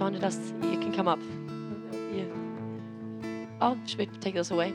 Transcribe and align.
You, 0.00 0.18
just, 0.18 0.40
you 0.62 0.78
can 0.78 0.92
come 0.94 1.06
up. 1.06 1.18
Yeah. 2.14 2.24
Oh, 3.60 3.76
should 3.84 3.98
we 3.98 4.06
take 4.06 4.34
those 4.34 4.50
away? 4.50 4.72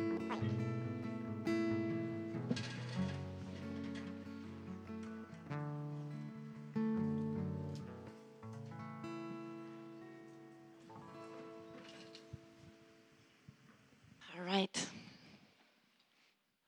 All 14.35 14.43
right. 14.45 14.87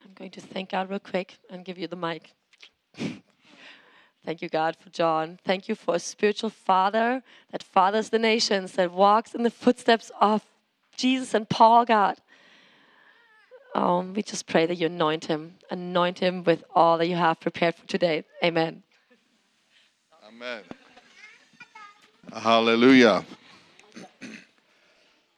I'm 0.04 0.14
going 0.16 0.32
to 0.32 0.42
thank 0.42 0.72
God 0.72 0.90
real 0.90 1.00
quick 1.00 1.38
and 1.50 1.64
give 1.64 1.78
you 1.78 1.88
the 1.88 1.96
mic. 1.96 2.34
Thank 4.26 4.42
you, 4.42 4.50
God, 4.50 4.76
for 4.76 4.90
John. 4.90 5.38
Thank 5.46 5.70
you 5.70 5.76
for 5.76 5.94
a 5.94 6.00
spiritual 6.00 6.50
father 6.50 7.22
that 7.52 7.62
fathers 7.62 8.10
the 8.10 8.18
nations, 8.18 8.72
that 8.72 8.92
walks 8.92 9.36
in 9.36 9.44
the 9.44 9.52
footsteps 9.52 10.12
of 10.20 10.44
Jesus 10.98 11.36
and 11.36 11.48
Paul, 11.48 11.86
God. 11.86 12.18
Oh, 13.76 14.02
we 14.02 14.24
just 14.24 14.48
pray 14.48 14.66
that 14.66 14.76
you 14.76 14.88
anoint 14.88 15.26
him, 15.26 15.56
anoint 15.70 16.18
him 16.18 16.44
with 16.44 16.64
all 16.74 16.98
that 16.98 17.08
you 17.08 17.16
have 17.16 17.40
prepared 17.40 17.76
for 17.76 17.86
today. 17.86 18.24
Amen. 18.44 18.82
Amen. 20.28 20.64
Hallelujah. 22.34 23.26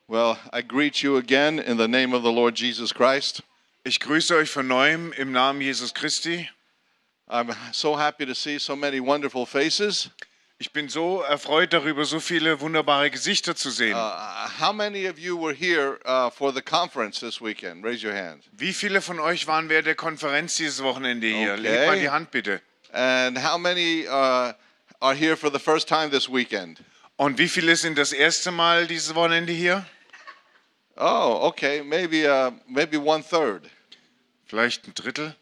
Well, 0.07 0.39
I 0.53 0.61
greet 0.61 1.03
you 1.03 1.17
again 1.17 1.59
in 1.59 1.75
the 1.75 1.89
name 1.89 2.13
of 2.13 2.23
the 2.23 2.31
Lord 2.31 2.55
Jesus 2.55 2.93
Christ. 2.93 3.41
Ich 3.83 3.99
grüße 3.99 4.35
euch 4.35 4.49
von 4.49 4.67
neuem 4.67 5.11
im 5.13 5.33
Namen 5.33 5.59
Jesus 5.59 5.93
Christi. 5.93 6.47
I'm 7.29 7.53
so 7.73 7.97
happy 7.97 8.25
to 8.25 8.33
see 8.33 8.57
so 8.57 8.75
many 8.75 8.99
wonderful 8.99 9.45
faces. 9.45 10.09
Ich 10.59 10.71
bin 10.71 10.89
so 10.89 11.21
erfreut 11.21 11.71
darüber, 11.71 12.03
so 12.05 12.19
viele 12.19 12.59
wunderbare 12.61 13.11
Gesichter 13.11 13.55
zu 13.55 13.69
sehen. 13.69 13.95
Uh, 13.95 14.49
how 14.59 14.73
many 14.73 15.07
of 15.07 15.19
you 15.19 15.37
were 15.37 15.53
here 15.53 15.99
uh, 16.05 16.31
for 16.31 16.51
the 16.51 16.61
conference 16.61 17.19
this 17.19 17.39
weekend? 17.39 17.83
Raise 17.83 18.03
your 18.03 18.15
hand. 18.15 18.43
Wie 18.53 18.73
viele 18.73 19.01
von 19.01 19.19
euch 19.19 19.45
waren 19.45 19.69
während 19.69 19.85
der 19.85 19.95
Konferenz 19.95 20.55
dieses 20.55 20.81
Wochenende 20.81 21.27
hier? 21.27 21.53
Okay. 21.53 21.61
Legt 21.61 21.87
mal 21.87 21.99
die 21.99 22.09
Hand 22.09 22.31
bitte. 22.31 22.61
And 22.91 23.37
how 23.37 23.59
many 23.59 24.07
uh, 24.07 24.53
are 24.99 25.13
here 25.13 25.35
for 25.35 25.51
the 25.51 25.59
first 25.59 25.87
time 25.87 26.09
this 26.09 26.27
weekend? 26.27 26.81
Und 27.17 27.37
wie 27.37 27.49
viele 27.49 27.75
sind 27.75 27.97
das 27.97 28.11
erste 28.11 28.49
Mal 28.49 28.87
dieses 28.87 29.13
Wochenende 29.13 29.51
hier? 29.51 29.85
Oh, 30.95 31.39
okay, 31.43 31.83
maybe 31.83 32.25
uh, 32.27 32.51
maybe 32.67 32.97
one 32.97 33.23
third. 33.23 33.69
Vielleicht 34.47 34.87
ein 34.87 34.95
Drittel. 34.95 35.35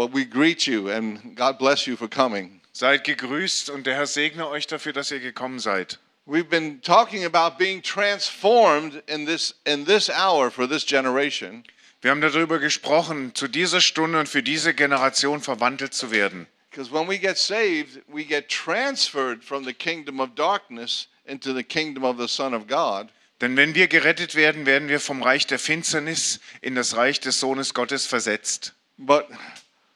Well, 0.00 0.08
we 0.10 0.24
greet 0.24 0.66
you 0.66 0.88
and 0.88 1.36
God 1.36 1.58
bless 1.58 1.86
you 1.86 1.94
for 1.94 2.08
coming. 2.08 2.62
Seid 2.72 3.04
gegrüßt 3.04 3.68
und 3.68 3.86
der 3.86 3.96
Herr 3.96 4.06
segne 4.06 4.48
euch 4.48 4.66
dafür, 4.66 4.94
dass 4.94 5.10
ihr 5.10 5.20
gekommen 5.20 5.58
seid. 5.58 5.98
We've 6.26 6.48
been 6.48 6.80
talking 6.80 7.26
about 7.26 7.58
being 7.58 7.82
transformed 7.82 9.02
in 9.06 9.26
this 9.26 9.56
in 9.66 9.84
this 9.84 10.08
hour 10.08 10.50
for 10.50 10.66
this 10.66 10.86
generation. 10.86 11.64
Wir 12.00 12.12
haben 12.12 12.22
darüber 12.22 12.58
gesprochen, 12.58 13.34
zu 13.34 13.46
dieser 13.46 13.82
Stunde 13.82 14.20
und 14.20 14.26
für 14.26 14.42
diese 14.42 14.72
Generation 14.72 15.42
verwandelt 15.42 15.92
zu 15.92 16.10
werden. 16.10 16.46
Because 16.70 16.90
when 16.90 17.06
we 17.06 17.18
get 17.18 17.36
saved, 17.36 18.00
we 18.06 18.24
get 18.24 18.48
transferred 18.48 19.44
from 19.44 19.66
the 19.66 19.74
kingdom 19.74 20.18
of 20.18 20.34
darkness 20.34 21.08
into 21.26 21.52
the 21.52 21.62
kingdom 21.62 22.04
of 22.04 22.16
the 22.18 22.26
Son 22.26 22.54
of 22.54 22.66
God. 22.66 23.10
Denn 23.42 23.54
wenn 23.54 23.74
wir 23.74 23.86
gerettet 23.86 24.34
werden, 24.34 24.64
werden 24.64 24.88
wir 24.88 24.98
vom 24.98 25.22
Reich 25.22 25.46
der 25.46 25.58
Finsternis 25.58 26.40
in 26.62 26.74
das 26.74 26.96
Reich 26.96 27.20
des 27.20 27.38
Sohnes 27.38 27.74
Gottes 27.74 28.06
versetzt. 28.06 28.72
But 28.96 29.26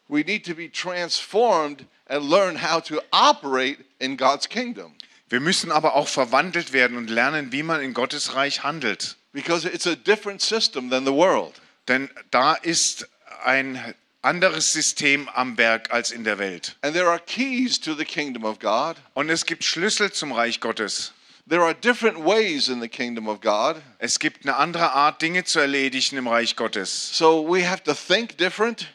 we 0.09 0.23
need 0.23 0.45
to 0.45 0.55
be 0.55 0.69
transformed 0.69 1.87
and 2.07 2.23
learn 2.23 2.57
how 2.57 2.81
to 2.81 3.01
operate 3.13 3.79
in 4.01 4.17
God's 4.17 4.49
kingdom. 4.49 4.93
Wir 5.29 5.41
müssen 5.41 5.73
aber 5.73 5.95
auch 5.95 6.09
verwandelt 6.09 6.73
werden 6.73 6.97
und 6.97 7.11
lernen, 7.11 7.51
wie 7.51 7.63
man 7.63 7.81
in 7.81 7.95
Gottes 7.95 8.35
Reich 8.35 8.63
handelt. 8.63 9.17
Because 9.33 9.67
it's 9.67 9.87
a 9.87 9.97
different 9.97 10.41
system 10.41 10.91
than 10.91 11.05
the 11.05 11.13
world. 11.13 11.55
Denn 11.89 12.09
da 12.31 12.55
ist 12.55 13.09
ein 13.45 13.95
anderes 14.23 14.73
System 14.73 15.29
am 15.35 15.59
Werk 15.59 15.93
als 15.93 16.11
in 16.11 16.25
der 16.25 16.39
Welt. 16.39 16.77
And 16.83 16.95
there 16.95 17.09
are 17.09 17.19
keys 17.19 17.81
to 17.81 17.95
the 17.95 18.05
kingdom 18.05 18.45
of 18.45 18.59
God. 18.59 18.97
Und 19.15 19.31
es 19.31 19.45
gibt 19.45 19.65
Schlüssel 19.65 20.13
zum 20.13 20.33
Reich 20.33 20.61
Gottes. 20.61 21.13
There 21.47 21.63
are 21.63 21.75
different 21.75 22.25
ways 22.25 22.69
in 22.69 22.81
the 22.81 22.89
kingdom 22.89 23.29
of 23.29 23.41
God. 23.41 23.77
Es 23.99 24.19
gibt 24.19 24.47
eine 24.47 24.57
andere 24.57 24.93
Art, 24.93 25.21
Dinge 25.21 25.45
zu 25.45 25.59
erledigen 25.59 26.17
im 26.17 26.27
Reich 26.27 26.57
Gottes. 26.57 27.17
So 27.17 27.47
we 27.47 27.69
have 27.69 27.83
to 27.85 27.93
think 27.93 28.39
different. 28.39 28.87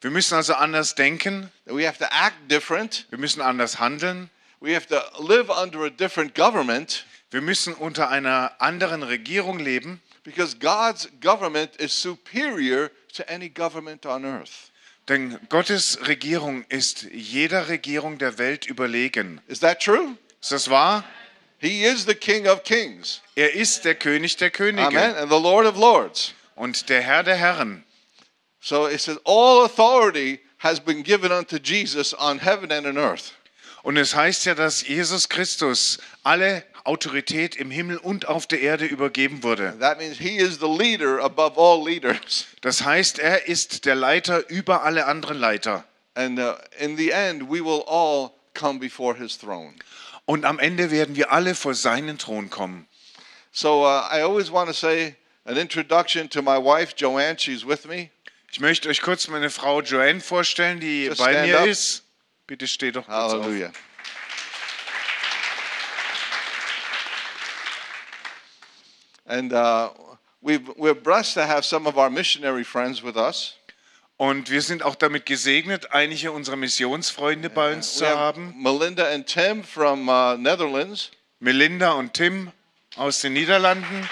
Wir 0.00 0.10
müssen 0.10 0.34
also 0.34 0.54
anders 0.54 0.94
denken. 0.94 1.50
We 1.64 1.86
have 1.86 1.98
to 1.98 2.06
act 2.10 2.50
different. 2.50 3.06
Wir 3.10 3.18
müssen 3.18 3.40
anders 3.40 3.78
handeln. 3.78 4.30
We 4.60 4.74
have 4.74 4.86
to 4.88 5.00
live 5.22 5.50
under 5.50 5.84
a 5.84 5.90
different 5.90 6.34
government 6.34 7.04
Wir 7.30 7.40
müssen 7.40 7.74
unter 7.74 8.08
einer 8.08 8.52
anderen 8.60 9.02
Regierung 9.02 9.58
leben, 9.58 10.00
because 10.22 10.56
God's 10.58 11.08
government 11.20 11.74
is 11.76 11.92
superior 11.92 12.90
to 13.14 13.24
any 13.28 13.48
government 13.48 14.06
on 14.06 14.24
earth. 14.24 14.70
denn 15.08 15.38
Gottes 15.48 15.98
Regierung 16.06 16.64
ist 16.68 17.02
jeder 17.12 17.68
Regierung 17.68 18.18
der 18.18 18.38
Welt 18.38 18.66
überlegen. 18.66 19.40
Is 19.48 19.60
that 19.60 19.82
true? 19.82 20.16
Ist 20.40 20.52
das 20.52 20.70
wahr? 20.70 21.04
He 21.58 21.84
is 21.84 22.04
the 22.06 22.14
King 22.14 22.46
of 22.46 22.62
Kings. 22.62 23.22
Er 23.34 23.54
ist 23.54 23.84
der 23.84 23.96
König 23.96 24.36
der 24.36 24.50
Könige 24.50 24.86
Amen. 24.86 25.16
And 25.16 25.30
the 25.30 25.40
Lord 25.40 25.66
of 25.66 25.76
Lords. 25.76 26.32
und 26.54 26.88
der 26.88 27.02
Herr 27.02 27.22
der 27.22 27.36
Herren. 27.36 27.84
So 28.60 28.86
it 28.86 29.00
says, 29.00 29.18
All 29.24 29.64
authority 29.64 30.40
has 30.58 30.80
been 30.80 31.02
given 31.02 31.32
unto 31.32 31.58
Jesus 31.58 32.14
on 32.14 32.38
heaven 32.38 32.72
and 32.72 32.86
on 32.86 32.98
earth. 32.98 33.32
Und 33.82 33.96
es 33.98 34.16
heißt 34.16 34.46
ja, 34.46 34.54
dass 34.54 34.86
Jesus 34.86 35.28
Christus 35.28 35.98
alle 36.24 36.64
Autorität 36.82 37.54
im 37.56 37.70
Himmel 37.70 37.98
und 37.98 38.26
auf 38.26 38.46
der 38.46 38.60
Erde 38.60 38.84
übergeben 38.84 39.42
wurde. 39.42 39.78
That 39.78 39.98
means 39.98 40.18
he 40.18 40.38
is 40.38 40.58
the 40.58 40.66
leader 40.66 41.22
above 41.22 41.56
all 41.56 41.84
leaders. 41.84 42.46
Das 42.62 42.84
heißt, 42.84 43.18
er 43.18 43.46
ist 43.46 43.84
der 43.84 43.94
Leiter 43.94 44.48
über 44.48 44.82
alle 44.82 45.06
anderen 45.06 45.38
Leiter. 45.38 45.84
And 46.14 46.38
uh, 46.38 46.54
in 46.78 46.96
the 46.96 47.10
end, 47.10 47.48
we 47.48 47.60
will 47.60 47.84
all 47.86 48.32
come 48.54 48.80
before 48.80 49.14
his 49.14 49.36
throne. 49.38 49.74
Und 50.24 50.44
am 50.44 50.58
Ende 50.58 50.90
werden 50.90 51.14
wir 51.14 51.30
alle 51.30 51.54
vor 51.54 51.74
seinen 51.74 52.18
Thron 52.18 52.50
kommen. 52.50 52.88
So 53.52 53.84
uh, 53.84 54.08
I 54.10 54.22
always 54.22 54.50
want 54.50 54.68
to 54.68 54.74
say 54.74 55.14
an 55.44 55.56
introduction 55.56 56.28
to 56.30 56.42
my 56.42 56.58
wife, 56.58 56.94
Joanne. 56.96 57.38
She's 57.38 57.64
with 57.64 57.86
me. 57.86 58.10
Ich 58.56 58.60
möchte 58.60 58.88
euch 58.88 59.02
kurz 59.02 59.28
meine 59.28 59.50
Frau 59.50 59.82
Joanne 59.82 60.18
vorstellen, 60.18 60.80
die 60.80 61.04
Just 61.04 61.18
bei 61.18 61.44
mir 61.44 61.60
up. 61.60 61.66
ist. 61.66 62.04
Bitte 62.46 62.66
steh 62.66 62.90
doch 62.90 63.04
kurz 63.04 63.14
auf. 63.14 63.32
Hallelujah. 63.32 63.70
And 69.26 69.52
uh, 69.52 69.90
we've, 70.40 70.66
we're 70.78 70.94
blessed 70.94 71.34
to 71.34 71.42
have 71.42 71.66
some 71.66 71.86
of 71.86 71.98
our 71.98 72.08
missionary 72.08 72.64
friends 72.64 73.02
with 73.02 73.16
us. 73.16 73.56
Und 74.16 74.48
wir 74.48 74.62
sind 74.62 74.82
auch 74.82 74.94
damit 74.94 75.26
gesegnet, 75.26 75.92
einige 75.92 76.32
unserer 76.32 76.56
Missionsfreunde 76.56 77.50
bei 77.50 77.74
uns 77.74 77.96
We 77.96 78.06
zu 78.06 78.08
haben. 78.08 78.54
Melinda 78.56 79.04
and 79.12 79.26
Tim 79.26 79.64
from 79.64 80.08
uh, 80.08 80.38
Netherlands. 80.38 81.10
Melinda 81.40 81.92
und 81.92 82.14
Tim 82.14 82.50
aus 82.96 83.20
den 83.20 83.34
Niederlanden. 83.34 84.08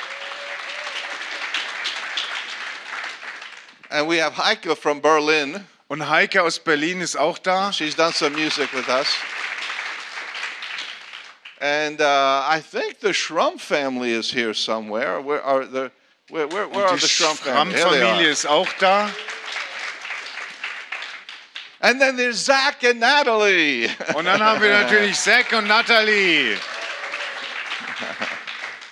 And 3.95 4.09
we 4.09 4.17
have 4.17 4.33
Heike 4.33 4.75
from 4.75 5.01
Berlin. 5.01 5.65
Und 5.89 6.09
Heike 6.09 6.43
aus 6.43 6.59
Berlin 6.59 7.01
ist 7.01 7.17
auch 7.17 7.39
da. 7.39 7.71
She's 7.71 7.95
done 7.95 8.13
some 8.13 8.35
music 8.35 8.73
with 8.73 8.89
us. 8.89 9.07
And 11.61 12.01
uh, 12.01 12.43
I 12.45 12.61
think 12.61 12.99
the 12.99 13.13
Schrum 13.13 13.57
family 13.57 14.11
is 14.11 14.33
here 14.33 14.53
somewhere. 14.53 15.21
Where 15.21 15.41
are 15.41 15.65
the 15.65 15.93
where, 16.29 16.49
where, 16.49 16.67
where 16.67 16.87
are 16.87 16.99
the 16.99 17.07
Schrum 17.07 17.37
family? 17.37 17.77
Here 17.77 17.89
they 17.89 18.01
Schramm-Familie 18.01 18.31
ist 18.31 18.47
auch 18.47 18.69
da. 18.81 19.11
And 21.81 22.01
then 22.01 22.17
there's 22.17 22.45
Zach 22.45 22.83
and 22.83 22.99
Natalie. 22.99 23.89
Und 24.17 24.25
dann 24.25 24.43
haben 24.43 24.61
wir 24.61 24.71
natürlich 24.71 25.17
Zack 25.21 25.53
und 25.53 25.69
Natalie. 25.69 26.59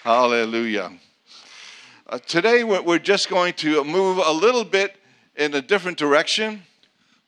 Hallelujah. 0.05 0.93
Uh, 2.13 2.19
today 2.27 2.63
we're, 2.63 2.99
just 2.99 3.31
going 3.31 3.55
to 3.55 3.83
move 3.85 4.19
a 4.19 4.33
little 4.33 4.65
bit 4.65 4.97
in 5.35 5.55
a 5.55 5.63
different 5.63 5.97
direction. 5.97 6.63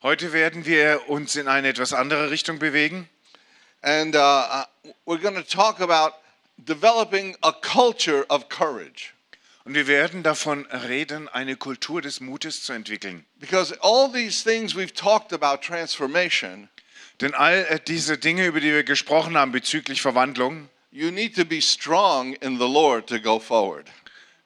Heute 0.03 0.31
werden 0.31 0.67
wir 0.67 1.01
uns 1.09 1.37
in 1.37 1.49
eine 1.49 1.69
etwas 1.69 1.95
andere 1.95 2.31
Richtung 2.31 2.59
bewegen. 2.59 3.09
And 3.83 4.15
uh, 4.15 4.19
uh, 4.21 4.65
we're 5.07 5.17
going 5.17 5.37
to 5.37 5.43
talk 5.43 5.81
about 5.81 6.17
developing 6.63 7.35
a 7.43 7.51
culture 7.51 8.27
of 8.29 8.51
courage. 8.51 9.15
Und 9.65 9.75
wir 9.75 9.87
werden 9.87 10.23
davon 10.23 10.67
reden, 10.67 11.31
eine 11.31 11.57
Kultur 11.57 12.03
des 12.03 12.21
Mutes 12.21 12.63
zu 12.63 12.75
entwickeln. 12.75 13.25
Because 13.41 13.75
all 13.81 14.13
these 14.13 14.45
things 14.45 14.77
we've 14.77 14.93
talked 14.93 15.33
about 15.33 15.63
transformation, 15.63 16.69
Denn 17.23 17.33
all 17.33 17.65
äh, 17.71 17.81
diese 17.81 18.19
Dinge, 18.19 18.45
über 18.45 18.61
die 18.61 18.71
wir 18.71 18.85
gesprochen 18.85 19.39
haben 19.39 19.51
bezüglich 19.51 20.03
Verwandlung, 20.03 20.69
you 20.93 21.11
need 21.11 21.35
to 21.37 21.47
be 21.47 21.63
strong 21.63 22.35
in 22.43 22.59
the 22.59 22.69
Lord 22.69 23.07
to 23.07 23.19
go 23.19 23.39
forward. 23.39 23.87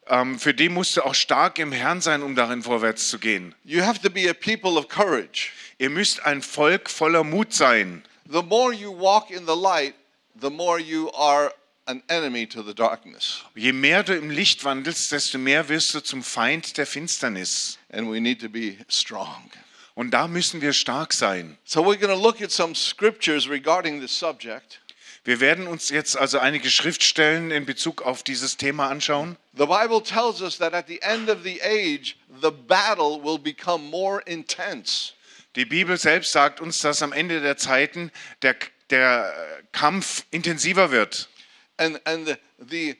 Ähm, 0.08 0.38
für 0.38 0.54
die 0.54 0.68
musst 0.68 0.96
du 0.96 1.02
auch 1.02 1.14
stark 1.14 1.58
im 1.58 1.72
Herrn 1.72 2.00
sein, 2.00 2.22
um 2.22 2.34
darin 2.34 2.62
vorwärts 2.62 3.08
zu 3.08 3.18
gehen. 3.18 3.54
You 3.64 3.82
have 3.82 4.00
to 4.00 4.10
be 4.10 4.28
a 4.28 4.34
people 4.34 4.78
of 4.78 4.88
courage. 4.88 5.50
Ihr 5.78 5.90
müsst 5.90 6.24
ein 6.24 6.42
Volk 6.42 6.90
voller 6.90 7.24
Mut 7.24 7.52
sein. 7.52 8.02
The 8.30 8.42
more 8.42 8.72
you 8.72 8.92
walk 8.92 9.30
in 9.30 9.46
the 9.46 9.54
light, 9.54 9.94
the 10.40 10.50
more 10.50 10.78
you 10.78 11.10
are 11.12 11.52
an 11.86 12.02
enemy 12.08 12.46
to 12.46 12.62
the 12.62 12.74
darkness. 12.74 13.44
Je 13.54 13.72
mehr 13.72 14.02
du 14.02 14.14
im 14.14 14.30
Licht 14.30 14.64
wandelst, 14.64 15.10
desto 15.12 15.38
mehr 15.38 15.68
wirst 15.68 15.94
du 15.94 16.00
zum 16.00 16.22
Feind 16.22 16.76
der 16.76 16.86
Finsternis. 16.86 17.78
And 17.90 18.10
we 18.10 18.20
need 18.20 18.40
to 18.40 18.48
be 18.48 18.76
strong. 18.88 19.50
Und 19.94 20.12
da 20.12 20.28
müssen 20.28 20.60
wir 20.60 20.72
stark 20.72 21.12
sein. 21.12 21.58
So 21.64 21.80
we're 21.80 21.98
going 21.98 22.14
to 22.14 22.20
look 22.20 22.40
at 22.40 22.52
some 22.52 22.74
scriptures 22.74 23.48
regarding 23.48 24.00
this 24.00 24.16
subject. 24.16 24.80
Wir 25.24 25.40
werden 25.40 25.66
uns 25.66 25.90
jetzt 25.90 26.16
also 26.16 26.38
einige 26.38 26.70
Schriftstellen 26.70 27.50
in 27.50 27.66
Bezug 27.66 28.02
auf 28.02 28.22
dieses 28.22 28.56
Thema 28.56 28.88
anschauen. 28.88 29.36
The 29.56 29.66
Bible 29.66 30.02
tells 30.02 30.40
us 30.40 30.58
that 30.58 30.72
at 30.74 30.86
the 30.86 31.00
end 31.02 31.28
of 31.28 31.38
the 31.42 31.60
age, 31.62 32.16
the 32.40 32.50
battle 32.50 33.22
will 33.22 33.38
become 33.38 33.84
more 33.90 34.22
intense. 34.26 35.12
Die 35.56 35.64
Bibel 35.64 35.96
selbst 35.96 36.32
sagt 36.32 36.60
uns, 36.60 36.80
dass 36.80 37.02
am 37.02 37.12
Ende 37.12 37.40
der 37.40 37.56
Zeiten 37.56 38.12
der, 38.42 38.56
der 38.90 39.34
Kampf 39.72 40.24
intensiver 40.30 40.90
wird. 40.90 41.28
And, 41.78 42.00
and 42.06 42.26
the, 42.26 42.36
the, 42.58 42.96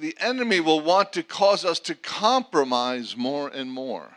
the 0.00 0.14
enemy 0.18 0.60
will 0.60 0.84
want 0.84 1.12
to 1.12 1.22
cause 1.22 1.66
us 1.66 1.82
to 1.82 1.94
compromise 1.94 3.16
more 3.16 3.50
and 3.52 3.70
more. 3.70 4.08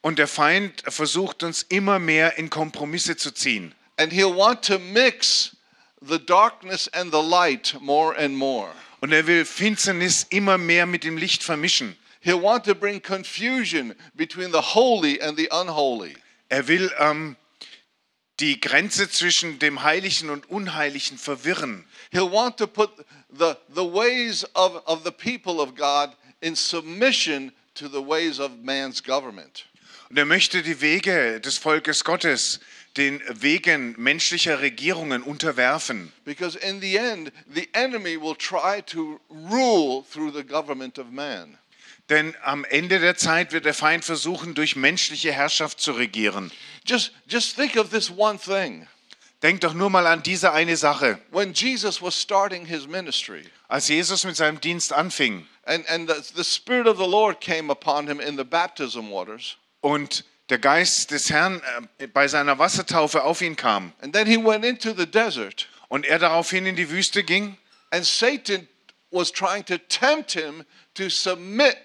Und 0.00 0.18
der 0.18 0.28
Feind 0.28 0.82
versucht 0.86 1.42
uns 1.42 1.62
immer 1.62 1.98
mehr 1.98 2.36
in 2.36 2.50
Kompromisse 2.50 3.16
zu 3.16 3.32
ziehen. 3.32 3.74
And 3.96 4.12
he'll 4.12 4.36
want 4.36 4.64
to 4.66 4.78
mix 4.78 5.56
the 6.06 6.18
darkness 6.18 6.88
and 6.88 7.12
the 7.12 7.22
light 7.22 7.74
more 7.80 8.14
and 8.16 8.36
more. 8.36 8.70
Und 9.00 9.12
er 9.12 9.26
will 9.26 9.44
Finsternis 9.44 10.26
immer 10.30 10.58
mehr 10.58 10.86
mit 10.86 11.04
dem 11.04 11.16
Licht 11.16 11.42
vermischen. 11.42 11.96
He'll 12.20 12.40
want 12.40 12.64
to 12.64 12.74
bring 12.74 13.00
confusion 13.00 13.94
between 14.14 14.52
the 14.52 14.60
holy 14.60 15.20
and 15.20 15.36
the 15.36 15.48
unholy. 15.50 16.16
Er 16.48 16.68
will 16.68 16.90
ähm, 16.98 17.36
die 18.38 18.60
Grenze 18.60 19.08
zwischen 19.08 19.58
dem 19.58 19.82
Heiligen 19.82 20.30
und 20.30 20.48
Unheiligen 20.48 21.18
verwirren. 21.18 21.84
He'll 22.12 22.30
want 22.30 22.56
to 22.58 22.66
put 22.66 22.90
the, 23.28 23.54
the 23.74 23.84
ways 23.84 24.44
of, 24.54 24.82
of 24.86 25.02
the 25.04 25.10
people 25.10 25.60
of 25.60 25.74
God 25.74 26.10
in 26.40 26.54
submission 26.54 27.52
to 27.74 27.88
the 27.88 28.00
ways 28.00 28.38
of 28.38 28.52
man's 28.62 29.02
government. 29.02 29.66
Und 30.10 30.18
er 30.18 30.26
möchte 30.26 30.62
die 30.62 30.80
Wege 30.80 31.40
des 31.40 31.56
Volkes 31.58 32.04
Gottes 32.04 32.60
den 32.96 33.22
Wegen 33.28 33.94
menschlicher 33.98 34.60
Regierungen 34.60 35.22
unterwerfen. 35.22 36.12
Because 36.24 36.58
in 36.58 36.80
the 36.80 36.96
end, 36.96 37.32
the 37.54 37.68
enemy 37.72 38.20
will 38.20 38.36
try 38.36 38.82
to 38.82 39.20
rule 39.30 40.04
through 40.12 40.32
the 40.32 40.44
government 40.44 40.98
of 40.98 41.10
man. 41.10 41.58
Denn 42.08 42.34
am 42.42 42.64
Ende 42.64 42.98
der 42.98 43.16
Zeit 43.16 43.52
wird 43.52 43.64
der 43.64 43.74
Feind 43.74 44.04
versuchen, 44.04 44.54
durch 44.54 44.76
menschliche 44.76 45.32
Herrschaft 45.32 45.80
zu 45.80 45.92
regieren. 45.92 46.50
Just, 46.84 47.12
just 47.26 47.56
think 47.56 47.76
of 47.76 47.90
this 47.90 48.10
one 48.10 48.38
thing. 48.38 48.86
Denk 49.42 49.60
doch 49.62 49.74
nur 49.74 49.90
mal 49.90 50.06
an 50.06 50.22
diese 50.22 50.52
eine 50.52 50.76
Sache. 50.76 51.18
When 51.30 51.52
Jesus 51.52 52.02
was 52.02 52.20
starting 52.20 52.66
his 52.66 52.86
ministry, 52.86 53.44
Als 53.68 53.88
Jesus 53.88 54.24
mit 54.24 54.36
seinem 54.36 54.60
Dienst 54.60 54.92
anfing 54.92 55.46
and, 55.64 55.88
and 55.88 56.08
the, 56.08 56.22
the 56.36 56.44
Spirit 56.44 56.86
of 56.86 56.98
the 56.98 57.06
Lord 57.08 57.40
came 57.40 57.70
upon 57.70 58.06
him 58.06 58.20
in 58.20 58.36
the 58.36 58.44
baptism 58.44 59.10
waters, 59.10 59.56
und 59.80 60.24
der 60.52 60.58
Geist 60.58 61.10
des 61.10 61.30
Herrn 61.30 61.62
äh, 61.98 62.06
bei 62.06 62.28
seiner 62.28 62.58
Wassertaufe 62.58 63.24
auf 63.24 63.40
ihn 63.40 63.56
kam 63.56 63.92
and 64.02 64.14
then 64.14 64.26
he 64.26 64.36
went 64.36 64.64
into 64.64 64.92
the 64.94 65.06
desert, 65.06 65.68
und 65.88 66.04
er 66.04 66.18
daraufhin 66.18 66.66
in 66.66 66.76
die 66.76 66.90
Wüste 66.90 67.24
ging 67.24 67.56
and 67.90 68.04
Satan 68.04 68.68
was 69.10 69.32
trying 69.32 69.64
to 69.64 69.78
tempt 69.88 70.32
him 70.32 70.64
to 70.94 71.08
submit 71.08 71.76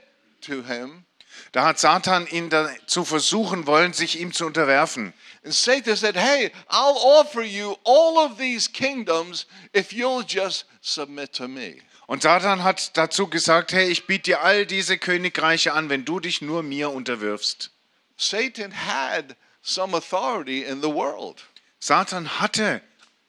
to 0.42 0.64
him. 0.64 1.06
Da 1.54 1.66
hat 1.66 1.80
Satan 1.80 2.28
ihn 2.28 2.50
dazu 2.50 3.06
versuchen 3.06 3.68
wollen, 3.68 3.94
sich 3.94 4.20
ihm 4.20 4.34
zu 4.34 4.46
unterwerfen. 4.46 5.14
And 5.44 5.54
Satan 5.54 5.96
said, 5.96 6.16
Hey, 6.16 6.52
I'll 6.68 6.98
offer 6.98 7.44
you 7.44 7.78
all 7.86 8.18
of 8.18 8.38
these 8.38 8.70
kingdoms 8.70 9.46
if 9.74 9.94
you'll 9.94 10.26
just 10.28 10.66
submit 10.82 11.34
to 11.34 11.48
me. 11.48 11.78
Und 12.08 12.24
Satan 12.24 12.64
hat 12.64 12.98
dazu 12.98 13.28
gesagt, 13.28 13.74
hey, 13.74 13.90
ich 13.90 14.08
biete 14.08 14.32
dir 14.32 14.42
all 14.42 14.66
diese 14.66 14.98
Königreiche 14.98 15.74
an, 15.74 15.90
wenn 15.90 16.06
du 16.06 16.22
dich 16.22 16.42
nur 16.42 16.64
mir 16.64 16.90
unterwirfst. 16.92 17.72
Satan 18.18 18.72
had 18.72 19.36
some 19.62 19.96
authority 19.96 20.64
in 20.64 20.82
the 20.82 20.90
world, 20.90 21.44
Satan 21.80 22.40
hatte 22.40 22.82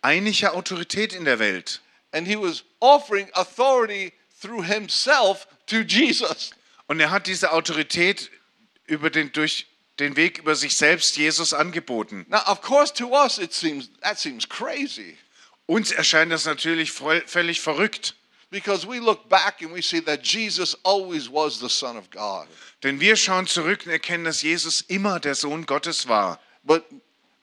einige 0.02 0.52
Autorität 0.54 1.12
in 1.12 1.24
der 1.24 1.38
Welt. 1.38 1.80
and 2.12 2.26
he 2.26 2.36
was 2.36 2.62
offering 2.80 3.28
authority 3.34 4.12
through 4.40 4.62
himself 4.62 5.46
to 5.66 5.82
Jesus. 5.82 6.52
Und 6.88 7.00
er 7.00 7.10
hat 7.10 7.26
diese 7.26 7.52
Autorität 7.52 8.30
über 8.86 9.10
den, 9.10 9.30
durch 9.32 9.66
den 9.98 10.16
Weg 10.16 10.38
über 10.38 10.54
sich 10.54 10.74
selbst 10.76 11.16
Jesus 11.18 11.52
angeboten. 11.52 12.24
Now, 12.28 12.42
of 12.46 12.62
course, 12.62 12.92
to 12.94 13.08
us 13.12 13.38
it 13.38 13.52
seems 13.52 13.90
that 14.00 14.18
seems 14.18 14.48
crazy 14.48 15.18
Uns 15.66 15.90
erscheint 15.90 16.32
das 16.32 16.46
natürlich 16.46 16.92
völlig 16.92 17.60
verrückt. 17.60 18.14
Because 18.50 18.86
we 18.86 19.00
look 19.00 19.28
back 19.28 19.62
and 19.62 19.72
we 19.72 19.82
see 19.82 20.00
that 20.00 20.22
Jesus 20.22 20.74
always 20.84 21.28
was 21.28 21.58
the 21.60 21.68
Son 21.68 21.96
of 21.96 22.10
God. 22.10 22.46
Denn 22.82 23.00
wir 23.00 23.16
schauen 23.16 23.46
zurück 23.46 23.86
und 23.86 23.92
erkennen, 23.92 24.24
dass 24.24 24.42
Jesus 24.42 24.82
immer 24.82 25.20
der 25.20 25.34
Sohn 25.34 25.66
Gottes 25.66 26.08
war. 26.08 26.40
But 26.64 26.84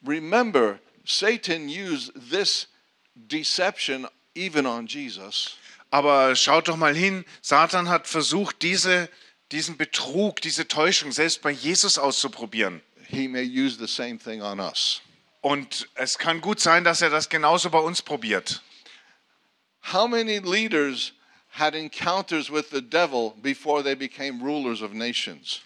remember, 0.04 0.80
Satan 1.06 1.70
used 1.70 2.12
this 2.30 2.68
deception 3.16 4.08
even 4.34 4.66
on 4.66 4.88
Jesus. 4.88 5.58
Aber 5.92 6.36
schaut 6.36 6.68
doch 6.68 6.78
mal 6.78 6.96
hin, 6.96 7.26
Satan 7.42 7.90
hat 7.90 8.08
versucht, 8.08 8.62
diese, 8.62 9.10
diesen 9.52 9.78
Betrug, 9.78 10.42
diese 10.42 10.68
Täuschung 10.68 11.12
selbst 11.12 11.42
bei 11.42 11.52
Jesus 11.52 11.98
auszuprobieren. 11.98 12.82
He 13.08 13.28
may 13.28 13.44
use 13.44 13.78
the 13.78 13.88
same 13.88 14.18
thing 14.18 14.42
on 14.42 14.60
us. 14.60 15.02
Und 15.42 15.88
es 15.94 16.18
kann 16.18 16.42
gut 16.42 16.60
sein, 16.60 16.84
dass 16.84 17.02
er 17.02 17.12
das 17.12 17.30
genauso 17.30 17.70
bei 17.70 17.78
uns 17.78 18.02
probiert. 18.02 18.64
How 19.92 20.08
many 20.08 20.40
leaders 20.40 21.12
had 21.52 21.76
encounters 21.76 22.50
with 22.50 22.72
the 22.72 22.82
devil 22.82 23.36
before 23.42 23.84
they 23.84 23.94
became 23.94 24.42
rulers 24.42 24.82
of 24.82 24.94
nations? 24.94 25.62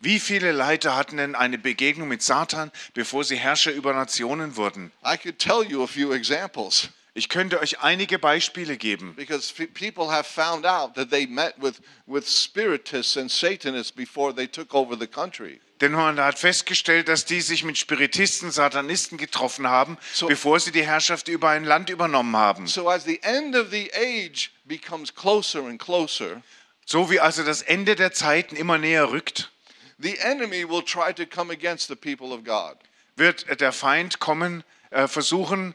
Wie 0.00 0.20
viele 0.20 0.52
Leiter 0.52 0.94
hatten 0.94 1.16
denn 1.16 1.34
eine 1.34 1.58
Begegnung 1.58 2.08
mit 2.08 2.22
Satan, 2.22 2.70
bevor 2.94 3.24
sie 3.24 3.36
Herrscher 3.36 3.72
über 3.72 3.92
Nationen 3.92 4.56
wurden? 4.56 4.92
I 5.02 5.16
could 5.16 5.38
tell 5.38 5.64
you 5.64 5.82
a 5.82 5.88
few 5.88 6.12
examples 6.12 6.90
Ich 7.14 7.28
könnte 7.28 7.60
euch 7.60 7.80
einige 7.80 8.18
Beispiele 8.18 8.76
geben. 8.76 9.14
because 9.16 9.52
people 9.52 10.10
have 10.10 10.26
found 10.26 10.64
out 10.64 10.94
that 10.94 11.10
they 11.10 11.26
met 11.26 11.58
with, 11.58 11.80
with 12.06 12.28
spiritists 12.28 13.16
and 13.16 13.30
Satanists 13.30 13.90
before 13.90 14.32
they 14.32 14.46
took 14.46 14.74
over 14.74 14.94
the 14.96 15.06
country. 15.08 15.60
Denn 15.80 15.92
man 15.92 16.18
hat 16.18 16.38
festgestellt, 16.38 17.08
dass 17.08 17.26
die 17.26 17.40
sich 17.42 17.62
mit 17.62 17.76
Spiritisten, 17.76 18.50
Satanisten 18.50 19.18
getroffen 19.18 19.66
haben, 19.68 19.98
So- 20.14 20.26
bevor 20.26 20.58
sie 20.58 20.72
die 20.72 20.86
Herrschaft 20.86 21.28
über 21.28 21.50
ein 21.50 21.64
Land 21.64 21.90
übernommen 21.90 22.34
haben. 22.36 22.66
So 22.66 22.88
as 22.88 23.04
the 23.04 23.20
end 23.22 23.54
of 23.54 23.68
the 23.70 23.90
age 23.94 24.50
becomes 24.64 25.14
closer 25.14 25.60
and 25.66 25.80
closer, 25.80 26.42
So 26.86 27.10
wie 27.10 27.20
also 27.20 27.42
das 27.42 27.60
Ende 27.62 27.94
der 27.96 28.12
Zeiten 28.12 28.56
immer 28.56 28.78
näher 28.78 29.10
rückt, 29.10 29.50
the 29.98 30.16
enemy 30.18 30.66
will 30.68 30.82
try 30.82 31.12
to 31.12 31.26
come 31.26 31.52
against 31.52 31.88
the 31.88 31.96
people 31.96 32.28
of 32.34 32.42
God. 32.44 32.76
wird 33.16 33.60
der 33.60 33.72
Feind 33.72 34.18
kommen, 34.18 34.64
äh, 34.90 35.08
versuchen, 35.08 35.74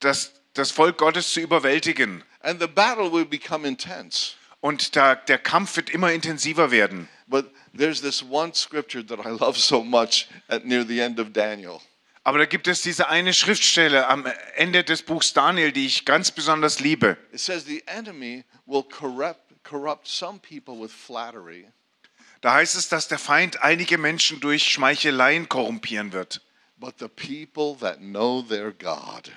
das, 0.00 0.32
das 0.54 0.70
Volk 0.72 0.98
Gottes 0.98 1.32
zu 1.32 1.40
überwältigen. 1.40 2.24
And 2.40 2.60
the 2.60 2.66
battle 2.66 3.12
will 3.12 3.24
become 3.24 3.66
intense. 3.68 4.32
Und 4.60 4.94
der, 4.94 5.16
der 5.16 5.38
Kampf 5.38 5.76
wird 5.76 5.90
immer 5.90 6.12
intensiver 6.12 6.70
werden. 6.70 7.08
But 7.32 7.46
there's 7.74 8.02
this 8.02 8.22
one 8.22 8.52
scripture 8.52 9.02
that 9.06 9.18
I 9.24 9.30
love 9.30 9.56
so 9.56 9.82
much 9.82 10.28
at 10.50 10.66
near 10.66 10.84
the 10.84 11.00
end 11.00 11.18
of 11.18 11.32
Daniel. 11.32 11.80
Aber 12.24 12.38
da 12.38 12.44
gibt 12.44 12.68
es 12.68 12.82
diese 12.82 13.08
eine 13.08 13.32
Schriftstelle 13.32 14.06
am 14.06 14.26
Ende 14.54 14.84
des 14.84 15.02
Buchs 15.02 15.32
Daniel, 15.32 15.72
die 15.72 15.86
ich 15.86 16.04
ganz 16.04 16.30
besonders 16.30 16.78
liebe. 16.78 17.16
It 17.32 17.40
says 17.40 17.64
the 17.64 17.82
enemy 17.86 18.44
will 18.66 18.84
corrupt 18.84 19.40
corrupt 19.64 20.06
some 20.06 20.38
people 20.40 20.78
with 20.78 20.92
flattery, 20.92 21.66
Da 22.42 22.52
heißt 22.54 22.74
es, 22.76 22.88
dass 22.88 23.08
der 23.08 23.18
Feind 23.18 23.62
einige 23.62 23.96
Menschen 23.96 24.40
durch 24.40 24.64
Schmeicheleien 24.64 25.48
korrumpieren 25.48 26.12
wird. 26.12 26.42
but 26.78 26.98
the 26.98 27.08
people 27.08 27.76
that 27.80 27.98
know 28.00 28.42
their 28.42 28.72
God, 28.72 29.30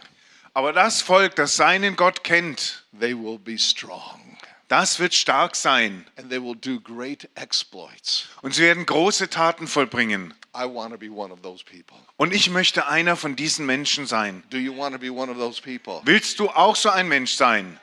Aber 0.54 0.74
das 0.74 1.02
Volk, 1.02 1.36
das 1.36 1.56
seinen 1.56 1.96
Gott 1.96 2.24
kennt, 2.26 2.84
they 3.00 3.14
will 3.14 3.40
be 3.40 3.58
strong 3.58 4.25
das 4.68 5.00
wird 5.00 5.14
stark 5.14 5.56
sein. 5.56 6.06
and 6.18 6.30
they 6.30 6.42
will 6.42 6.56
do 6.56 6.80
great 6.80 7.30
exploits. 7.36 8.28
Und 8.42 8.56
sie 8.56 8.64
werden 8.64 8.86
große 8.86 9.30
Taten 9.30 9.68
vollbringen. 9.68 10.34
I 10.56 10.66
want 10.66 10.92
to 10.94 10.98
be 10.98 11.10
one 11.10 11.32
of 11.32 11.42
those 11.42 11.64
people. 11.64 11.98
Und 12.18 12.34
ich 12.34 12.50
möchte 12.50 12.88
einer 12.88 13.16
von 13.16 13.36
diesen 13.36 13.66
Menschen 13.66 14.08
sein. 14.08 14.44
Do 14.50 14.58
you 14.58 14.76
want 14.76 14.94
to 14.94 15.00
be 15.00 15.12
one 15.12 15.30
of 15.32 15.38
those 15.38 15.62
people? 15.62 16.02
Willst 16.06 16.40
du 16.40 16.50
auch 16.50 16.76
so 16.76 16.90
ein 16.90 17.08
Mensch 17.08 17.34
sein? 17.34 17.80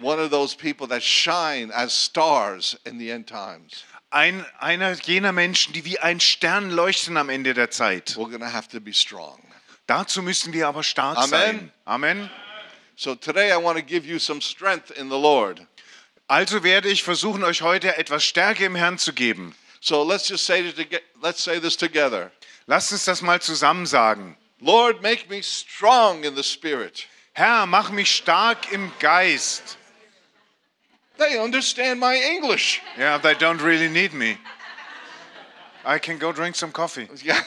One 0.00 0.20
of 0.20 0.30
those 0.30 0.56
people 0.56 0.88
that 0.88 1.02
shine 1.02 1.72
as 1.74 1.92
stars 1.92 2.78
in 2.84 2.98
the 2.98 3.10
end 3.10 3.28
times. 3.28 3.84
Ein, 4.10 4.44
einer 4.58 4.92
jener 4.92 5.32
Menschen, 5.32 5.72
die 5.72 5.84
wie 5.84 5.98
ein 5.98 6.20
Stern 6.20 6.70
leuchten 6.70 7.16
am 7.16 7.28
Ende 7.28 7.54
der 7.54 7.70
Zeit. 7.70 8.10
We're 8.16 8.28
going 8.28 8.40
to 8.40 8.52
have 8.52 8.68
to 8.68 8.80
be 8.80 8.92
strong. 8.92 9.42
Dazu 9.86 10.22
müssen 10.22 10.52
wir 10.52 10.68
aber 10.68 10.82
stark 10.82 11.16
Amen. 11.18 11.30
sein. 11.30 11.72
Amen. 11.84 12.30
So 12.96 13.14
today 13.14 13.52
I 13.52 13.62
want 13.62 13.78
to 13.78 13.84
give 13.84 14.06
you 14.06 14.18
some 14.18 14.40
strength 14.40 14.90
in 14.90 15.08
the 15.10 15.18
Lord. 15.18 15.66
Also 16.28 16.64
werde 16.64 16.88
ich 16.88 17.04
versuchen, 17.04 17.44
euch 17.44 17.62
heute 17.62 17.96
etwas 17.96 18.24
Stärke 18.24 18.64
im 18.64 18.74
Herrn 18.74 18.98
zu 18.98 19.12
geben. 19.12 19.54
So 19.80 20.02
let's 20.02 20.28
just 20.28 20.44
say 20.44 20.74
let's 21.22 21.42
say 21.42 21.60
this 21.60 21.76
together. 21.76 22.32
Lasst 22.66 22.90
uns 22.90 23.04
das 23.04 23.22
mal 23.22 23.40
zusammen 23.40 23.86
sagen. 23.86 24.36
Lord, 24.60 25.02
make 25.02 25.28
me 25.28 25.42
strong 25.42 26.24
in 26.24 26.34
the 26.34 26.42
spirit. 26.42 27.06
Herr, 27.34 27.66
mach 27.66 27.90
mich 27.90 28.10
stark 28.10 28.72
im 28.72 28.90
Geist. 28.98 29.76
They 31.18 31.38
understand 31.38 32.00
my 32.00 32.16
English. 32.16 32.80
Yeah, 32.98 33.18
they 33.18 33.34
don't 33.34 33.62
really 33.62 33.88
need 33.88 34.12
me. 34.12 34.38
I 35.84 35.98
can 35.98 36.18
go 36.18 36.32
drink 36.32 36.56
some 36.56 36.72
coffee. 36.72 37.08
Yeah. 37.22 37.40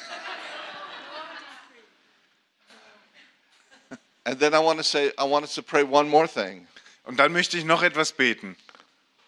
and 4.25 4.39
then 4.39 4.53
I 4.53 4.59
want 4.59 4.77
to 4.77 4.83
say, 4.83 5.11
I 5.17 5.25
want 5.25 5.43
us 5.43 5.55
to 5.55 5.63
pray 5.63 5.83
one 5.83 6.07
more 6.07 6.27
thing. 6.27 6.67
Und 7.03 7.17
dann 7.17 7.33
möchte 7.33 7.57
ich 7.57 7.65
noch 7.65 7.81
etwas 7.81 8.11
beten. 8.11 8.55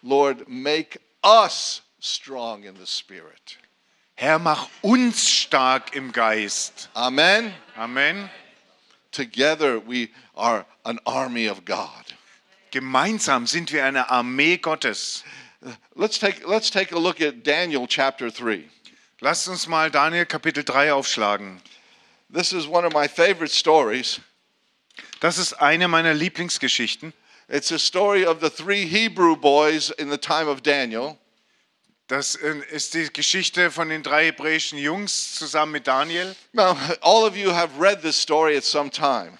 Lord, 0.02 0.48
make 0.48 0.98
us 1.22 1.82
strong 2.00 2.64
in 2.64 2.74
the 2.74 2.86
Spirit. 2.86 3.56
Herr, 4.16 4.38
mach 4.38 4.68
uns 4.82 5.28
stark 5.28 5.96
im 5.96 6.12
Geist. 6.12 6.88
Amen. 6.94 7.54
Amen. 7.76 8.30
Together 9.10 9.78
we 9.78 10.10
are 10.34 10.64
an 10.84 10.98
army 11.06 11.48
of 11.48 11.64
God. 11.64 12.04
Gemeinsam 12.70 13.46
sind 13.46 13.72
wir 13.72 13.84
eine 13.84 14.10
Armee 14.10 14.56
Gottes. 14.56 15.24
Let's 15.94 16.18
take, 16.18 16.46
let's 16.46 16.70
take 16.70 16.92
a 16.92 16.98
look 16.98 17.20
at 17.20 17.44
Daniel 17.44 17.86
chapter 17.86 18.30
3. 18.30 18.64
Lasst 19.20 19.48
uns 19.48 19.68
mal 19.68 19.90
Daniel 19.90 20.24
Kapitel 20.24 20.64
3 20.64 20.92
aufschlagen. 20.92 21.60
This 22.28 22.52
is 22.52 22.66
one 22.66 22.84
of 22.84 22.92
my 22.92 23.06
favorite 23.08 23.54
stories. 23.54 24.20
Das 25.20 25.38
ist 25.38 25.52
eine 25.54 25.86
meiner 25.86 26.14
Lieblingsgeschichten. 26.14 27.12
It's 27.48 27.70
a 27.70 27.78
story 27.78 28.24
of 28.24 28.40
the 28.40 28.50
three 28.50 28.86
Hebrew 28.86 29.36
boys 29.36 29.90
in 29.90 30.10
the 30.10 30.18
time 30.18 30.48
of 30.48 30.62
Daniel. 30.62 31.18
Das 32.08 32.34
äh, 32.36 32.60
ist 32.70 32.94
die 32.94 33.12
Geschichte 33.12 33.70
von 33.70 33.88
den 33.88 34.02
drei 34.02 34.26
hebräischen 34.26 34.78
Jungs 34.78 35.34
zusammen 35.34 35.72
mit 35.72 35.86
Daniel. 35.86 36.34
Now, 36.52 36.76
all 37.00 37.24
of 37.24 37.36
you 37.36 37.52
have 37.52 37.80
read 37.80 38.02
this 38.02 38.20
story 38.20 38.56
at 38.56 38.64
some 38.64 38.90
time. 38.90 39.38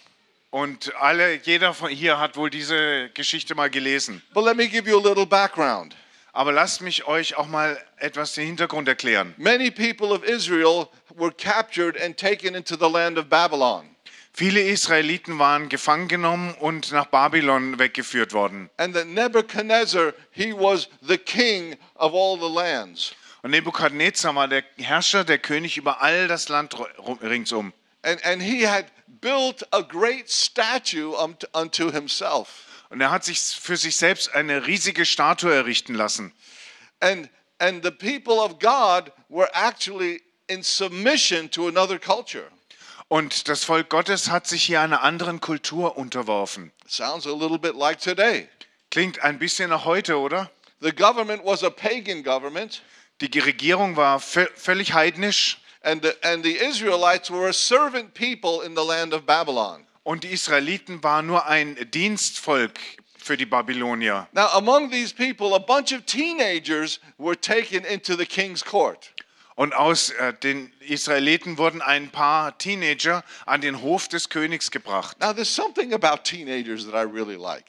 Und 0.50 0.94
alle, 0.96 1.34
jeder 1.34 1.74
von 1.74 1.90
hier 1.90 2.18
hat 2.18 2.36
wohl 2.36 2.50
diese 2.50 3.10
Geschichte 3.14 3.54
mal 3.54 3.70
gelesen. 3.70 4.22
But 4.34 4.44
let 4.44 4.56
me 4.56 4.68
give 4.68 4.88
you 4.88 4.98
a 4.98 5.02
little 5.02 5.26
background. 5.26 5.96
Aber 6.32 6.52
lasst 6.52 6.80
mich 6.80 7.06
euch 7.06 7.36
auch 7.36 7.46
mal 7.46 7.78
etwas 7.98 8.34
den 8.34 8.46
Hintergrund 8.46 8.88
erklären. 8.88 9.34
Many 9.36 9.70
people 9.70 10.08
of 10.08 10.24
Israel 10.24 10.88
were 11.14 11.32
captured 11.32 12.00
and 12.00 12.16
taken 12.16 12.54
into 12.54 12.74
the 12.74 12.90
land 12.90 13.18
of 13.18 13.28
Babylon. 13.28 13.91
Viele 14.34 14.62
Israeliten 14.62 15.38
waren 15.38 15.68
gefangen 15.68 16.08
genommen 16.08 16.54
und 16.54 16.90
nach 16.90 17.06
Babylon 17.06 17.78
weggeführt 17.78 18.32
worden. 18.32 18.70
And 18.78 18.94
that 18.94 19.06
Nebuchadnezzar, 19.06 20.14
he 20.30 20.54
was 20.54 20.88
the 21.02 21.18
king 21.18 21.76
of 21.96 22.14
all 22.14 22.38
the 22.38 22.52
lands. 22.52 23.14
Und 23.42 23.50
Nebukadnezar 23.50 24.34
war 24.34 24.48
der 24.48 24.64
Herrscher, 24.78 25.24
der 25.24 25.38
König 25.38 25.76
über 25.76 26.00
all 26.00 26.28
das 26.28 26.48
Land 26.48 26.76
ringsum. 27.22 27.72
And, 28.02 28.24
and 28.24 28.40
he 28.40 28.66
had 28.66 28.86
built 29.20 29.64
a 29.72 29.82
great 29.82 30.30
statue 30.30 31.14
unto, 31.14 31.46
unto 31.52 31.90
himself. 31.90 32.86
Und 32.90 33.00
er 33.00 33.10
hat 33.10 33.24
sich 33.24 33.40
für 33.40 33.76
sich 33.76 33.96
selbst 33.96 34.34
eine 34.34 34.66
riesige 34.66 35.04
Statue 35.04 35.52
errichten 35.52 35.94
lassen. 35.94 36.32
And, 37.00 37.28
and 37.58 37.84
the 37.84 37.90
people 37.90 38.38
of 38.38 38.58
God 38.60 39.12
were 39.28 39.48
actually 39.52 40.22
in 40.46 40.62
submission 40.62 41.50
to 41.50 41.66
another 41.66 41.98
culture. 41.98 42.48
Und 43.12 43.48
das 43.48 43.62
Volk 43.62 43.90
Gottes 43.90 44.30
hat 44.30 44.46
sich 44.46 44.62
hier 44.62 44.80
einer 44.80 45.02
anderen 45.02 45.38
Kultur 45.38 45.98
unterworfen. 45.98 46.72
Sounds 46.88 47.26
a 47.26 47.30
little 47.30 47.58
bit 47.58 47.74
like 47.74 48.00
today. 48.00 48.48
Klingt 48.90 49.22
ein 49.22 49.38
bisschen 49.38 49.68
nach 49.68 49.84
heute, 49.84 50.18
oder? 50.18 50.50
The 50.80 50.92
government 50.92 51.44
was 51.44 51.62
a 51.62 51.68
pagan 51.68 52.22
government, 52.24 52.80
Die 53.20 53.38
Regierung 53.38 53.96
war 53.96 54.18
vö- 54.18 54.48
völlig 54.56 54.94
heidnisch 54.94 55.58
and 55.82 56.02
the, 56.02 56.12
and 56.26 56.42
the 56.42 56.52
Israelites 56.56 57.30
were 57.30 57.50
a 57.50 57.52
servant 57.52 58.14
people 58.14 58.64
in 58.64 58.74
the 58.74 58.82
land 58.82 59.12
of 59.12 59.26
Babylon. 59.26 59.86
und 60.04 60.24
die 60.24 60.30
Israeliten 60.30 61.02
waren 61.02 61.26
nur 61.26 61.44
ein 61.44 61.76
Dienstvolk 61.90 62.80
für 63.18 63.36
die 63.36 63.44
Babylonier. 63.44 64.26
Now, 64.32 64.46
among 64.54 64.90
these 64.90 65.14
people, 65.14 65.54
a 65.54 65.58
bunch 65.58 65.92
of 65.92 66.06
teenagers 66.06 66.98
were 67.18 67.38
taken 67.38 67.84
into 67.84 68.16
the 68.16 68.24
king's 68.24 68.64
court. 68.64 69.12
Und 69.54 69.74
aus 69.74 70.10
äh, 70.10 70.32
den 70.32 70.72
Israeliten 70.80 71.58
wurden 71.58 71.82
ein 71.82 72.10
paar 72.10 72.56
Teenager 72.58 73.22
an 73.44 73.60
den 73.60 73.82
Hof 73.82 74.08
des 74.08 74.28
Königs 74.28 74.70
gebracht. 74.70 75.18
Now, 75.20 75.32
there's 75.32 75.54
something 75.54 75.92
about 75.92 76.24
teenagers 76.24 76.86
that 76.86 76.94
I 76.94 77.04
really 77.04 77.36
like. 77.36 77.64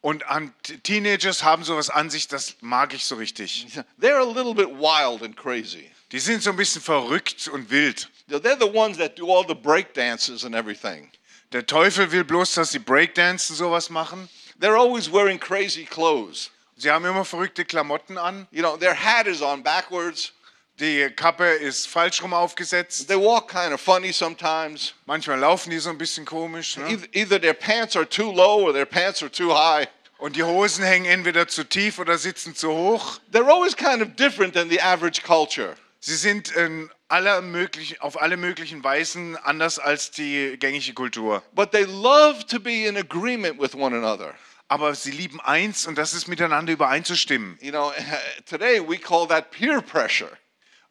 Und 0.00 0.22
an 0.30 0.54
Teenagers 0.82 1.42
haben 1.42 1.64
sowas 1.64 1.90
an 1.90 2.10
sich, 2.10 2.28
das 2.28 2.56
mag 2.60 2.94
ich 2.94 3.04
so 3.04 3.16
richtig. 3.16 3.66
They're 4.00 4.20
a 4.20 4.24
little 4.24 4.54
bit 4.54 4.68
wild 4.68 5.22
and 5.22 5.36
crazy. 5.36 5.90
Die 6.12 6.20
sind 6.20 6.42
so 6.42 6.50
ein 6.50 6.56
bisschen 6.56 6.80
verrückt 6.80 7.48
und 7.48 7.70
wild. 7.70 8.08
They're 8.28 8.58
the 8.58 8.72
ones 8.72 8.98
that 8.98 9.18
do 9.18 9.30
all 9.30 9.44
the 9.46 9.54
break 9.54 9.94
dances 9.94 10.44
and 10.44 10.54
everything. 10.54 11.10
Der 11.52 11.66
Teufel 11.66 12.10
will 12.12 12.24
bloß, 12.24 12.54
dass 12.54 12.70
sie 12.70 12.78
Breakdancen 12.78 13.56
sowas 13.56 13.90
machen. 13.90 14.28
They're 14.60 14.76
always 14.76 15.10
wearing 15.10 15.38
crazy 15.38 15.84
clothes. 15.84 16.50
Sie 16.76 16.90
haben 16.90 17.04
immer 17.04 17.24
verrückte 17.24 17.64
Klamotten 17.64 18.18
an. 18.18 18.46
You 18.50 18.62
know, 18.62 18.76
their 18.76 18.94
hat 18.94 19.26
is 19.26 19.42
on 19.42 19.62
backwards. 19.62 20.32
Die 20.78 21.08
Kappe 21.10 21.44
ist 21.44 21.88
falsch 21.88 22.22
rum 22.22 22.34
aufgesetzt. 22.34 23.08
They 23.08 23.16
walk 23.16 23.48
kind 23.48 23.72
of 23.72 23.80
funny 23.80 24.12
sometimes. 24.12 24.92
Manchmal 25.06 25.38
laufen 25.38 25.70
die 25.70 25.78
so 25.78 25.88
ein 25.88 25.96
bisschen 25.96 26.26
komisch. 26.26 26.76
Ne? 26.76 26.90
Either, 26.90 27.06
either 27.12 27.40
their 27.40 27.54
pants 27.54 27.96
are 27.96 28.06
too 28.06 28.30
low 28.30 28.62
or 28.66 28.74
their 28.74 28.84
pants 28.84 29.22
are 29.22 29.30
too 29.30 29.54
high. 29.54 29.88
Und 30.18 30.36
die 30.36 30.42
Hosen 30.42 30.84
hängen 30.84 31.06
entweder 31.06 31.48
zu 31.48 31.64
tief 31.64 31.98
oder 31.98 32.18
sitzen 32.18 32.54
zu 32.54 32.70
hoch. 32.70 33.18
They're 33.32 33.50
always 33.50 33.74
kind 33.74 34.02
of 34.02 34.16
different 34.16 34.52
than 34.52 34.68
the 34.68 34.80
average 34.80 35.22
culture. 35.22 35.76
Sie 36.00 36.14
sind 36.14 36.50
in 36.50 36.90
aller 37.08 37.40
möglichen, 37.40 37.98
auf 38.00 38.20
alle 38.20 38.36
möglichen 38.36 38.84
Weisen 38.84 39.36
anders 39.36 39.78
als 39.78 40.10
die 40.10 40.58
gängige 40.58 40.92
Kultur. 40.92 41.42
But 41.54 41.72
they 41.72 41.84
love 41.84 42.46
to 42.48 42.60
be 42.60 42.86
in 42.86 42.98
agreement 42.98 43.58
with 43.58 43.74
one 43.74 43.96
another. 43.96 44.34
Aber 44.68 44.94
sie 44.94 45.10
lieben 45.10 45.40
eins 45.40 45.86
und 45.86 45.96
das 45.96 46.12
ist 46.12 46.28
miteinander 46.28 46.72
übereinzustimmen. 46.72 47.58
You 47.62 47.70
know, 47.70 47.92
today 48.46 48.80
we 48.86 48.98
call 48.98 49.26
that 49.28 49.50
peer 49.50 49.80
pressure. 49.80 50.30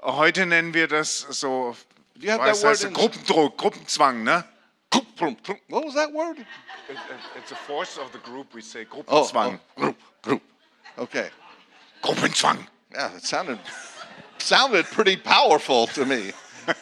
Heute 0.05 0.45
nennen 0.45 0.74
wir 0.75 0.88
das 0.88 1.25
so 1.31 1.75
you 2.19 2.29
have 2.29 2.39
was 2.39 2.62
that 2.62 2.67
word 2.67 2.83
in- 2.83 2.93
Gruppendruck, 2.93 3.57
Gruppenzwang. 3.57 4.24
Ne? 4.24 4.43
What 5.69 5.83
was 5.83 5.95
that 5.95 6.13
word? 6.13 6.45
It's 7.35 7.51
a 7.51 7.55
force 7.55 7.97
of 7.97 8.12
the 8.12 8.19
group, 8.19 8.53
we 8.53 8.62
say 8.62 8.85
Oh, 8.91 9.03
oh. 9.07 9.24
Gruppenzwang. 9.24 9.59
oh, 9.59 9.81
group, 9.81 9.97
group. 10.21 10.41
Okay. 11.00 11.29
Gruppenzwang. 12.03 12.67
Yeah, 12.93 13.15
it 13.15 13.24
sounded 13.24 13.59
sounded 14.38 14.85
pretty 14.85 15.17
powerful 15.17 15.88
to 15.88 16.05
me. 16.05 16.31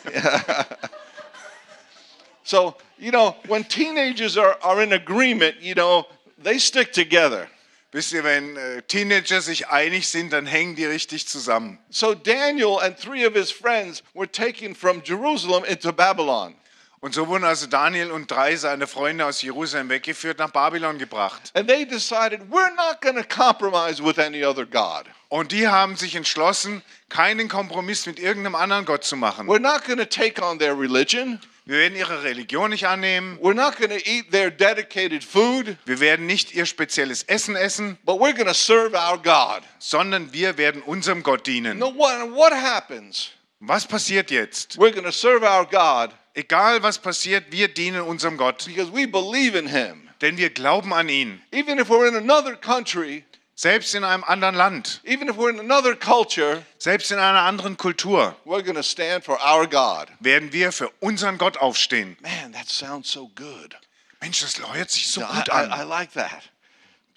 so, 2.44 2.76
you 2.98 3.12
know, 3.12 3.36
when 3.48 3.64
teenagers 3.64 4.38
are, 4.38 4.58
are 4.62 4.82
in 4.84 4.92
agreement, 4.94 5.62
you 5.62 5.76
know, 5.76 6.06
they 6.38 6.58
stick 6.58 6.92
together. 6.92 7.48
Wisst 7.94 8.12
ihr, 8.12 8.24
wenn 8.24 8.58
äh, 8.58 8.82
Teenager 8.82 9.40
sich 9.40 9.68
einig 9.68 10.08
sind, 10.08 10.34
dann 10.34 10.48
hängen 10.48 10.76
die 10.76 10.86
richtig 10.86 11.28
zusammen. 11.28 11.78
So 11.92 12.16
Daniel 12.16 12.80
and 12.82 13.00
three 13.00 13.24
of 13.28 13.36
his 13.36 13.52
friends 13.52 14.02
were 14.16 14.30
taken 14.30 14.74
from 14.74 15.04
Jerusalem 15.06 15.64
into 15.64 15.94
Babylon. 15.94 16.56
Und 17.02 17.14
so 17.14 17.28
wurden 17.28 17.44
also 17.44 17.68
Daniel 17.68 18.12
und 18.12 18.32
drei 18.32 18.56
seine 18.56 18.88
Freunde 18.88 19.28
aus 19.28 19.44
Jerusalem 19.44 19.90
weggeführt, 19.90 20.40
nach 20.40 20.50
Babylon 20.50 20.98
gebracht. 20.98 21.52
And 21.54 21.68
they 21.68 21.86
decided, 21.86 22.40
we're 22.50 22.74
not 22.76 23.00
going 23.02 23.16
to 23.16 23.24
compromise 23.24 24.04
with 24.04 24.18
any 24.18 24.44
other 24.44 24.66
God. 24.66 25.06
Und 25.30 25.52
die 25.52 25.68
haben 25.68 25.96
sich 25.96 26.16
entschlossen, 26.16 26.82
keinen 27.10 27.48
Kompromiss 27.48 28.08
mit 28.08 28.20
irgendeinem 28.20 28.56
anderen 28.56 28.86
Gott 28.86 29.04
zu 29.04 29.18
machen. 29.18 29.48
We're 29.48 29.60
not 29.60 29.86
going 29.86 30.00
to 30.00 30.06
take 30.06 30.42
on 30.42 30.58
their 30.58 30.80
religion. 30.80 31.40
Wir 31.66 31.78
werden 31.78 31.98
ihre 31.98 32.24
Religion 32.24 32.72
nicht 32.72 32.86
annehmen. 32.88 33.38
We're 33.42 33.54
not 33.54 33.78
going 33.78 33.90
to 33.90 34.10
eat 34.10 34.32
their 34.32 34.52
dedicated 34.52 35.24
food, 35.24 35.78
Wir 35.86 36.00
werden 36.00 36.26
nicht 36.26 36.54
ihr 36.54 36.66
spezielles 36.66 37.24
Essen 37.24 37.56
essen, 37.56 37.98
but 38.04 38.20
we're 38.20 38.34
going 38.34 38.48
to 38.48 38.54
serve 38.54 38.96
our 38.96 39.18
God. 39.18 39.64
sondern 39.80 40.34
wir 40.34 40.58
werden 40.58 40.82
unserem 40.82 41.24
Gott 41.24 41.48
dienen. 41.48 41.80
No, 41.80 41.94
what, 41.96 42.30
what 42.34 42.54
happens? 42.54 43.32
Was 43.60 43.88
passiert 43.88 44.30
jetzt? 44.30 44.78
We're 44.78 44.92
going 44.92 45.06
to 45.06 45.12
serve 45.12 45.44
our 45.44 45.66
God 45.66 46.14
Egal 46.36 46.82
was 46.82 46.98
passiert, 46.98 47.52
wir 47.52 47.68
dienen 47.68 48.02
unserem 48.02 48.38
Gott, 48.38 48.66
because 48.66 48.92
we 48.92 49.06
believe 49.06 49.56
in 49.56 49.68
Him. 49.68 50.10
denn 50.22 50.38
wir 50.38 50.50
glauben 50.50 50.92
an 50.92 51.08
ihn. 51.08 51.42
Even 51.52 51.78
if 51.78 51.90
we're 51.90 52.08
in 52.08 52.16
another 52.16 52.56
country, 52.56 53.24
Selbst 53.56 53.94
in 53.94 54.04
einem 54.04 54.24
anderen 54.24 54.56
Land, 54.56 55.00
even 55.04 55.30
if 55.30 55.38
we're 55.38 55.52
in 55.52 55.60
another 55.60 55.96
culture, 55.96 56.64
selbst 56.80 57.12
in 57.12 57.20
einer 57.20 57.42
anderen 57.42 57.78
Kultur, 57.78 58.36
we're 58.46 58.64
going 58.64 58.76
to 58.76 58.82
stand 58.84 59.24
for 59.24 59.40
our 59.40 59.68
God. 59.68 60.08
werden 60.20 60.52
wir 60.52 60.72
für 60.72 60.90
unseren 61.02 61.38
Gott 61.38 61.58
aufstehen. 61.58 62.18
Man, 62.22 62.52
that 62.54 62.68
sounds 62.68 63.12
so 63.12 63.30
good. 63.36 63.76
Mensch, 64.22 64.42
das 64.42 64.60
hört 64.74 64.90
sich 64.90 65.08
so 65.08 65.22
I, 65.22 65.26
gut 65.26 65.50
I, 65.50 65.68
I 65.68 65.82
an. 65.82 65.88
like 65.90 66.14
that. 66.14 66.50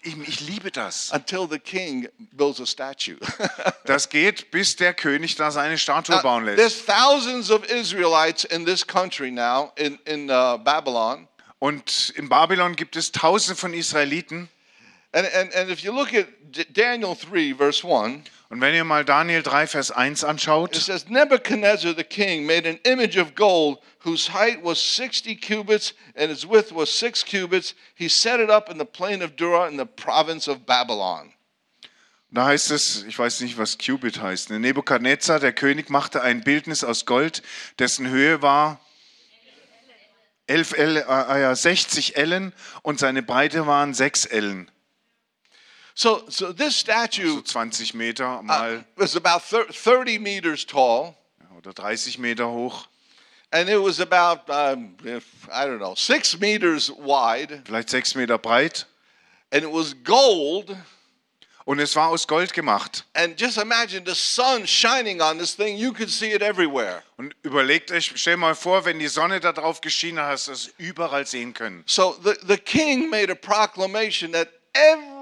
Ich, 0.02 0.16
ich 0.28 0.40
liebe 0.40 0.70
das. 0.70 1.10
Until 1.10 1.48
the 1.48 1.58
king 1.58 2.06
builds 2.32 2.60
a 2.60 2.66
statue. 2.66 3.16
Das 3.86 4.08
geht, 4.08 4.50
bis 4.50 4.76
der 4.76 4.92
König 4.92 5.36
da 5.36 5.50
seine 5.50 5.78
Statue 5.78 6.20
bauen 6.20 6.44
there's 6.44 6.58
lässt. 6.58 6.86
thousands 6.86 7.50
of 7.50 7.64
Israelites 7.64 8.44
in 8.44 8.66
this 8.66 8.86
country 8.86 9.30
now, 9.30 9.72
in, 9.76 9.98
in 10.04 10.28
uh, 10.28 10.58
Babylon. 10.58 11.28
Und 11.60 12.10
in 12.16 12.28
Babylon 12.28 12.76
gibt 12.76 12.96
es 12.96 13.10
Tausende 13.10 13.58
von 13.58 13.72
Israeliten. 13.72 14.50
And, 15.16 15.26
and, 15.28 15.50
and 15.54 15.70
if 15.70 15.82
you 15.82 15.92
look 15.92 16.12
at 16.12 16.28
Daniel 16.74 17.14
3, 17.14 17.52
verse 17.52 17.82
1, 17.82 18.24
Und 18.50 18.60
wenn 18.60 18.74
ihr 18.74 18.84
mal 18.84 19.02
Daniel 19.02 19.42
3, 19.42 19.66
Vers 19.66 19.90
1 19.90 20.22
it 20.22 20.24
anschaut, 20.24 20.76
says 20.76 21.08
Nebuchadnezzar 21.08 21.94
the 21.94 22.04
king 22.04 22.44
made 22.44 22.68
an 22.68 22.78
image 22.84 23.16
of 23.16 23.34
gold 23.34 23.78
whose 24.00 24.28
height 24.28 24.62
was 24.62 24.78
60 24.78 25.34
cubits 25.36 25.94
and 26.16 26.30
its 26.30 26.46
width 26.46 26.70
was 26.70 26.90
6 26.90 27.24
cubits. 27.24 27.74
He 27.94 28.08
set 28.08 28.40
it 28.40 28.50
up 28.50 28.68
in 28.70 28.76
the 28.76 28.84
plain 28.84 29.22
of 29.22 29.36
Dura 29.36 29.66
in 29.68 29.78
the 29.78 29.86
province 29.86 30.48
of 30.48 30.66
Babylon. 30.66 31.32
Da 32.30 32.44
heißt 32.44 32.70
es, 32.70 33.04
ich 33.04 33.18
weiß 33.18 33.40
nicht, 33.40 33.56
was 33.56 33.78
Cubit 33.78 34.20
heißt. 34.20 34.50
ne? 34.50 34.60
Nebukadnezar, 34.60 35.40
der 35.40 35.54
König, 35.54 35.88
machte 35.88 36.20
ein 36.20 36.42
Bildnis 36.42 36.84
aus 36.84 37.06
Gold, 37.06 37.42
dessen 37.78 38.06
Höhe 38.10 38.42
war 38.42 38.80
11 40.46 40.72
Ellen, 40.74 41.02
äh, 41.08 41.40
ja, 41.40 41.54
60 41.54 42.16
Ellen 42.16 42.52
und 42.82 43.00
seine 43.00 43.22
Breite 43.22 43.66
waren 43.66 43.94
6 43.94 44.26
Ellen. 44.26 44.70
So, 45.98 46.24
so 46.28 46.52
this 46.52 46.76
statue 46.76 47.40
20 47.40 47.94
Meter 47.94 48.26
uh, 48.26 48.42
mal 48.42 48.84
was 48.98 49.16
about 49.16 49.40
thir- 49.42 49.72
30 49.72 50.18
meters 50.18 50.66
tall, 50.66 51.16
oder 51.56 51.72
30 51.72 52.18
Meter 52.18 52.44
hoch, 52.46 52.86
and 53.50 53.70
it 53.70 53.78
was 53.78 53.98
about, 53.98 54.40
um, 54.50 54.94
I 55.50 55.64
don't 55.64 55.78
know, 55.78 55.94
six 55.94 56.38
meters 56.38 56.90
wide, 56.90 57.62
vielleicht 57.64 57.88
6 57.88 58.14
Meter 58.14 58.36
breit. 58.36 58.84
and 59.50 59.64
it 59.64 59.70
was 59.72 59.94
gold. 60.04 60.76
Und 61.64 61.80
es 61.80 61.96
war 61.96 62.10
aus 62.10 62.28
Gold 62.28 62.52
gemacht. 62.52 63.04
And 63.14 63.36
just 63.36 63.56
imagine 63.58 64.04
the 64.04 64.14
sun 64.14 64.66
shining 64.66 65.20
on 65.20 65.38
this 65.38 65.56
thing, 65.56 65.76
you 65.76 65.92
could 65.92 66.10
see 66.10 66.30
it 66.32 66.40
everywhere. 66.40 67.02
Und 67.16 67.34
überlegt 67.42 67.90
euch, 67.90 68.12
stell 68.14 68.36
mal 68.36 68.54
vor, 68.54 68.84
wenn 68.84 69.00
die 69.00 69.08
Sonne 69.08 69.40
da 69.40 69.52
drauf 69.52 69.80
geschienen 69.80 70.20
hat, 70.20 70.28
hast 70.32 70.46
du 70.46 70.52
es 70.52 70.70
überall 70.78 71.26
sehen 71.26 71.54
können. 71.54 71.82
So 71.86 72.16
the, 72.22 72.34
the 72.46 72.56
king 72.56 73.10
made 73.10 73.32
a 73.32 73.34
proclamation 73.34 74.30
that 74.30 74.48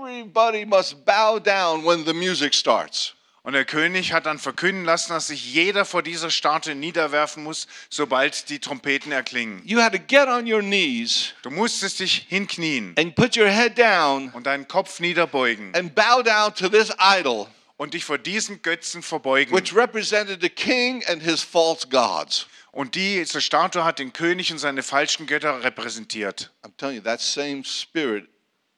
everybody 0.07 0.65
must 0.65 1.05
bow 1.05 1.39
down 1.39 1.85
when 1.85 2.05
the 2.05 2.15
music 2.15 2.55
starts. 2.55 3.15
Und 3.43 3.53
der 3.53 3.67
König 3.67 4.15
hat 4.15 4.25
dann 4.25 4.39
verkünden 4.39 4.87
lassen, 4.87 5.13
dass 5.13 5.27
sich 5.27 5.53
jeder 5.53 5.85
vor 5.85 6.03
dieser 6.03 6.31
Statue 6.31 6.75
niederwerfen 6.75 7.43
muss, 7.43 7.67
sobald 7.91 8.49
die 8.49 8.59
Trompeten 8.59 9.13
erklingen. 9.13 9.61
You 9.67 9.83
had 9.83 9.93
to 9.93 9.99
get 9.99 10.29
on 10.29 10.51
your 10.51 10.63
knees 10.63 11.35
Du 11.43 11.51
musstest 11.51 12.01
dich 12.01 12.25
hinknien 12.29 12.95
and 12.99 13.15
put 13.15 13.37
your 13.37 13.49
head 13.49 13.79
down 13.79 14.31
und 14.31 14.47
deinen 14.47 14.67
Kopf 14.67 14.99
niederbeugen 14.99 15.75
and 15.75 15.95
bow 15.95 16.23
down 16.23 16.55
to 16.55 16.71
this 16.71 16.91
idol, 16.99 17.47
und 17.77 17.93
dich 17.93 18.05
vor 18.07 18.17
diesen 18.17 18.63
Götzen 18.63 19.03
verbeugen. 19.03 19.55
which 19.55 19.75
represented 19.75 20.41
the 20.41 20.49
king 20.49 21.05
and 21.07 21.23
his 21.23 21.43
false 21.43 21.87
gods. 21.87 22.47
Und 22.73 22.95
diese 22.95 23.43
Statue 23.43 23.85
hat 23.85 23.99
den 23.99 24.13
König 24.15 24.51
und 24.53 24.59
seine 24.59 24.83
falschen 24.83 25.27
Götter 25.27 25.63
repräsentiert. 25.63 26.51
I'm 26.65 26.73
telling 26.79 26.97
you, 26.97 27.03
that 27.03 27.21
same 27.21 27.63
spirit 27.63 28.27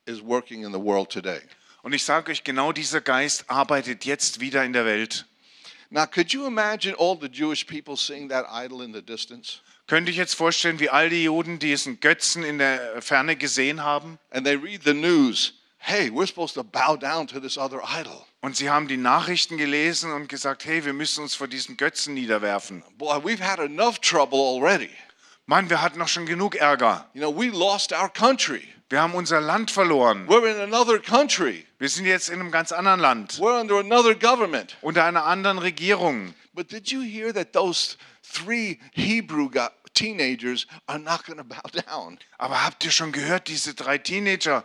is 0.06 0.22
working 0.22 0.64
in 0.64 0.72
the 0.72 0.80
world 0.80 1.10
today. 1.10 1.40
Und 1.82 1.92
ich 1.92 2.04
sage 2.04 2.32
euch, 2.32 2.44
genau 2.44 2.72
dieser 2.72 3.00
Geist 3.00 3.48
arbeitet 3.48 4.04
jetzt 4.04 4.40
wieder 4.40 4.64
in 4.64 4.72
der 4.72 4.84
Welt. 4.84 5.26
Now, 5.90 6.06
could 6.06 6.32
you 6.32 6.46
imagine 6.46 6.96
all 6.98 7.16
the 7.20 7.28
Jewish 7.28 7.64
people 7.64 7.96
seeing 7.96 8.28
that 8.28 8.46
idol 8.50 8.82
in 8.82 8.92
the 8.92 9.02
distance? 9.02 9.60
Könnt 9.86 10.08
ihr 10.08 10.12
euch 10.12 10.18
jetzt 10.18 10.34
vorstellen, 10.34 10.80
wie 10.80 10.90
all 10.90 11.08
die 11.10 11.24
Juden 11.24 11.60
diesen 11.60 12.00
Götzen 12.00 12.42
in 12.42 12.58
der 12.58 13.00
Ferne 13.00 13.36
gesehen 13.36 13.84
haben? 13.84 14.18
And 14.30 14.44
they 14.44 14.56
read 14.56 14.82
the 14.84 14.94
news 14.94 15.52
hey, 15.86 16.10
we're 16.10 16.26
supposed 16.26 16.54
to 16.54 16.64
bow 16.64 16.96
down 16.96 17.28
to 17.28 17.38
this 17.38 17.56
other 17.56 17.80
idol. 17.80 18.26
Und 18.42 18.56
sie 18.56 18.68
haben 18.68 18.88
die 18.88 18.96
Nachrichten 18.96 19.56
gelesen 19.56 20.12
und 20.12 20.28
gesagt, 20.28 20.64
hey, 20.64 20.84
wir 20.84 20.92
müssen 20.92 21.22
uns 21.22 21.34
vor 21.34 21.46
diesen 21.46 21.76
Götzen 21.76 22.14
niederwerfen. 22.14 22.82
Boy, 22.98 23.18
we've 23.18 23.40
had 23.40 23.60
enough 23.60 24.00
trouble 24.00 24.38
already. 24.38 24.90
Mann, 25.46 25.70
wir 25.70 25.80
hatten 25.80 25.98
noch 25.98 26.08
schon 26.08 26.26
genug 26.26 26.56
Ärger. 26.56 27.08
You 27.14 27.20
know, 27.20 27.30
we 27.30 27.46
lost 27.46 27.92
our 27.92 28.08
country. 28.08 28.64
Wir 28.88 29.02
haben 29.02 29.14
unser 29.14 29.40
Land 29.40 29.70
verloren. 29.72 30.28
We're 30.28 30.46
in 30.48 30.60
another 30.60 31.00
country. 31.00 31.66
Wir 31.78 31.88
sind 31.88 32.06
jetzt 32.06 32.28
in 32.28 32.38
einem 32.40 32.50
ganz 32.52 32.70
anderen 32.70 33.00
Land, 33.00 33.38
We're 33.40 33.60
under 33.60 33.78
another 33.78 34.14
government. 34.14 34.76
unter 34.80 35.04
einer 35.04 35.24
anderen 35.24 35.58
Regierung. 35.58 36.34
But 36.54 36.70
did 36.70 36.90
you 36.90 37.02
hear 37.02 37.32
that 37.34 37.52
those 37.52 37.96
three 38.22 38.78
Hebrew 38.92 39.50
teenagers 39.92 40.66
are 40.86 40.98
not 40.98 41.24
going 41.26 41.38
to 41.38 41.44
bow 41.44 41.60
down? 41.86 42.18
Aber 42.38 42.64
habt 42.64 42.84
ihr 42.84 42.92
schon 42.92 43.10
gehört, 43.12 43.48
diese 43.48 43.74
drei 43.74 43.98
Teenager 43.98 44.64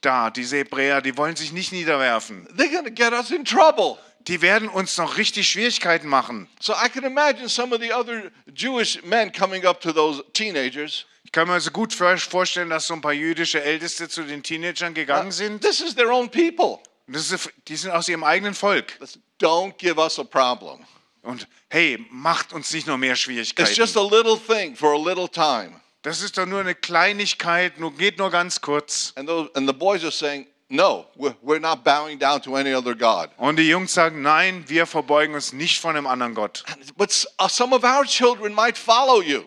da, 0.00 0.30
diese 0.30 0.56
Hebräer, 0.58 1.02
die 1.02 1.16
wollen 1.16 1.36
sich 1.36 1.52
nicht 1.52 1.72
niederwerfen. 1.72 2.46
They're 2.56 2.70
going 2.70 2.84
to 2.84 2.90
get 2.90 3.12
us 3.12 3.30
in 3.30 3.44
trouble. 3.44 3.98
Die 4.26 4.40
werden 4.42 4.68
uns 4.68 4.96
noch 4.98 5.16
richtig 5.16 5.50
Schwierigkeiten 5.50 6.08
machen. 6.08 6.48
So 6.60 6.72
I 6.74 6.88
can 6.88 7.04
imagine 7.04 7.48
some 7.48 7.74
of 7.74 7.80
the 7.82 7.92
other 7.92 8.30
Jewish 8.54 9.02
men 9.02 9.32
coming 9.32 9.66
up 9.66 9.80
to 9.80 9.92
those 9.92 10.22
teenagers. 10.32 11.06
Kann 11.32 11.46
mir 11.46 11.54
also 11.54 11.70
gut 11.70 11.94
vor- 11.94 12.16
vorstellen, 12.18 12.70
dass 12.70 12.86
so 12.86 12.94
ein 12.94 13.00
paar 13.00 13.12
jüdische 13.12 13.62
Älteste 13.62 14.08
zu 14.08 14.24
den 14.24 14.42
Teenagern 14.42 14.94
gegangen 14.94 15.30
sind. 15.30 15.62
This 15.62 15.80
is 15.80 15.94
their 15.94 16.10
own 16.10 16.28
people. 16.28 16.78
Ist, 17.06 17.50
die 17.68 17.76
sind 17.76 17.90
aus 17.92 18.08
ihrem 18.08 18.24
eigenen 18.24 18.54
Volk. 18.54 18.98
Don't 19.40 19.72
give 19.78 19.98
us 20.00 20.18
a 20.18 20.24
problem. 20.24 20.80
Und 21.22 21.46
hey, 21.68 22.04
macht 22.10 22.52
uns 22.52 22.72
nicht 22.72 22.86
noch 22.86 22.96
mehr 22.96 23.12
It's 23.12 23.20
Schwierigkeiten. 23.20 23.74
just 23.74 23.96
a 23.96 24.02
little 24.02 24.38
thing 24.38 24.74
for 24.74 24.94
a 24.94 24.98
little 24.98 25.28
time. 25.28 25.80
Das 26.02 26.22
ist 26.22 26.38
doch 26.38 26.46
nur 26.46 26.60
eine 26.60 26.74
Kleinigkeit, 26.74 27.78
nur, 27.78 27.94
geht 27.94 28.18
nur 28.18 28.30
ganz 28.30 28.60
kurz. 28.60 29.12
And, 29.16 29.28
those, 29.28 29.50
and 29.54 29.68
the 29.68 29.74
boys 29.74 30.02
are 30.02 30.12
saying, 30.12 30.46
No, 30.72 31.06
we're, 31.16 31.34
we're 31.42 31.58
not 31.58 31.82
bowing 31.82 32.16
down 32.18 32.40
to 32.42 32.54
any 32.54 32.72
other 32.72 32.94
God. 32.94 33.30
Und 33.38 33.56
die 33.56 33.68
Jungs 33.68 33.92
sagen, 33.92 34.22
nein, 34.22 34.64
wir 34.68 34.86
verbeugen 34.86 35.34
uns 35.34 35.52
nicht 35.52 35.80
von 35.80 35.96
einem 35.96 36.06
anderen 36.06 36.32
Gott. 36.34 36.64
But 36.96 37.10
uh, 37.42 37.48
some 37.48 37.74
of 37.74 37.82
our 37.82 38.04
children 38.04 38.54
might 38.54 38.78
follow 38.78 39.20
you. 39.20 39.42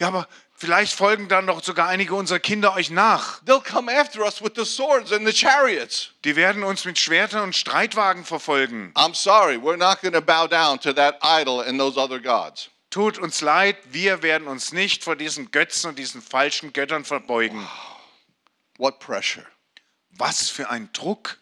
Ja, 0.00 0.08
aber 0.08 0.28
vielleicht 0.60 0.94
folgen 0.94 1.28
dann 1.28 1.46
doch 1.46 1.64
sogar 1.64 1.88
einige 1.88 2.14
unserer 2.14 2.38
Kinder 2.38 2.74
euch 2.74 2.90
nach. 2.90 3.42
They'll 3.44 3.62
come 3.62 3.90
after 3.90 4.20
us 4.20 4.42
with 4.42 4.52
the 4.56 4.64
swords 4.64 5.10
and 5.12 5.26
the 5.26 5.32
chariots. 5.32 6.10
Die 6.24 6.36
werden 6.36 6.62
uns 6.62 6.84
mit 6.84 6.98
Schwertern 6.98 7.42
und 7.42 7.56
Streitwagen 7.56 8.24
verfolgen. 8.24 8.92
I'm 8.94 9.14
sorry, 9.14 9.56
we're 9.56 9.76
not 9.76 10.00
going 10.02 10.12
to 10.12 10.20
bow 10.20 10.46
down 10.46 10.78
to 10.80 10.92
that 10.92 11.18
idol 11.22 11.60
and 11.60 11.80
those 11.80 11.98
other 11.98 12.20
gods. 12.20 12.70
Tut 12.90 13.18
uns 13.18 13.40
leid, 13.40 13.76
wir 13.90 14.22
werden 14.22 14.48
uns 14.48 14.72
nicht 14.72 15.04
vor 15.04 15.16
diesen 15.16 15.50
Götzen 15.50 15.90
und 15.90 15.98
diesen 15.98 16.20
falschen 16.20 16.72
Göttern 16.72 17.04
verbeugen. 17.04 17.66
What 18.78 18.98
pressure. 18.98 19.46
Was 20.10 20.50
für 20.50 20.68
ein 20.70 20.90
Druck. 20.92 21.38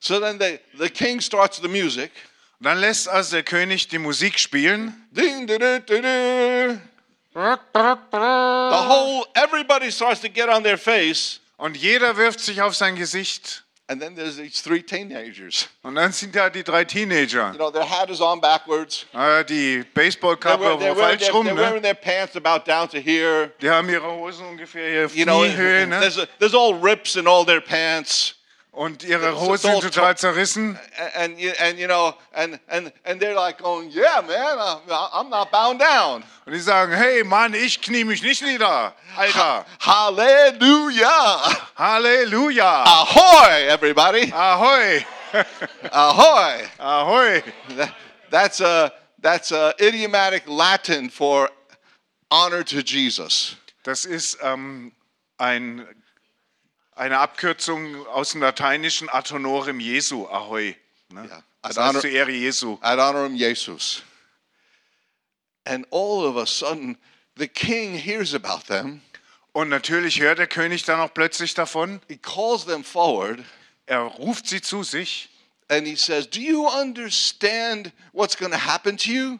So 0.00 0.20
then 0.20 0.38
they, 0.38 0.60
the 0.78 0.88
king 0.88 1.20
starts 1.20 1.60
the 1.60 1.68
music. 1.68 2.12
Dann 2.60 2.78
lässt 2.78 3.08
also 3.08 3.36
der 3.36 3.42
König 3.42 3.88
die 3.88 3.98
Musik 3.98 4.38
spielen. 4.38 5.08
Ding, 5.10 5.46
da, 5.46 5.78
da. 5.78 6.78
The 7.38 8.86
whole, 8.88 9.26
everybody 9.34 9.90
starts 9.90 10.20
to 10.20 10.28
get 10.28 10.48
on 10.48 10.62
their 10.62 10.78
face. 10.78 11.40
Und 11.56 11.76
jeder 11.76 12.16
wirft 12.16 12.40
sich 12.40 12.62
auf 12.62 12.74
sein 12.74 12.96
Gesicht. 12.96 13.64
And 13.90 14.02
then 14.02 14.14
there's 14.14 14.36
these 14.36 14.60
three 14.60 14.82
teenagers. 14.82 15.66
Und 15.82 15.94
dann 15.94 16.12
sind 16.12 16.34
da 16.36 16.50
die 16.50 16.62
drei 16.62 16.84
Teenager. 16.84 17.52
You 17.52 17.58
know, 17.58 17.70
their 17.70 17.88
hat 17.88 18.10
is 18.10 18.20
on 18.20 18.38
backwards. 18.38 19.06
Äh, 19.14 19.44
die 19.44 19.82
Baseballkappe 19.94 20.62
war 20.62 20.94
falsch 20.94 21.20
their, 21.20 21.32
rum. 21.32 21.46
they're 21.46 21.56
wearing 21.56 21.82
their 21.82 21.94
pants 21.94 22.36
about 22.36 22.66
down 22.66 22.86
to 22.90 22.98
here. 22.98 23.50
Die 23.62 23.70
haben 23.70 23.88
ihre 23.88 24.06
Hosen 24.06 24.44
ungefähr 24.46 24.90
hier 24.90 25.06
auf 25.06 25.16
You 25.16 25.24
know, 25.24 25.40
Kniehöhe. 25.40 25.86
Ne? 25.86 26.00
there's, 26.00 26.18
a, 26.18 26.26
there's 26.38 26.54
all 26.54 26.74
rips 26.74 27.16
in 27.16 27.26
all 27.26 27.46
their 27.46 27.62
pants. 27.62 28.34
Und 28.78 29.02
ihre 29.02 29.34
Hosen 29.40 29.72
sind 29.72 29.80
total 29.92 30.16
zerrissen. 30.16 30.78
And, 31.16 31.36
and, 31.60 31.78
you- 31.80 31.86
know, 31.88 32.14
and, 32.32 32.60
and, 32.68 32.92
and 33.04 33.20
they're 33.20 33.34
like 33.34 33.58
going, 33.58 33.90
yeah, 33.90 34.22
man, 34.22 34.56
I'm 34.88 35.28
not 35.28 35.50
bound 35.50 35.80
down. 35.80 36.22
Und 36.46 36.52
die 36.52 36.60
sagen, 36.60 36.92
hey 36.92 37.24
Mann, 37.24 37.54
ich 37.54 37.80
knie 37.82 38.04
mich 38.04 38.22
nicht 38.22 38.40
nieder. 38.40 38.94
Alter, 39.16 39.66
Hallelujah. 39.80 41.40
Halleluja. 41.76 42.84
Ahoy, 42.84 43.66
everybody. 43.68 44.32
Ahoy. 44.32 45.04
Ahoi. 46.78 47.42
That- 47.76 47.94
That's 48.30 48.60
a, 48.60 48.92
that's 49.22 49.52
a 49.52 49.72
idiomatic 49.80 50.46
Latin 50.46 51.08
for 51.08 51.48
honor 52.30 52.62
to 52.62 52.82
Jesus. 52.82 53.56
Das 53.82 54.04
ist 54.04 54.38
ähm, 54.42 54.92
ein, 55.38 55.84
eine 56.98 57.18
Abkürzung 57.18 58.06
aus 58.08 58.32
dem 58.32 58.40
Lateinischen 58.42 59.08
ad 59.08 59.32
honorem 59.32 59.80
Jesu. 59.80 60.26
Ahoi. 60.28 60.74
Ne? 61.10 61.26
Ja. 61.28 61.42
Das 61.62 61.76
Ad 61.76 61.80
honor- 61.80 61.94
heißt 61.94 62.00
zur 62.02 62.10
Ehre 62.10 62.30
Jesu. 62.32 62.78
ad 62.80 63.00
honorem 63.00 63.34
Jesus. 63.34 64.02
And 65.64 65.86
all 65.92 66.24
of 66.26 66.36
a 66.36 66.46
sudden, 66.46 66.96
the 67.36 67.48
king 67.48 67.94
hears 67.94 68.34
about 68.34 68.66
them. 68.66 69.02
Und 69.52 69.68
natürlich 69.70 70.20
hört 70.20 70.38
der 70.38 70.46
König 70.46 70.84
dann 70.84 71.00
auch 71.00 71.12
plötzlich 71.12 71.54
davon. 71.54 72.00
He 72.08 72.16
calls 72.16 72.64
them 72.66 72.84
forward 72.84 73.40
Er 73.86 74.00
ruft 74.02 74.46
sie 74.46 74.60
zu 74.60 74.82
sich 74.82 75.30
and 75.70 75.86
he 75.86 75.96
says, 75.96 76.28
Do 76.28 76.40
you 76.40 76.66
understand 76.68 77.90
what's 78.12 78.36
going 78.36 78.52
to 78.52 78.58
happen 78.58 78.96
to 78.98 79.10
you? 79.10 79.38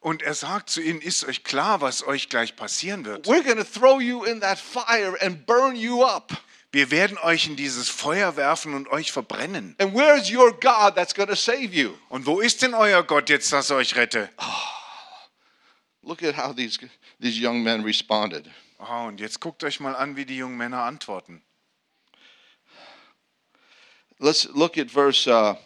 und 0.00 0.22
er 0.22 0.34
sagt 0.34 0.70
zu 0.70 0.80
ihnen, 0.80 1.00
ist 1.00 1.24
euch 1.24 1.42
klar, 1.42 1.80
was 1.80 2.06
euch 2.06 2.28
gleich 2.28 2.54
passieren 2.54 3.04
wird? 3.04 3.26
We're 3.26 3.42
going 3.42 3.56
to 3.56 3.64
throw 3.64 3.98
you 4.00 4.22
in 4.24 4.40
that 4.40 4.58
fire 4.58 5.16
and 5.20 5.44
burn 5.46 5.74
you 5.74 6.04
up. 6.04 6.30
Wir 6.72 6.90
werden 6.90 7.16
euch 7.18 7.46
in 7.46 7.56
dieses 7.56 7.88
Feuer 7.88 8.36
werfen 8.36 8.74
und 8.74 8.88
euch 8.88 9.12
verbrennen. 9.12 9.74
And 9.78 9.94
where's 9.94 10.30
your 10.30 10.52
God 10.52 10.94
that's 10.94 11.14
going 11.14 11.28
to 11.28 11.36
save 11.36 11.72
you? 11.72 11.94
Und 12.08 12.26
wo 12.26 12.40
ist 12.40 12.62
denn 12.62 12.74
euer 12.74 13.02
Gott 13.02 13.28
jetzt, 13.30 13.52
dass 13.52 13.70
er 13.70 13.76
euch 13.76 13.96
rette? 13.96 14.30
Look 16.02 16.22
at 16.22 16.36
how 16.36 16.54
these, 16.54 16.78
these 17.20 17.40
young 17.40 17.62
men 17.62 17.82
responded. 17.82 18.48
Ah, 18.78 19.06
und 19.06 19.20
jetzt 19.20 19.40
guckt 19.40 19.64
euch 19.64 19.80
mal 19.80 19.96
an, 19.96 20.16
wie 20.16 20.24
die 20.24 20.36
jungen 20.36 20.56
Männer 20.56 20.82
antworten. 20.82 21.42
Let's 24.18 24.48
look 24.54 24.78
at 24.78 24.90
verse, 24.90 25.26
uh, 25.28 25.56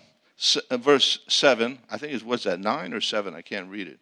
uh, 0.70 0.78
verse 0.78 1.20
7. 1.28 1.78
I 1.90 1.98
think 1.98 2.12
it's, 2.12 2.24
what's 2.24 2.44
that, 2.44 2.58
9 2.58 2.94
or 2.94 3.00
7? 3.00 3.34
I 3.34 3.42
can't 3.42 3.70
read 3.70 3.88
it. 3.88 4.00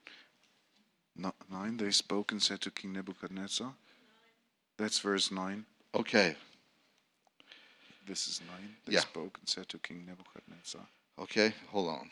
No, 1.19 1.33
nine, 1.51 1.77
they 1.77 1.91
spoke 1.91 2.31
and 2.31 2.41
said 2.41 2.61
to 2.61 2.71
King 2.71 2.93
Nebuchadnezzar. 2.93 3.75
That's 4.77 5.01
verse 5.01 5.33
9. 5.33 5.67
Okay. 5.93 6.37
This 8.09 8.27
is 8.27 8.41
9. 8.41 8.77
They 8.87 8.95
Yeah. 8.95 9.01
spoke 9.01 9.37
and 9.39 9.47
said 9.47 9.69
to 9.69 9.79
King 9.79 10.07
Nebuchadnezzar. 10.07 10.89
Okay, 11.19 11.55
hold 11.67 11.89
on. 11.91 12.11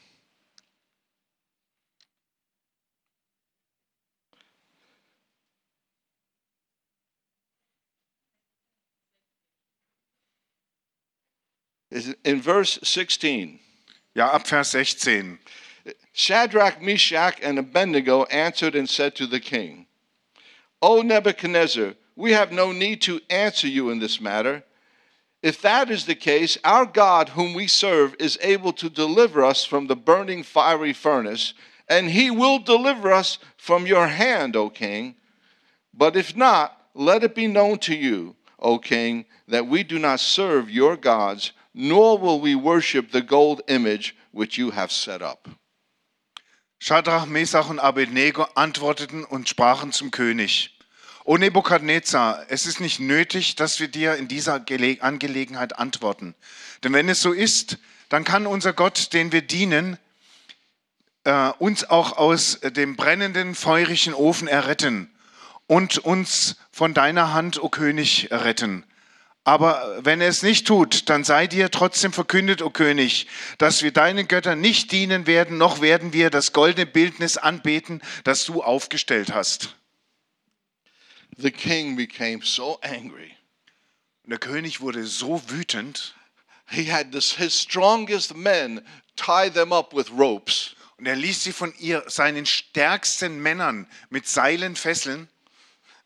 In 12.24 12.42
verse 12.42 12.78
16, 12.82 13.58
Ja, 14.14 14.34
ab 14.34 14.46
Vers 14.46 14.68
16. 14.68 15.38
Shadrach, 16.12 16.82
Meshach, 16.82 17.38
and 17.40 17.58
Abednego 17.58 18.24
answered 18.24 18.74
and 18.74 18.90
said 18.90 19.14
to 19.14 19.26
the 19.26 19.40
king, 19.40 19.86
O 20.82 21.00
Nebuchadnezzar, 21.00 21.94
we 22.16 22.32
have 22.32 22.52
no 22.52 22.72
need 22.72 23.00
to 23.02 23.20
answer 23.30 23.66
you 23.68 23.88
in 23.88 23.98
this 23.98 24.20
matter. 24.20 24.64
If 25.46 25.62
that 25.62 25.92
is 25.92 26.06
the 26.06 26.16
case, 26.16 26.58
our 26.64 26.84
God, 26.84 27.28
whom 27.28 27.54
we 27.54 27.68
serve, 27.68 28.16
is 28.18 28.36
able 28.42 28.72
to 28.72 28.90
deliver 28.90 29.44
us 29.44 29.64
from 29.64 29.86
the 29.86 29.94
burning 29.94 30.42
fiery 30.42 30.92
furnace, 30.92 31.54
and 31.88 32.10
he 32.10 32.32
will 32.32 32.58
deliver 32.58 33.12
us 33.12 33.38
from 33.56 33.86
your 33.86 34.08
hand, 34.08 34.56
O 34.56 34.68
king. 34.70 35.14
But 35.94 36.16
if 36.16 36.34
not, 36.34 36.76
let 36.94 37.22
it 37.22 37.36
be 37.36 37.46
known 37.46 37.78
to 37.86 37.94
you, 37.94 38.34
O 38.58 38.80
king, 38.80 39.24
that 39.46 39.68
we 39.68 39.84
do 39.84 40.00
not 40.00 40.18
serve 40.18 40.68
your 40.68 40.96
gods, 40.96 41.52
nor 41.72 42.18
will 42.18 42.40
we 42.40 42.56
worship 42.56 43.12
the 43.12 43.22
gold 43.22 43.62
image 43.68 44.16
which 44.32 44.58
you 44.58 44.72
have 44.72 44.90
set 44.90 45.22
up. 45.22 45.48
Schadrach, 46.80 47.26
Mesach 47.26 47.70
und 47.70 47.78
Abednego 47.78 48.48
antworteten 48.56 49.24
und 49.24 49.48
sprachen 49.48 49.92
zum 49.92 50.10
König. 50.10 50.75
O 51.28 51.36
Nebukadnezar, 51.38 52.46
es 52.50 52.66
ist 52.66 52.78
nicht 52.78 53.00
nötig, 53.00 53.56
dass 53.56 53.80
wir 53.80 53.88
dir 53.88 54.14
in 54.14 54.28
dieser 54.28 54.60
Gele 54.60 54.98
Angelegenheit 55.00 55.76
antworten. 55.76 56.36
Denn 56.84 56.92
wenn 56.92 57.08
es 57.08 57.20
so 57.20 57.32
ist, 57.32 57.78
dann 58.08 58.22
kann 58.22 58.46
unser 58.46 58.72
Gott, 58.72 59.12
den 59.12 59.32
wir 59.32 59.42
dienen, 59.42 59.98
äh, 61.24 61.50
uns 61.58 61.82
auch 61.90 62.16
aus 62.16 62.60
dem 62.62 62.94
brennenden, 62.94 63.56
feurigen 63.56 64.14
Ofen 64.14 64.46
erretten 64.46 65.10
und 65.66 65.98
uns 65.98 66.58
von 66.70 66.94
deiner 66.94 67.34
Hand, 67.34 67.60
o 67.60 67.70
König, 67.70 68.28
retten. 68.30 68.84
Aber 69.42 69.98
wenn 70.04 70.20
er 70.20 70.28
es 70.28 70.44
nicht 70.44 70.64
tut, 70.64 71.08
dann 71.08 71.24
sei 71.24 71.48
dir 71.48 71.72
trotzdem 71.72 72.12
verkündet, 72.12 72.62
o 72.62 72.70
König, 72.70 73.26
dass 73.58 73.82
wir 73.82 73.90
deinen 73.90 74.28
Göttern 74.28 74.60
nicht 74.60 74.92
dienen 74.92 75.26
werden, 75.26 75.58
noch 75.58 75.80
werden 75.80 76.12
wir 76.12 76.30
das 76.30 76.52
goldene 76.52 76.86
Bildnis 76.86 77.36
anbeten, 77.36 78.00
das 78.22 78.44
du 78.44 78.62
aufgestellt 78.62 79.34
hast. 79.34 79.74
The 81.38 81.50
king 81.50 81.96
became 81.96 82.42
so 82.42 82.78
angry. 82.82 83.36
Der 84.26 84.38
König 84.38 84.80
wurde 84.80 85.06
so 85.06 85.40
wütend 85.48 86.12
He 86.68 86.86
had 86.86 87.12
this, 87.12 87.32
his 87.36 87.54
strongest 87.54 88.34
men 88.34 88.84
tie 89.14 89.48
them 89.48 89.72
up 89.72 89.92
with 89.94 90.10
ropes. 90.10 90.74
und 90.98 91.06
er 91.06 91.14
ließ 91.14 91.44
sie 91.44 91.52
von 91.52 91.74
ihr, 91.78 92.04
seinen 92.08 92.46
stärksten 92.46 93.40
Männern 93.40 93.86
mit 94.10 94.26
Seilen 94.26 94.76
fesseln 94.76 95.28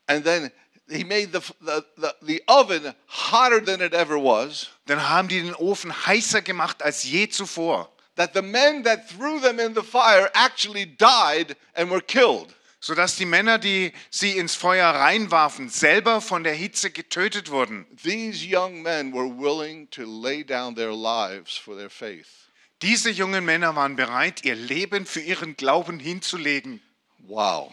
And 0.06 0.24
then 0.24 0.50
he 0.88 1.04
made 1.04 1.32
the, 1.32 1.40
the, 1.60 1.84
the, 1.96 2.14
the 2.20 2.42
oven 2.48 2.94
hotter 3.06 3.60
than 3.60 3.80
it 3.80 3.94
ever 3.94 4.18
was. 4.18 4.68
Dann 4.86 5.08
haben 5.08 5.28
die 5.28 5.40
den 5.40 5.54
Ofen 5.54 5.92
heißer 5.92 6.42
gemacht 6.42 6.82
als 6.82 7.04
je 7.04 7.28
zuvor, 7.28 7.88
That 8.16 8.34
the 8.34 8.42
men 8.42 8.82
that 8.82 9.08
threw 9.08 9.40
them 9.40 9.60
in 9.60 9.74
the 9.74 9.84
fire 9.84 10.30
actually 10.34 10.84
died 10.84 11.56
and 11.74 11.90
were 11.90 12.02
killed. 12.02 12.52
Sodass 12.80 13.16
die 13.16 13.26
Männer, 13.26 13.58
die 13.58 13.92
sie 14.10 14.36
ins 14.36 14.54
Feuer 14.54 14.88
reinwarfen, 14.88 15.68
selber 15.68 16.20
von 16.20 16.42
der 16.44 16.54
Hitze 16.54 16.90
getötet 16.90 17.50
wurden. 17.50 17.86
These 18.02 18.44
young 18.46 18.82
men 18.82 19.12
were 19.12 19.28
willing 19.28 19.88
to 19.90 20.02
lay 20.02 20.42
down 20.42 20.74
their 20.74 20.92
lives 20.92 21.56
for 21.56 21.76
their 21.76 21.90
faith. 21.90 22.48
Diese 22.82 23.10
jungen 23.10 23.44
Männer 23.44 23.76
waren 23.76 23.94
bereit, 23.96 24.44
ihr 24.44 24.54
Leben 24.54 25.04
für 25.04 25.20
ihren 25.20 25.54
Glauben 25.56 25.98
hinzulegen. 26.00 26.80
Wow. 27.18 27.70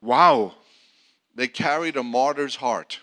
Wow, 0.00 0.54
They 1.36 1.46
carried 1.48 1.96
a 1.96 2.02
martyr's 2.02 2.60
heart. 2.60 3.00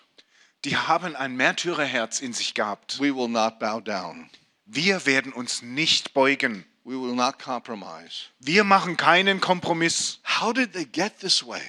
die 0.65 0.75
haben 0.75 1.15
ein 1.15 1.38
Märtyrerherz 1.38 2.19
in 2.19 2.34
sich 2.34 2.54
gehabt. 2.54 2.99
We 2.99 3.15
will 3.15 3.30
not 3.30 3.60
bow 3.60 3.80
down. 3.80 4.30
Wir 4.65 5.06
werden 5.06 5.32
uns 5.32 5.62
nicht 5.62 6.13
beugen. 6.13 6.65
We 6.86 6.95
will 6.95 7.15
not 7.15 7.39
compromise. 7.39 8.30
Wir 8.39 8.63
machen 8.63 8.95
keinen 8.95 9.41
Kompromiss. 9.41 10.19
How 10.24 10.54
did 10.54 10.74
they 10.74 10.86
get 10.86 11.19
this 11.19 11.43
way? 11.43 11.63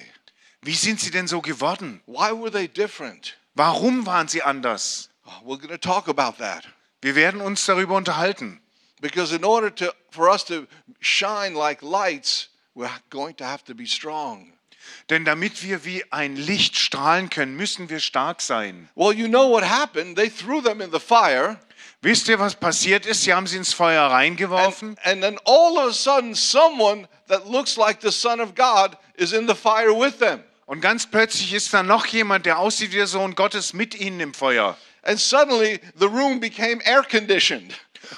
Wie 0.61 0.75
sind 0.75 0.99
sie 0.99 1.09
denn 1.09 1.27
so 1.27 1.41
geworden? 1.41 2.01
Why 2.05 2.31
were 2.31 2.51
they 2.51 2.67
different? 2.67 3.35
Warum 3.55 4.05
waren 4.05 4.27
sie 4.27 4.43
anders? 4.43 5.09
Oh, 5.25 5.31
We're 5.43 5.57
going 5.57 5.69
to 5.69 5.79
talk 5.79 6.07
about 6.07 6.37
that. 6.37 6.65
Wir 7.01 7.15
werden 7.15 7.41
uns 7.41 7.65
darüber 7.65 7.95
unterhalten. 7.95 8.59
Because 9.01 9.35
in 9.35 9.43
order 9.43 9.73
to, 9.75 9.91
for 10.11 10.29
us 10.29 10.43
to 10.45 10.67
shine 10.99 11.55
like 11.55 11.81
lights, 11.81 12.49
we're 12.75 12.89
going 13.09 13.35
to 13.37 13.43
have 13.43 13.63
to 13.65 13.73
be 13.73 13.87
strong. 13.87 14.53
Denn 15.09 15.25
damit 15.25 15.63
wir 15.63 15.83
wie 15.83 16.03
ein 16.11 16.35
Licht 16.35 16.77
strahlen 16.77 17.29
können, 17.29 17.55
müssen 17.55 17.89
wir 17.89 17.99
stark 17.99 18.41
sein. 18.41 18.89
Well, 18.95 19.13
you 19.13 19.27
know 19.27 19.49
what 19.49 19.63
happened. 19.63 20.15
They 20.15 20.29
threw 20.29 20.61
them 20.61 20.81
in 20.81 20.91
the 20.91 20.99
fire, 20.99 21.59
Wisst 22.01 22.27
ihr, 22.27 22.39
was 22.39 22.55
passiert 22.55 23.05
ist? 23.05 23.23
Sie 23.23 23.33
haben 23.33 23.47
sie 23.47 23.57
ins 23.57 23.73
Feuer 23.73 24.11
reingeworfen 24.11 24.89
and, 25.03 25.05
and 25.05 25.21
then 25.21 25.39
all 25.45 25.77
of 25.77 25.89
a 25.89 25.93
sudden, 25.93 26.35
someone 26.35 27.07
that 27.27 27.47
looks 27.47 27.75
like 27.75 28.01
the 28.01 28.11
Son 28.11 28.39
of 28.39 28.53
God 28.53 28.95
is 29.15 29.33
in 29.33 29.47
the 29.47 29.55
fire 29.55 29.91
with 29.91 30.19
them. 30.19 30.43
und 30.67 30.81
ganz 30.81 31.07
plötzlich 31.07 31.53
ist 31.53 31.73
da 31.73 31.81
noch 31.81 32.05
jemand, 32.05 32.45
der 32.45 32.59
aussieht 32.59 32.91
wie 32.91 32.97
der 32.97 33.07
Sohn 33.07 33.35
Gottes 33.35 33.73
mit 33.73 33.95
ihnen 33.95 34.19
im 34.19 34.33
Feuer. 34.33 34.77
And 35.03 35.19
suddenly, 35.19 35.79
the 35.95 36.05
room 36.05 36.39
became 36.39 36.81
air 36.85 37.01
conditioned. 37.01 37.73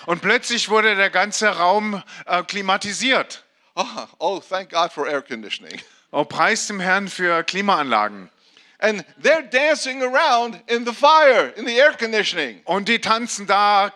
Und 0.08 0.22
plötzlich 0.22 0.70
wurde 0.70 0.96
der 0.96 1.10
ganze 1.10 1.48
Raum 1.48 2.04
äh, 2.26 2.44
klimatisiert. 2.44 3.44
Oh, 3.76 3.86
oh, 4.18 4.40
thank 4.40 4.72
God 4.72 4.92
for 4.92 5.08
air 5.08 5.22
conditioning. 5.22 5.80
Oh, 6.12 6.26
preis 6.26 6.68
dem 6.68 6.80
Herrn 6.80 7.08
für 7.08 7.44
Klimaanlagen. 7.44 8.30
And 8.80 9.04
they're 9.22 9.42
dancing 9.44 10.02
around 10.02 10.60
in 10.68 10.86
the 10.86 10.94
fire, 10.94 11.54
in 11.58 11.66
the 11.66 11.78
air 11.80 11.92
conditioning. 11.94 12.62
Und 12.66 12.88
die 12.88 13.00
tanzen 13.00 13.46
da 13.46 13.92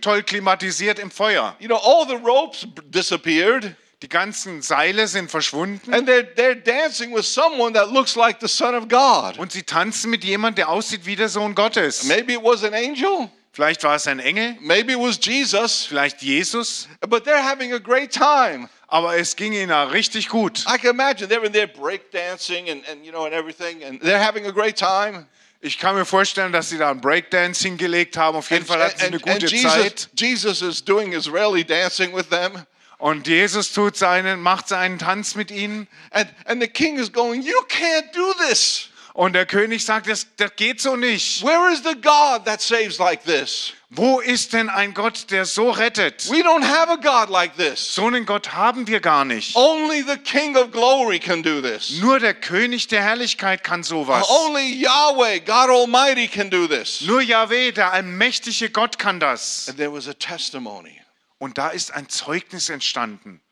toll 0.00 0.22
klimatisiert 0.22 0.98
im 0.98 1.10
Feuer. 1.10 1.54
You 1.58 1.68
know, 1.68 1.76
all 1.76 2.06
the 2.06 2.16
ropes 2.16 2.66
disappeared, 2.90 3.76
Die 4.02 4.08
ganzen 4.08 4.62
Seile 4.62 5.06
sind 5.06 5.30
verschwunden. 5.30 5.92
and 5.94 6.08
they're, 6.08 6.26
they're 6.34 6.56
dancing 6.56 7.12
with 7.14 7.24
someone 7.24 7.72
that 7.74 7.90
looks 7.92 8.16
like 8.16 8.40
the 8.40 8.48
Son 8.48 8.74
of 8.74 8.88
God. 8.88 9.38
Und 9.38 9.52
sie 9.52 9.62
tanzen 9.62 10.10
mit 10.10 10.24
jemandem, 10.24 10.56
der 10.64 10.68
aussieht 10.70 11.06
wie 11.06 11.14
der 11.14 11.28
Sohn 11.28 11.54
Gottes. 11.54 12.04
Maybe 12.04 12.32
it 12.32 12.42
was 12.42 12.64
an 12.64 12.74
angel, 12.74 13.28
Vielleicht 13.52 13.84
war 13.84 13.96
es 13.96 14.06
ein 14.06 14.18
Engel, 14.18 14.56
maybe 14.60 14.92
it 14.94 14.98
was 14.98 15.18
Jesus, 15.22 15.84
vielleicht 15.84 16.22
Jesus. 16.22 16.88
but 17.08 17.24
they're 17.24 17.42
having 17.42 17.74
a 17.74 17.78
great 17.78 18.10
time. 18.10 18.68
Aber 18.92 19.16
es 19.16 19.36
ging 19.36 19.54
ihnen 19.54 19.70
richtig 19.70 20.28
gut. 20.28 20.66
I 20.68 20.76
can 20.76 20.90
imagine 20.90 21.26
they're 21.26 21.46
in 21.46 21.52
there 21.52 21.66
breakdancing 21.66 22.70
and, 22.70 22.86
and, 22.86 23.06
you 23.06 23.10
know, 23.10 23.24
and 23.24 23.32
everything, 23.32 23.82
and 23.82 23.98
they're 24.02 24.22
having 24.22 24.44
a 24.44 24.52
great 24.52 24.76
time. 24.76 25.26
Ich 25.62 25.78
kann 25.78 25.94
mir 25.94 26.04
vorstellen, 26.04 26.52
dass 26.52 26.68
sie 26.68 26.76
da 26.76 26.90
einen 26.90 27.00
Breakdance 27.00 27.62
hingelegt 27.62 28.18
haben. 28.18 28.36
Auf 28.36 28.50
jeden 28.50 28.64
And, 28.64 28.68
Fall 28.68 28.82
hatten 28.82 28.98
sie 28.98 29.06
eine 29.06 29.18
gute 29.18 29.46
Jesus, 29.46 29.72
Zeit. 29.72 30.08
Jesus 30.18 30.60
is 30.60 30.84
doing 30.84 31.14
Israeli 31.14 31.64
dancing 31.64 32.14
with 32.14 32.28
them. 32.28 32.66
Und 32.98 33.26
Jesus 33.26 33.72
tut 33.72 33.96
seinen, 33.96 34.42
macht 34.42 34.68
seinen 34.68 34.98
Tanz 34.98 35.36
mit 35.36 35.50
ihnen. 35.50 35.88
And, 36.10 36.28
and 36.44 36.60
the 36.60 36.68
king 36.68 36.98
is 36.98 37.10
going, 37.10 37.40
You 37.40 37.62
can't 37.70 38.12
do 38.12 38.34
this. 38.46 38.90
Und 39.14 39.32
der 39.32 39.46
König 39.46 39.86
sagt, 39.86 40.10
das, 40.10 40.26
das 40.36 40.54
geht 40.56 40.82
so 40.82 40.96
nicht. 40.96 41.42
Where 41.42 41.72
is 41.72 41.82
the 41.82 41.94
God 41.94 42.44
that 42.44 42.60
saves 42.60 42.98
like 42.98 43.24
this? 43.24 43.72
Wo 43.94 44.20
ist 44.20 44.54
denn 44.54 44.70
ein 44.70 44.94
Gott, 44.94 45.30
der 45.30 45.44
so 45.44 45.68
rettet? 45.68 46.30
We 46.30 46.42
don't 46.42 46.64
have 46.64 46.90
a 46.90 46.96
God 46.96 47.28
like 47.28 47.58
this. 47.58 47.94
So 47.94 48.06
einen 48.06 48.24
Gott 48.24 48.54
haben 48.54 48.86
wir 48.86 49.00
gar 49.00 49.26
nicht. 49.26 49.54
Only 49.54 50.00
the 50.00 50.16
King 50.16 50.56
of 50.56 50.70
glory 50.70 51.18
can 51.18 51.42
do 51.42 51.60
this. 51.60 52.00
Nur 52.00 52.18
der 52.18 52.32
König 52.32 52.88
der 52.88 53.02
Herrlichkeit 53.02 53.62
kann 53.62 53.82
sowas. 53.82 54.26
Only 54.30 54.72
Yahweh, 54.80 55.40
God 55.40 55.68
Almighty, 55.68 56.26
can 56.26 56.48
do 56.48 56.66
this. 56.66 57.02
Nur 57.02 57.20
Yahweh, 57.20 57.72
der 57.72 57.92
allmächtige 57.92 58.70
Gott, 58.70 58.98
kann 58.98 59.20
das. 59.20 59.68
And 59.68 59.76
there 59.76 59.92
was 59.92 60.08
a 60.08 60.14
testimony. 60.14 60.98
Und 61.36 61.58
da 61.58 61.68
ist 61.68 61.92
ein 61.92 62.08
Zeugnis 62.08 62.70
entstanden. 62.70 63.42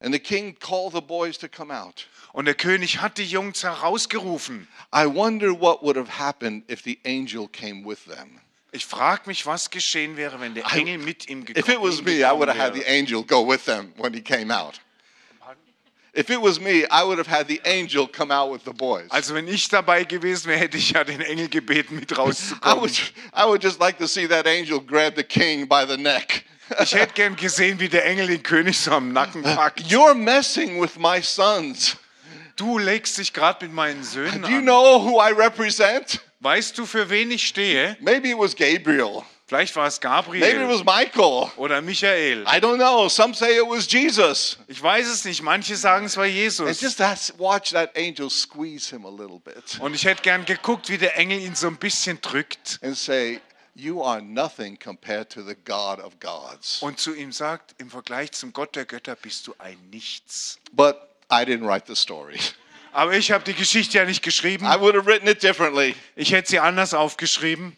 And 0.00 0.12
the 0.12 0.18
king 0.18 0.58
called 0.58 0.92
the 0.92 1.00
boys 1.00 1.38
to 1.38 1.46
come 1.46 1.72
out. 1.72 2.08
Und 2.32 2.46
der 2.46 2.54
König 2.54 3.00
hat 3.00 3.16
die 3.16 3.26
Jungs 3.26 3.62
herausgerufen. 3.62 4.66
I 4.92 5.06
wonder 5.06 5.52
what 5.52 5.82
would 5.82 5.96
have 5.96 6.18
happened 6.18 6.68
if 6.68 6.82
the 6.82 6.98
angel 7.04 7.46
came 7.46 7.84
with 7.88 8.06
them. 8.06 8.40
Ich 8.72 8.86
frage 8.86 9.22
mich, 9.26 9.46
was 9.46 9.70
geschehen 9.70 10.16
wäre, 10.16 10.40
wenn 10.40 10.54
der 10.54 10.64
Engel 10.72 10.98
mit 10.98 11.28
ihm 11.28 11.44
If 11.48 11.68
it 11.68 11.80
was 11.80 11.98
gekommen 11.98 12.04
me, 12.04 12.24
I 12.24 12.32
would 12.32 12.48
have 12.48 12.58
had 12.58 12.74
the 12.74 12.84
angel 12.86 13.24
go 13.24 13.42
with 13.46 13.64
them 13.64 13.92
when 13.96 14.14
he 14.14 14.20
came 14.20 14.52
out. 14.52 14.80
If 16.12 16.28
it 16.28 16.40
was 16.40 16.60
me, 16.60 16.84
I 16.90 17.04
would 17.04 17.18
have 17.18 17.28
had 17.28 17.46
the 17.46 17.60
angel 17.64 18.08
come 18.08 18.32
out 18.32 18.50
with 18.52 18.64
the 18.64 18.72
boys. 18.72 19.08
Also 19.10 19.34
wenn 19.34 19.46
ich 19.46 19.68
dabei 19.68 20.02
gewesen 20.04 20.48
wäre, 20.48 20.58
hätte 20.58 20.76
ich 20.76 20.90
ja 20.90 21.04
den 21.04 21.20
Engel 21.20 21.48
gebeten, 21.48 21.96
mit 21.96 22.10
I 22.10 22.14
rauszukommen. 22.14 22.80
would, 22.80 23.12
I 23.32 23.44
would 23.46 23.62
just 23.62 23.80
like 23.80 23.98
to 23.98 24.06
see 24.06 24.26
that 24.26 24.46
angel 24.46 24.80
grab 24.80 25.14
the 25.16 25.22
king 25.22 25.68
by 25.68 25.84
the 25.86 25.96
neck. 25.96 26.44
Ich 26.80 26.94
hätte 26.94 27.14
gern 27.14 27.34
gesehen, 27.34 27.80
wie 27.80 27.88
der 27.88 28.04
Engel 28.06 28.28
den 28.28 28.44
König 28.44 28.78
so 28.78 28.92
am 28.92 29.12
Nacken 29.12 29.42
packt. 29.42 29.80
You're 29.88 30.14
messing 30.14 30.80
with 30.80 30.96
my 30.98 31.20
sons. 31.20 31.96
Du 32.54 32.78
legst 32.78 33.18
dich 33.18 33.32
gerade 33.32 33.64
mit 33.64 33.74
meinen 33.74 34.04
Söhnen 34.04 34.42
Do 34.42 34.48
you 34.48 34.58
an. 34.58 34.64
know 34.64 35.00
who 35.04 35.20
I 35.20 35.32
represent? 35.32 36.20
Weißt 36.40 36.76
du, 36.78 36.86
für 36.86 37.10
wen 37.10 37.30
ich 37.30 37.46
stehe? 37.46 37.96
Maybe 38.00 38.30
it 38.30 38.38
was 38.38 38.56
Gabriel. 38.56 39.22
Vielleicht 39.46 39.74
war 39.76 39.86
es 39.88 40.00
Maybe 40.00 40.36
it 40.38 40.40
Gabriel 40.54 40.68
was 40.68 40.84
Michael. 40.84 41.50
oder 41.56 41.82
Michael. 41.82 42.44
I 42.46 42.58
don't 42.60 42.76
know. 42.76 43.08
Some 43.08 43.34
say 43.34 43.58
it 43.58 43.68
was 43.68 43.86
Jesus. 43.90 44.56
Ich 44.68 44.80
weiß 44.82 45.06
es 45.06 45.24
nicht. 45.24 45.42
Manche 45.42 45.76
sagen, 45.76 46.06
es 46.06 46.16
war 46.16 46.24
And 46.24 46.32
Jesus. 46.32 46.80
just 46.80 46.98
that's, 46.98 47.34
watch 47.36 47.72
that 47.72 47.90
angel 47.96 48.30
squeeze 48.30 48.88
him 48.88 49.04
a 49.04 49.10
little 49.10 49.40
bit 49.40 49.78
Und 49.80 49.94
ich 49.94 50.04
hätte 50.04 50.22
gern 50.22 50.44
geguckt, 50.44 50.88
wie 50.88 50.98
der 50.98 51.16
Engel 51.18 51.40
ihn 51.40 51.54
so 51.54 51.66
ein 51.66 51.76
bisschen 51.76 52.20
drückt 52.22 52.78
and 52.82 52.96
say, 52.96 53.40
You 53.74 54.02
are 54.02 54.22
nothing 54.22 54.78
compared 54.78 55.30
to 55.30 55.42
the 55.42 55.56
God 55.64 55.98
of 55.98 56.18
gods. 56.20 56.80
und 56.80 56.98
zu 56.98 57.14
ihm 57.14 57.32
sagt, 57.32 57.74
im 57.78 57.90
Vergleich 57.90 58.32
zum 58.32 58.52
Gott 58.52 58.76
der 58.76 58.84
Götter 58.84 59.14
bist 59.16 59.46
du 59.46 59.54
ein 59.58 59.78
Nichts. 59.90 60.58
But 60.72 60.96
I 61.30 61.44
didn't 61.44 61.66
write 61.66 61.84
the 61.86 61.96
story. 61.96 62.38
Aber 62.92 63.16
ich 63.16 63.30
habe 63.30 63.44
die 63.44 63.54
Geschichte 63.54 63.98
ja 63.98 64.04
nicht 64.04 64.22
geschrieben. 64.22 64.64
I 64.64 64.80
would 64.80 64.94
have 64.94 65.06
written 65.06 65.28
it 65.28 65.42
differently. 65.42 65.94
Ich 66.16 66.32
hätte 66.32 66.50
sie 66.50 66.58
anders 66.58 66.92
aufgeschrieben. 66.94 67.76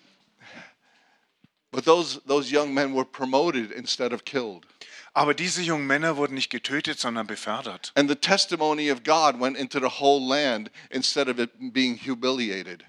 But 1.71 1.85
those, 1.85 2.21
those 2.27 2.51
young 2.51 2.75
men 2.75 2.95
were 2.95 3.05
promoted 3.05 3.71
instead 3.73 4.13
of 4.13 4.25
killed. 4.25 4.67
Aber 5.15 5.35
diese 5.35 5.61
jungen 5.61 5.87
Männer 5.87 6.17
wurden 6.17 6.35
nicht 6.35 6.51
getötet, 6.51 6.99
sondern 6.99 7.27
befördert. 7.27 7.93
And 7.95 8.09
the 8.09 8.17
testimony 8.17 8.91
of 8.91 9.03
God 9.05 9.39
went 9.39 9.59
into 9.59 9.79
the 9.79 10.01
whole 10.01 10.27
land 10.27 10.71
instead 10.91 11.29
of 11.29 11.39
it 11.39 11.51
being 11.73 11.97
humiliated. 11.97 12.85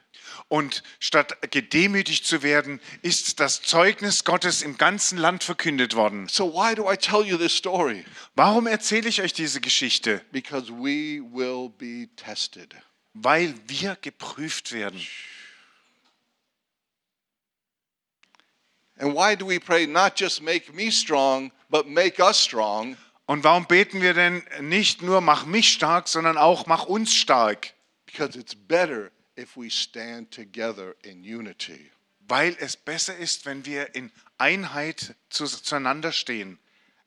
Und 0.49 0.83
statt 0.99 1.51
gedemütigt 1.51 2.25
zu 2.25 2.43
werden, 2.43 2.79
ist 3.01 3.39
das 3.39 3.61
Zeugnis 3.61 4.23
Gottes 4.23 4.61
im 4.61 4.77
ganzen 4.77 5.17
Land 5.17 5.43
verkündet 5.43 5.95
worden. 5.95 6.27
So, 6.27 6.53
why 6.53 6.75
do 6.75 6.91
I 6.91 6.97
tell 6.97 7.25
you 7.25 7.37
this 7.37 7.55
story? 7.55 8.05
Warum 8.35 8.67
erzähle 8.67 9.09
ich 9.09 9.21
euch 9.21 9.33
diese 9.33 9.61
Geschichte? 9.61 10.21
Because 10.31 10.71
we 10.71 11.21
will 11.31 11.69
be 11.69 12.09
tested. 12.15 12.75
Weil 13.13 13.55
wir 13.67 13.97
geprüft 14.01 14.71
werden. 14.71 15.01
And 18.97 19.15
why 19.15 19.35
do 19.35 19.47
we 19.47 19.59
pray, 19.59 19.87
not 19.87 20.19
just 20.19 20.41
make 20.41 20.73
me 20.73 20.91
strong, 20.91 21.51
but 21.69 21.87
make 21.87 22.19
us 22.19 22.37
strong? 22.39 22.95
Und 23.25 23.43
warum 23.43 23.65
beten 23.65 24.01
wir 24.01 24.13
denn 24.13 24.43
nicht 24.61 25.01
nur, 25.01 25.21
mach 25.21 25.45
mich 25.45 25.71
stark, 25.71 26.07
sondern 26.07 26.37
auch, 26.37 26.67
mach 26.67 26.85
uns 26.85 27.13
stark? 27.13 27.73
Because 28.05 28.37
it's 28.37 28.53
better 28.53 29.09
if 29.37 29.55
we 29.57 29.69
stand 29.69 30.31
together 30.31 30.95
in 31.03 31.23
unity. 31.23 31.91
Weil 32.27 32.55
es 32.59 32.75
besser 32.77 33.17
ist, 33.17 33.45
wenn 33.45 33.65
wir 33.65 33.95
in 33.95 34.11
Einheit 34.37 35.15
zu, 35.29 35.45
zueinander 35.45 36.11
stehen. 36.11 36.57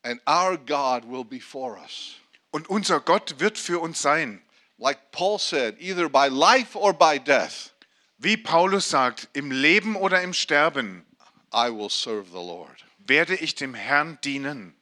And 0.03 0.21
our 0.27 0.57
God 0.57 1.05
will 1.11 1.25
be 1.25 1.41
for 1.41 1.79
us. 1.79 2.17
Und 2.51 2.69
unser 2.69 3.01
Gott 3.01 3.41
wird 3.41 3.59
für 3.59 3.81
uns 3.81 4.01
sein. 4.01 4.43
Like 4.79 5.11
Paul 5.11 5.39
said, 5.39 5.77
either 5.81 6.09
by 6.09 6.29
life 6.29 6.77
or 6.77 6.93
by 6.93 7.19
death, 7.19 7.73
Wie 8.19 8.37
Paulus 8.37 8.89
sagt, 8.89 9.29
im 9.35 9.51
Leben 9.51 9.95
oder 9.95 10.23
im 10.23 10.33
Sterben 10.33 11.05
I 11.53 11.71
will 11.71 11.91
serve 11.91 12.29
the 12.31 12.37
Lord. 12.37 12.85
werde 12.99 13.35
ich 13.37 13.55
dem 13.55 13.75
Herrn 13.75 14.19
dienen. 14.23 14.75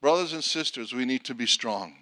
Brothers 0.00 0.32
and 0.32 0.42
sisters, 0.42 0.92
we 0.92 1.04
need 1.06 1.24
to 1.24 1.34
be 1.34 1.46
strong. 1.46 2.01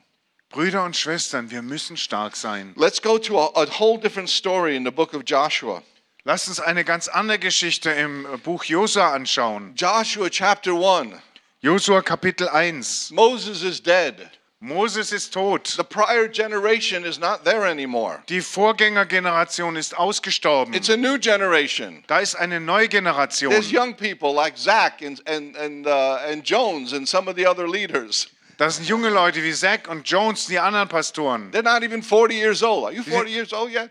Brüder 0.51 0.83
und 0.83 0.97
Schwestern, 0.97 1.49
wir 1.53 1.63
müssen 1.63 1.97
stark 1.97 2.35
sein. 2.35 2.75
Let's 2.77 3.01
go 3.01 3.19
to 3.19 3.39
a, 3.39 3.53
a 3.55 3.67
whole 3.79 4.01
different 4.01 4.29
story 4.29 4.75
in 4.75 4.85
the 4.85 4.91
book 4.91 5.15
of 5.15 5.23
Joshua. 5.25 5.81
Lasst 6.25 6.49
uns 6.49 6.59
eine 6.59 6.85
ganz 6.85 7.07
andere 7.07 7.39
Geschichte 7.39 7.91
im 7.91 8.27
Buch 8.43 8.65
Josua 8.65 9.13
anschauen. 9.13 9.75
Joshua 9.77 10.29
chapter 10.29 10.73
1. 10.73 11.15
Josua 11.63 12.03
Kapitel 12.03 12.49
1. 12.49 13.13
Moses 13.13 13.63
is 13.63 13.81
dead. 13.81 14.29
Moses 14.59 15.13
ist 15.13 15.33
tot. 15.33 15.69
The 15.69 15.85
prior 15.85 16.29
generation 16.29 17.05
is 17.05 17.19
not 17.21 17.45
there 17.45 17.65
anymore. 17.65 18.23
Die 18.29 18.43
Vorgängergeneration 18.43 19.77
ist 19.77 19.97
ausgestorben. 19.97 20.75
It's 20.75 20.91
a 20.91 20.97
new 20.97 21.17
generation. 21.17 22.03
Da 22.09 22.19
ist 22.19 22.35
eine 22.35 22.59
neue 22.59 22.89
Generation. 22.89 23.51
There's 23.51 23.71
young 23.71 23.95
people 23.95 24.35
like 24.35 24.59
Zach 24.59 25.01
and, 25.01 25.23
and, 25.27 25.57
and, 25.57 25.87
uh, 25.87 26.19
and 26.29 26.43
Jones 26.45 26.93
and 26.93 27.09
some 27.09 27.31
of 27.31 27.37
the 27.37 27.47
other 27.47 27.69
leaders. 27.69 28.29
Das 28.61 28.77
sind 28.77 28.87
junge 28.87 29.09
Leute 29.09 29.43
wie 29.43 29.55
Zach 29.55 29.89
und 29.89 30.07
Jones, 30.07 30.45
die 30.45 30.59
anderen 30.59 30.87
Pastoren. 30.87 31.51
They're 31.51 31.63
not 31.63 31.83
even 31.83 32.03
40 32.03 32.37
years 32.37 32.63
old. 32.63 32.85
Are 32.85 32.93
you 32.93 33.03
40 33.03 33.31
years 33.31 33.55
old 33.55 33.73
yet? 33.73 33.91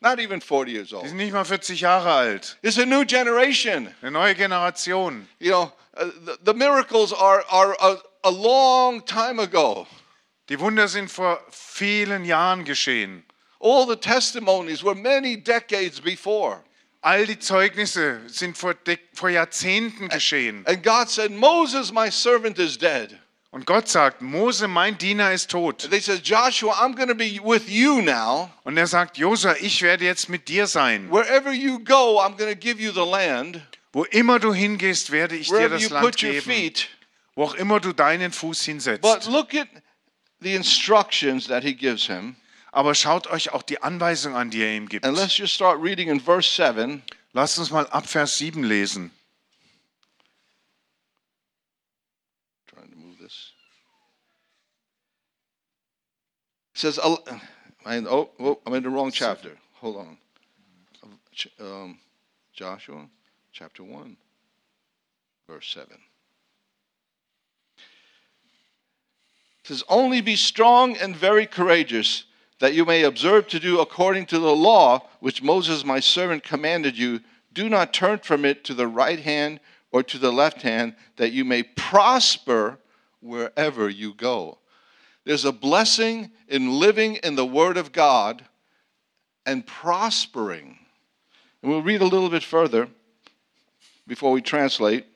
Not 0.00 0.18
even 0.20 0.40
40 0.40 0.72
years 0.72 0.88
Die 0.88 0.96
old. 0.96 1.06
sind 1.06 1.18
nicht 1.18 1.34
mal 1.34 1.44
40 1.44 1.82
Jahre 1.82 2.10
alt. 2.10 2.56
It's 2.62 2.78
a 2.78 2.86
new 2.86 3.04
generation. 3.04 3.94
Eine 4.00 4.12
neue 4.12 4.34
Generation. 4.34 5.28
You 5.38 5.50
know, 5.50 5.72
uh, 5.98 6.06
the, 6.24 6.38
the 6.44 6.54
miracles 6.54 7.12
are, 7.12 7.44
are 7.50 7.76
a, 7.78 7.98
a 8.24 8.30
long 8.30 9.04
time 9.04 9.38
ago. 9.38 9.86
Die 10.48 10.58
Wunder 10.58 10.88
sind 10.88 11.10
vor 11.10 11.38
vielen 11.50 12.24
Jahren 12.24 12.64
geschehen. 12.64 13.22
All 13.60 13.86
the 13.86 13.96
testimonies 13.96 14.82
were 14.82 14.94
many 14.94 15.36
decades 15.36 16.00
before. 16.00 16.64
All 17.02 17.26
die 17.26 17.38
Zeugnisse 17.38 18.22
sind 18.28 18.56
vor, 18.56 18.76
vor 19.12 19.28
Jahrzehnten 19.28 20.08
geschehen. 20.08 20.64
And 20.66 20.82
God 20.82 21.10
said, 21.10 21.32
Moses, 21.32 21.92
my 21.92 22.08
servant, 22.10 22.58
is 22.58 22.78
dead. 22.78 23.18
Und 23.56 23.64
Gott 23.64 23.88
sagt, 23.88 24.20
Mose, 24.20 24.68
mein 24.68 24.98
Diener, 24.98 25.32
ist 25.32 25.50
tot. 25.50 25.88
They 25.88 25.98
said, 25.98 26.22
Joshua, 26.22 26.74
I'm 26.74 26.94
going 26.94 27.08
to 27.08 27.14
be 27.14 27.40
with 27.42 27.70
you 27.70 28.02
now. 28.02 28.50
Und 28.64 28.76
er 28.76 28.86
sagt, 28.86 29.16
Josua, 29.16 29.54
ich 29.58 29.80
werde 29.80 30.04
jetzt 30.04 30.28
mit 30.28 30.48
dir 30.48 30.66
sein. 30.66 31.10
Wherever 31.10 31.54
you 31.54 31.78
go, 31.78 32.20
I'm 32.20 32.36
going 32.36 32.52
to 32.52 32.54
give 32.54 32.78
you 32.78 32.92
the 32.92 33.10
land. 33.10 33.62
Wo 33.94 34.04
immer 34.04 34.38
du 34.38 34.52
hingehst, 34.52 35.10
werde 35.10 35.36
ich 35.36 35.48
dir 35.48 35.54
Wherever 35.54 35.76
das 35.76 35.84
you 35.84 35.88
Land 35.88 36.04
put 36.04 36.22
your 36.22 36.32
geben. 36.32 36.42
feet. 36.42 36.88
Wo 37.34 37.44
auch 37.44 37.54
immer 37.54 37.80
du 37.80 37.94
deinen 37.94 38.30
Fuß 38.30 38.58
But 38.58 38.66
hinsetzt. 38.66 39.26
look 39.30 39.54
at 39.54 39.68
the 40.40 40.54
instructions 40.54 41.46
that 41.46 41.62
he 41.62 41.72
gives 41.72 42.06
him. 42.06 42.36
Aber 42.72 42.94
schaut 42.94 43.26
euch 43.26 43.54
auch 43.54 43.62
die 43.62 43.82
Anweisung 43.82 44.36
an, 44.36 44.50
die 44.50 44.60
er 44.60 44.76
ihm 44.76 44.86
gibt. 44.86 45.06
And 45.06 45.16
let's 45.16 45.38
just 45.38 45.54
start 45.54 45.82
reading 45.82 46.10
in 46.10 46.20
verse 46.20 46.46
7. 46.54 47.02
Lasst 47.32 47.58
uns 47.58 47.70
mal 47.70 47.86
ab 47.86 48.06
Vers 48.06 48.36
7 48.36 48.62
lesen. 48.64 49.12
This. 53.20 53.52
It 56.74 56.80
says, 56.80 56.98
oh, 57.02 57.18
oh, 57.86 58.58
I'm 58.66 58.74
in 58.74 58.82
the 58.82 58.90
wrong 58.90 59.10
chapter. 59.10 59.52
Hold 59.74 59.96
on. 59.96 60.18
Um, 61.60 61.98
Joshua 62.52 63.06
chapter 63.52 63.82
1, 63.82 64.16
verse 65.48 65.68
7. 65.68 65.92
It 69.66 69.68
says, 69.68 69.84
Only 69.88 70.20
be 70.20 70.36
strong 70.36 70.96
and 70.96 71.14
very 71.14 71.46
courageous, 71.46 72.24
that 72.60 72.74
you 72.74 72.84
may 72.84 73.02
observe 73.02 73.48
to 73.48 73.60
do 73.60 73.80
according 73.80 74.26
to 74.26 74.38
the 74.38 74.54
law 74.54 75.08
which 75.20 75.42
Moses 75.42 75.84
my 75.84 76.00
servant 76.00 76.42
commanded 76.42 76.96
you. 76.96 77.20
Do 77.52 77.68
not 77.68 77.92
turn 77.92 78.18
from 78.18 78.44
it 78.44 78.64
to 78.64 78.74
the 78.74 78.86
right 78.86 79.20
hand 79.20 79.60
or 79.92 80.02
to 80.02 80.18
the 80.18 80.32
left 80.32 80.62
hand, 80.62 80.94
that 81.16 81.32
you 81.32 81.44
may 81.44 81.62
prosper 81.62 82.78
wherever 83.26 83.88
you 83.88 84.14
go. 84.14 84.58
There's 85.24 85.44
a 85.44 85.52
blessing 85.52 86.30
in 86.48 86.78
living 86.78 87.16
in 87.16 87.34
the 87.34 87.44
Word 87.44 87.76
of 87.76 87.92
God 87.92 88.44
and 89.44 89.66
prospering. 89.66 90.78
And 91.62 91.70
we'll 91.70 91.82
read 91.82 92.00
a 92.00 92.06
little 92.06 92.30
bit 92.30 92.44
further 92.44 92.88
before 94.06 94.30
we 94.30 94.40
translate. 94.40 95.04
It 95.04 95.06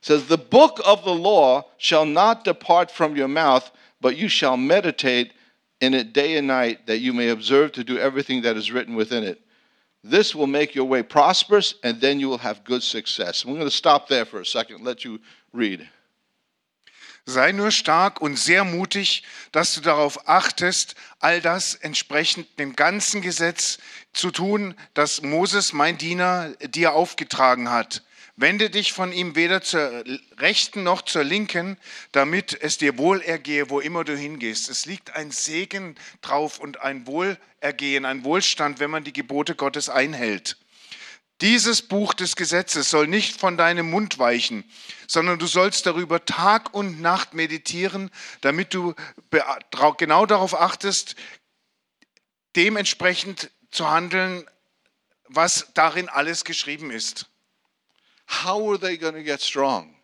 says, 0.00 0.26
The 0.26 0.38
book 0.38 0.80
of 0.84 1.04
the 1.04 1.14
law 1.14 1.66
shall 1.76 2.06
not 2.06 2.44
depart 2.44 2.90
from 2.90 3.16
your 3.16 3.28
mouth, 3.28 3.70
but 4.00 4.16
you 4.16 4.28
shall 4.28 4.56
meditate 4.56 5.32
in 5.80 5.94
it 5.94 6.12
day 6.12 6.36
and 6.36 6.46
night, 6.46 6.86
that 6.86 6.98
you 6.98 7.12
may 7.12 7.30
observe 7.30 7.72
to 7.72 7.82
do 7.82 7.98
everything 7.98 8.42
that 8.42 8.56
is 8.56 8.70
written 8.70 8.94
within 8.94 9.24
it. 9.24 9.40
This 10.04 10.34
will 10.34 10.46
make 10.46 10.74
your 10.76 10.84
way 10.84 11.02
prosperous, 11.02 11.74
and 11.82 12.00
then 12.00 12.20
you 12.20 12.28
will 12.28 12.38
have 12.38 12.62
good 12.62 12.84
success. 12.84 13.42
And 13.42 13.52
We're 13.52 13.58
going 13.58 13.70
to 13.70 13.76
stop 13.76 14.08
there 14.08 14.24
for 14.24 14.40
a 14.40 14.46
second, 14.46 14.84
let 14.84 15.04
you 15.04 15.20
read. 15.52 15.88
Sei 17.24 17.52
nur 17.52 17.70
stark 17.70 18.20
und 18.20 18.36
sehr 18.36 18.64
mutig, 18.64 19.22
dass 19.52 19.74
du 19.74 19.80
darauf 19.80 20.28
achtest, 20.28 20.96
all 21.20 21.40
das 21.40 21.74
entsprechend 21.76 22.58
dem 22.58 22.74
ganzen 22.74 23.22
Gesetz 23.22 23.78
zu 24.12 24.32
tun, 24.32 24.74
das 24.94 25.22
Moses, 25.22 25.72
mein 25.72 25.98
Diener, 25.98 26.50
dir 26.60 26.94
aufgetragen 26.94 27.70
hat. 27.70 28.02
Wende 28.36 28.70
dich 28.70 28.92
von 28.92 29.12
ihm 29.12 29.36
weder 29.36 29.60
zur 29.60 30.04
rechten 30.38 30.82
noch 30.82 31.02
zur 31.02 31.22
linken, 31.22 31.76
damit 32.10 32.58
es 32.60 32.78
dir 32.78 32.98
wohlergehe, 32.98 33.70
wo 33.70 33.78
immer 33.78 34.04
du 34.04 34.16
hingehst. 34.16 34.68
Es 34.68 34.86
liegt 34.86 35.14
ein 35.14 35.30
Segen 35.30 35.96
drauf 36.22 36.58
und 36.58 36.80
ein 36.80 37.06
Wohlergehen, 37.06 38.04
ein 38.04 38.24
Wohlstand, 38.24 38.80
wenn 38.80 38.90
man 38.90 39.04
die 39.04 39.12
Gebote 39.12 39.54
Gottes 39.54 39.88
einhält. 39.88 40.56
Dieses 41.40 41.82
Buch 41.82 42.14
des 42.14 42.36
Gesetzes 42.36 42.90
soll 42.90 43.08
nicht 43.08 43.40
von 43.40 43.56
deinem 43.56 43.90
Mund 43.90 44.18
weichen, 44.18 44.64
sondern 45.08 45.38
du 45.38 45.46
sollst 45.46 45.86
darüber 45.86 46.24
Tag 46.24 46.72
und 46.72 47.00
Nacht 47.00 47.34
meditieren, 47.34 48.10
damit 48.42 48.74
du 48.74 48.94
genau 49.96 50.26
darauf 50.26 50.54
achtest, 50.54 51.16
dementsprechend 52.54 53.50
zu 53.70 53.90
handeln, 53.90 54.46
was 55.24 55.68
darin 55.74 56.08
alles 56.08 56.44
geschrieben 56.44 56.90
ist. 56.90 57.26
How 58.44 58.68
are 58.68 58.78
they 58.78 58.96
going 58.96 59.14
to 59.14 59.22
get 59.22 59.42
strong? 59.42 59.96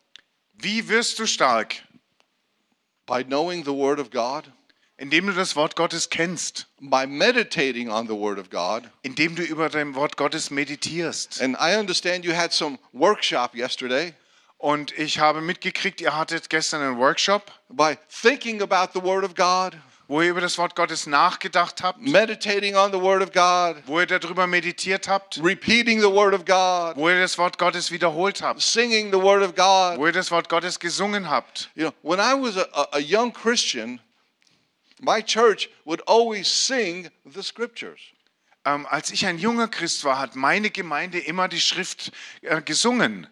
Wie 0.54 0.88
wirst 0.88 1.18
du 1.18 1.26
stark? 1.26 1.76
By 3.06 3.22
knowing 3.22 3.64
the 3.64 3.70
Word 3.70 4.00
of 4.00 4.10
God? 4.10 4.50
Indem 5.00 5.28
du 5.28 5.32
das 5.32 5.54
Wort 5.54 5.76
Gottes 5.76 6.10
kennst, 6.10 6.66
by 6.80 7.06
meditating 7.06 7.88
on 7.88 8.08
the 8.08 8.14
Word 8.14 8.38
of 8.38 8.50
God. 8.50 8.82
indem 9.02 9.36
du 9.36 9.42
über 9.44 9.68
dein 9.68 9.94
Wort 9.94 10.16
Gottes 10.16 10.50
meditierst. 10.50 11.40
And 11.40 11.56
I 11.60 11.76
understand 11.78 12.24
you 12.24 12.34
had 12.34 12.52
some 12.52 12.78
workshop 12.92 13.54
yesterday. 13.54 14.12
Und 14.58 14.92
ich 14.98 15.20
habe 15.20 15.40
mitgekriegt, 15.40 16.00
ihr 16.00 16.16
hattet 16.16 16.50
gestern 16.50 16.82
einen 16.82 16.98
Workshop, 16.98 17.52
By 17.68 17.96
thinking 18.10 18.60
about 18.60 18.90
the 18.98 19.00
Word 19.04 19.24
of 19.24 19.36
God, 19.36 19.78
wo 20.08 20.20
ihr 20.20 20.30
über 20.30 20.40
das 20.40 20.58
Wort 20.58 20.74
Gottes 20.74 21.06
nachgedacht 21.06 21.80
habt, 21.80 22.00
meditating 22.00 22.74
on 22.74 22.90
the 22.90 22.98
Word 23.00 23.22
of 23.22 23.30
God, 23.32 23.80
wo 23.86 24.00
ihr 24.00 24.06
darüber 24.06 24.48
meditiert 24.48 25.06
habt, 25.06 25.38
repeating 25.44 26.00
the 26.00 26.08
Word 26.10 26.34
of 26.34 26.44
God, 26.44 26.96
wo 26.96 27.08
ihr 27.08 27.20
das 27.20 27.38
Wort 27.38 27.56
Gottes 27.56 27.92
wiederholt 27.92 28.42
habt, 28.42 28.60
singing 28.60 29.12
the 29.12 29.22
Word 29.22 29.44
of 29.44 29.54
God. 29.54 29.96
wo 30.00 30.06
ihr 30.06 30.12
das 30.12 30.32
Wort 30.32 30.48
Gottes 30.48 30.80
gesungen 30.80 31.30
habt. 31.30 31.70
You 31.76 31.84
know, 31.84 31.92
when 32.02 32.18
I 32.18 32.34
was 32.34 32.56
a- 32.56 32.88
a 32.94 32.98
young 32.98 33.32
Christian, 33.32 34.00
my 35.00 35.22
church 35.22 35.68
would 35.84 36.00
always 36.06 36.48
sing 36.48 37.10
the 37.24 37.42
scriptures. 37.42 38.00
Ähm, 38.64 38.86
als 38.90 39.10
ich 39.10 39.24
ein 39.26 39.38
junger 39.38 39.68
Christ 39.68 40.04
war, 40.04 40.18
hat 40.18 40.36
meine 40.36 40.70
Gemeinde 40.70 41.18
immer 41.18 41.48
die 41.48 41.60
Schrift 41.60 42.12
äh, 42.42 42.60
gesungen. 42.60 43.26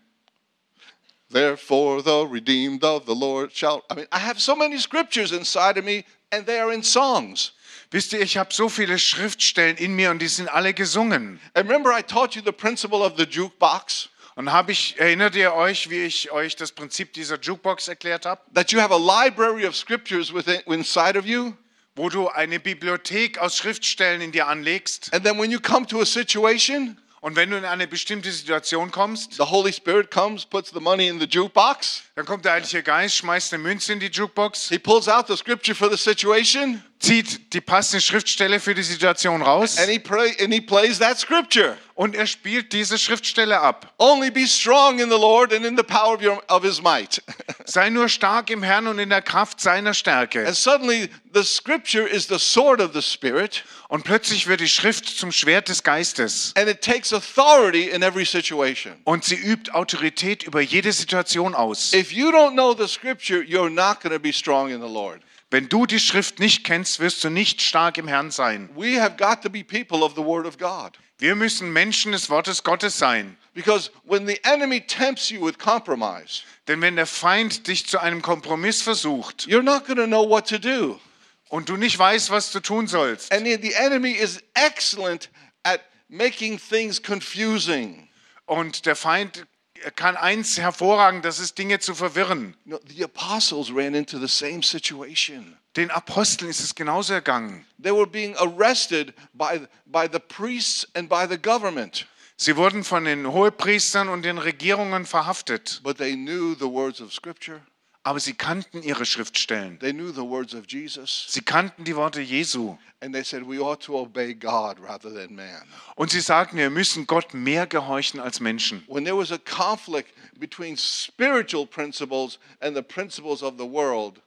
Therefore, 1.30 2.02
the 2.02 2.24
redeemed 2.24 2.84
of 2.84 3.04
the 3.06 3.14
Lord 3.14 3.52
shall. 3.52 3.82
I 3.90 3.94
mean, 3.94 4.06
I 4.12 4.18
have 4.20 4.40
so 4.40 4.54
many 4.54 4.78
scriptures 4.78 5.32
inside 5.32 5.76
of 5.76 5.84
me, 5.84 6.04
and 6.30 6.46
they 6.46 6.58
are 6.58 6.72
in 6.72 6.82
songs. 6.82 7.52
Wisst 7.90 8.12
ihr, 8.12 8.20
ich 8.20 8.36
habe 8.36 8.52
so 8.52 8.68
viele 8.68 8.98
Schriftstellen 8.98 9.76
in 9.76 9.94
mir 9.94 10.10
und 10.10 10.20
die 10.20 10.28
sind 10.28 10.48
alle 10.48 10.72
gesungen. 10.72 11.40
And 11.54 11.68
remember, 11.68 11.96
I 11.96 12.02
taught 12.02 12.34
you 12.34 12.42
the 12.42 12.52
principle 12.52 13.02
of 13.02 13.16
the 13.16 13.24
jukebox 13.24 14.08
Und 14.36 14.52
habe 14.52 14.70
ich, 14.70 14.98
erinnert 14.98 15.34
ihr 15.34 15.54
euch, 15.54 15.88
wie 15.88 16.04
ich 16.04 16.30
euch 16.30 16.56
das 16.56 16.70
Prinzip 16.70 17.14
dieser 17.14 17.40
Jukebox 17.40 17.88
erklärt 17.88 18.26
habe? 18.26 18.40
that 18.54 18.70
you 18.70 18.80
have 18.80 18.92
a 18.92 18.98
library 18.98 19.66
of 19.66 19.74
scriptures 19.74 20.32
within, 20.32 20.60
inside 20.66 21.18
of 21.18 21.24
you. 21.24 21.54
Wo 21.94 22.10
du 22.10 22.28
eine 22.28 22.60
Bibliothek 22.60 23.38
aus 23.38 23.56
Schriftstellen 23.56 24.20
in 24.20 24.32
dir 24.32 24.46
anlegst. 24.46 25.12
And 25.14 25.24
then 25.24 25.38
when 25.38 25.50
you 25.50 25.58
come 25.58 25.86
to 25.86 26.02
a 26.02 26.04
situation, 26.04 26.98
Und 27.22 27.34
wenn 27.34 27.50
du 27.50 27.56
in 27.56 27.64
eine 27.64 27.88
bestimmte 27.88 28.30
Situation 28.30 28.90
kommst, 28.90 29.32
the 29.32 29.44
Holy 29.44 29.72
Spirit 29.72 30.10
comes, 30.10 30.44
puts 30.44 30.70
the 30.70 30.80
money 30.80 31.08
in 31.08 31.18
the 31.18 31.26
jukebox. 31.26 32.02
dann 32.14 32.26
kommt 32.26 32.44
der 32.44 32.52
Heilige 32.52 32.82
Geist, 32.82 33.16
schmeißt 33.16 33.54
eine 33.54 33.62
Münze 33.62 33.94
in 33.94 34.00
die 34.00 34.10
Jukebox, 34.10 34.68
He 34.68 34.78
pulls 34.78 35.08
out 35.08 35.26
the 35.28 35.36
scripture 35.36 35.74
for 35.74 35.90
the 35.90 35.96
situation, 35.96 36.84
zieht 37.00 37.54
die 37.54 37.62
passende 37.62 38.02
Schriftstelle 38.02 38.60
für 38.60 38.74
die 38.74 38.82
Situation 38.82 39.40
raus 39.40 39.78
and 39.78 39.88
he 39.88 39.98
pray, 39.98 40.36
and 40.40 40.52
he 40.52 40.60
plays 40.60 40.98
that 40.98 41.18
scripture. 41.18 41.78
Und 41.96 42.14
er 42.14 42.26
spielt 42.26 42.72
diese 42.72 42.98
Schriftstelle 42.98 43.58
ab. 43.58 43.92
Only 43.98 44.30
be 44.30 44.46
strong 44.46 45.00
in 45.00 45.08
the 45.10 45.16
Lord 45.16 45.52
and 45.52 45.64
in 45.64 45.76
the 45.76 45.82
power 45.82 46.14
of, 46.14 46.22
your, 46.22 46.40
of 46.48 46.62
his 46.62 46.80
might. 46.80 47.20
Sei 47.64 47.90
nur 47.90 48.08
stark 48.08 48.50
im 48.50 48.62
Herrn 48.62 48.86
und 48.86 48.98
in 49.00 49.08
der 49.08 49.22
Kraft 49.22 49.60
seiner 49.60 49.94
Stärke. 49.94 50.46
and 50.46 50.54
suddenly 50.54 51.08
the 51.34 51.42
scripture 51.42 52.06
is 52.06 52.28
the 52.28 52.38
sword 52.38 52.80
of 52.80 52.92
the 52.92 53.02
Spirit, 53.02 53.64
Und 53.88 54.04
plötzlich 54.04 54.46
wird 54.46 54.60
die 54.60 54.68
Schrift 54.68 55.06
zum 55.06 55.32
Schwert 55.32 55.68
des 55.68 55.82
Geistes. 55.82 56.52
and 56.56 56.68
it 56.68 56.82
takes 56.82 57.12
authority 57.12 57.88
in 57.90 58.02
every 58.02 58.26
situation. 58.26 58.92
Und 59.04 59.24
sie 59.24 59.36
übt 59.36 59.72
Autorität 59.72 60.42
über 60.42 60.60
jede 60.60 60.92
Situation 60.92 61.54
aus. 61.54 61.92
If 61.94 62.12
you 62.12 62.28
don't 62.30 62.52
know 62.52 62.74
the 62.74 62.86
scripture, 62.88 63.40
you're 63.40 63.70
not 63.70 64.00
going 64.02 64.12
to 64.12 64.20
be 64.20 64.32
strong 64.32 64.70
in 64.70 64.80
the 64.80 64.88
Lord. 64.88 65.22
Wenn 65.50 65.68
du 65.68 65.86
die 65.86 66.00
Schrift 66.00 66.40
nicht 66.40 66.64
kennst, 66.64 66.98
wirst 67.00 67.22
du 67.24 67.30
nicht 67.30 67.62
stark 67.62 67.96
im 67.98 68.08
Herrn 68.08 68.30
sein. 68.30 68.68
We 68.74 69.00
have 69.00 69.16
got 69.16 69.42
to 69.42 69.48
be 69.48 69.62
people 69.64 70.02
of 70.04 70.14
the 70.14 70.22
Word 70.24 70.44
of 70.44 70.58
God. 70.58 70.98
Wir 71.18 71.34
müssen 71.34 71.72
Menschen 71.72 72.12
des 72.12 72.28
Wortes 72.28 72.62
Gottes 72.62 72.98
sein. 72.98 73.36
Because 73.54 73.90
when 74.04 74.26
the 74.26 74.38
enemy 74.44 74.80
tempts 74.82 75.30
you 75.30 75.40
with 75.46 75.58
compromise, 75.58 76.42
Denn 76.68 76.82
wenn 76.82 76.96
der 76.96 77.06
Feind 77.06 77.66
dich 77.68 77.86
zu 77.86 77.98
einem 77.98 78.20
Kompromiss 78.20 78.82
versucht 78.82 79.46
you're 79.48 79.62
not 79.62 79.86
going 79.86 79.96
to 79.96 80.06
know 80.06 80.28
what 80.28 80.46
to 80.48 80.58
do. 80.58 81.00
und 81.48 81.68
du 81.70 81.76
nicht 81.78 81.98
weißt, 81.98 82.28
was 82.30 82.50
du 82.52 82.60
tun 82.60 82.86
sollst, 82.86 83.32
And 83.32 83.46
the 83.46 83.72
enemy 83.72 84.12
is 84.12 84.42
excellent 84.54 85.30
at 85.62 85.80
making 86.08 86.58
things 86.58 87.02
confusing. 87.02 88.08
und 88.44 88.84
der 88.84 88.94
Feind 88.94 89.46
kann 89.94 90.16
eins 90.16 90.58
hervorragend, 90.58 91.24
das 91.24 91.38
ist 91.38 91.56
Dinge 91.56 91.78
zu 91.78 91.94
verwirren. 91.94 92.54
You 92.66 92.76
know, 92.76 92.80
the 92.88 93.04
apostles 93.04 93.70
ran 93.74 93.94
into 93.94 94.18
the 94.18 94.28
same 94.28 94.62
situation. 94.62 95.56
Den 95.76 95.90
Aposteln 95.90 96.50
ist 96.50 96.60
es 96.60 96.74
genauso 96.74 97.12
ergangen. 97.12 97.66
They 97.82 97.92
were 97.92 98.06
being 98.06 98.34
arrested 98.36 99.14
by, 99.34 99.66
by 99.84 100.08
the 100.10 100.18
priests 100.18 100.88
and 100.94 101.08
by 101.08 101.26
the 101.28 101.38
government, 101.38 102.06
Sie 102.38 102.54
wurden 102.56 102.84
von 102.84 103.04
den 103.06 103.32
Hohepriestern 103.32 104.08
und 104.08 104.22
den 104.22 104.36
Regierungen 104.36 105.06
verhaftet, 105.06 105.80
but 105.82 105.96
they 105.96 106.14
knew 106.14 106.54
the 106.54 106.70
words 106.70 107.00
of 107.00 107.12
Scripture. 107.12 107.62
aber 108.06 108.20
sie 108.20 108.34
kannten 108.34 108.84
ihre 108.84 109.04
Schriftstellen. 109.04 109.80
They 109.80 109.92
knew 109.92 110.12
the 110.12 110.20
words 110.20 110.54
of 110.54 110.66
Jesus. 110.68 111.26
Sie 111.28 111.40
kannten 111.40 111.82
die 111.82 111.96
Worte 111.96 112.20
Jesu. 112.20 112.76
And 113.00 113.12
they 113.12 113.24
said, 113.24 113.42
we 113.44 113.58
ought 113.58 113.80
to 113.86 113.98
obey 113.98 114.32
God 114.32 114.78
rather 114.80 115.12
than 115.12 115.34
man. 115.34 115.62
Und 115.96 116.12
sie 116.12 116.20
sagten, 116.20 116.56
wir 116.56 116.70
müssen 116.70 117.08
Gott 117.08 117.34
mehr 117.34 117.66
gehorchen 117.66 118.20
als 118.20 118.38
Menschen. 118.38 118.84
When 118.86 119.04
there 119.04 119.16
was 119.16 119.32
a 119.32 119.38
conflict 119.38 120.10
between 120.38 120.76
spiritual 120.76 121.66
principles 121.66 122.38
and 122.60 122.76
the 122.76 122.82
principles 122.82 123.42
of 123.42 123.54
the 123.58 123.66
world, 123.66 124.20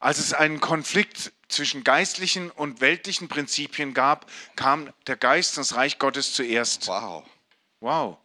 Als 0.00 0.18
es 0.18 0.32
einen 0.34 0.60
Konflikt 0.60 1.32
zwischen 1.48 1.84
geistlichen 1.84 2.50
und 2.50 2.80
weltlichen 2.80 3.28
Prinzipien 3.28 3.94
gab, 3.94 4.30
kam 4.56 4.92
der 5.06 5.16
Geist 5.16 5.56
das 5.58 5.74
Reich 5.76 5.98
Gottes 5.98 6.34
zuerst. 6.34 6.88
Wow. 6.88 7.24
Wow. 7.80 8.18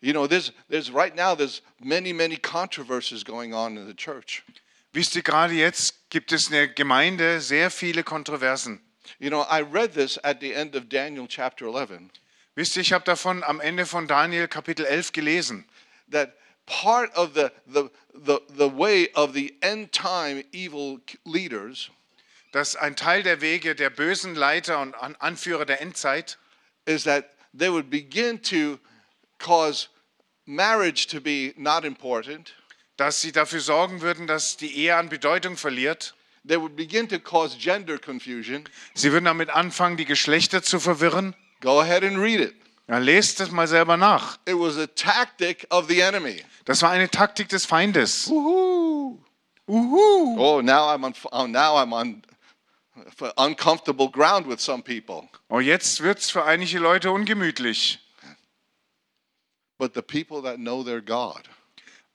You 0.00 0.12
know, 0.12 0.26
there's, 0.26 0.52
there's 0.68 0.90
right 0.92 1.14
now, 1.14 1.34
there's 1.34 1.62
many, 1.78 2.12
many 2.12 2.36
controversies 2.36 3.22
going 3.22 3.52
on 3.52 3.76
in 3.76 3.86
the 3.86 3.94
church. 3.94 4.42
Wisst 4.92 5.14
ihr, 5.14 5.22
gerade 5.22 5.54
jetzt 5.54 6.10
gibt 6.10 6.32
es 6.32 6.46
in 6.46 6.52
der 6.52 6.68
Gemeinde 6.68 7.40
sehr 7.40 7.70
viele 7.70 8.02
Kontroversen. 8.02 8.80
You 9.18 9.28
know, 9.28 9.42
I 9.42 9.60
read 9.60 9.92
this 9.92 10.18
at 10.24 10.40
the 10.40 10.52
end 10.52 10.74
of 10.74 10.88
Daniel 10.88 11.26
chapter 11.28 11.66
11 11.66 12.10
Wisst 12.56 12.76
ihr, 12.76 12.82
ich 12.82 12.92
habe 12.92 13.04
davon 13.04 13.44
am 13.44 13.60
Ende 13.60 13.86
von 13.86 14.08
Daniel 14.08 14.48
Kapitel 14.48 14.84
11 14.84 15.12
gelesen, 15.12 15.68
that 16.10 16.34
part 16.82 17.12
of 17.16 17.34
the, 17.34 17.50
the, 17.66 17.90
the, 18.14 18.40
the 18.56 18.68
way 18.68 19.08
of 19.14 19.32
the 19.34 19.54
end 19.60 19.92
time 19.92 20.44
evil 20.52 21.00
leaders 21.24 21.90
dass 22.52 22.74
ein 22.74 22.96
Teil 22.96 23.22
der 23.22 23.40
Wege 23.40 23.74
der 23.74 23.90
bösen 23.90 24.34
Leiter 24.34 24.80
und 24.80 24.94
An- 24.94 25.16
Anführer 25.16 25.64
der 25.64 25.80
Endzeit 25.80 26.36
is 26.84 27.04
that 27.04 27.30
they 27.56 27.70
would 27.70 27.90
begin 27.90 28.42
to 28.42 28.78
cause 29.38 29.88
marriage 30.46 31.06
to 31.06 31.20
be 31.20 31.52
not 31.56 31.84
important. 31.84 32.54
dass 32.96 33.20
sie 33.22 33.32
dafür 33.32 33.60
sorgen 33.60 34.00
würden, 34.02 34.26
dass 34.26 34.56
die 34.58 34.76
Ehe 34.76 34.94
an 34.96 35.08
Bedeutung 35.08 35.56
verliert. 35.56 36.14
They 36.46 36.60
would 36.60 36.76
begin 36.76 37.08
to 37.08 37.18
cause 37.18 37.56
gender 37.56 37.98
confusion. 37.98 38.64
Sie 38.94 39.10
würden 39.12 39.24
damit 39.26 39.48
anfangen, 39.50 39.96
die 39.96 40.04
Geschlechter 40.04 40.62
zu 40.62 40.80
verwirren. 40.80 41.34
Go 41.60 41.80
ahead 41.80 42.02
and 42.02 42.18
read 42.18 42.40
it. 42.40 42.54
Ja, 42.88 42.98
lest 42.98 43.38
das 43.40 43.50
mal 43.52 43.66
selber 43.68 43.96
nach. 43.96 44.38
It 44.46 44.54
was 44.58 44.76
a 44.76 44.86
tactic 44.88 45.66
of 45.70 45.86
the 45.88 46.00
enemy. 46.00 46.42
Das 46.64 46.82
war 46.82 46.90
eine 46.90 47.10
Taktik 47.10 47.48
des 47.48 47.66
Feindes. 47.66 48.28
Woohoo! 48.28 49.18
Uhu. 49.68 50.36
Oh, 50.38 50.60
now 50.60 50.88
I'm 50.92 51.04
on. 51.04 51.14
Oh, 51.32 51.46
now 51.46 51.76
I'm 51.76 51.92
on 51.92 52.22
uncomfortable 53.36 54.08
ground 54.08 54.46
with 54.46 54.60
some 54.60 54.82
people. 54.82 55.28
Oh, 55.48 55.60
jetzt 55.60 56.02
wird 56.02 56.18
es 56.18 56.30
für 56.30 56.44
einige 56.44 56.78
Leute 56.78 57.10
ungemütlich. 57.10 57.98
But 59.78 59.94
the 59.94 60.02
people 60.02 60.42
that 60.42 60.56
know 60.56 60.82
their 60.82 61.00
God, 61.00 61.48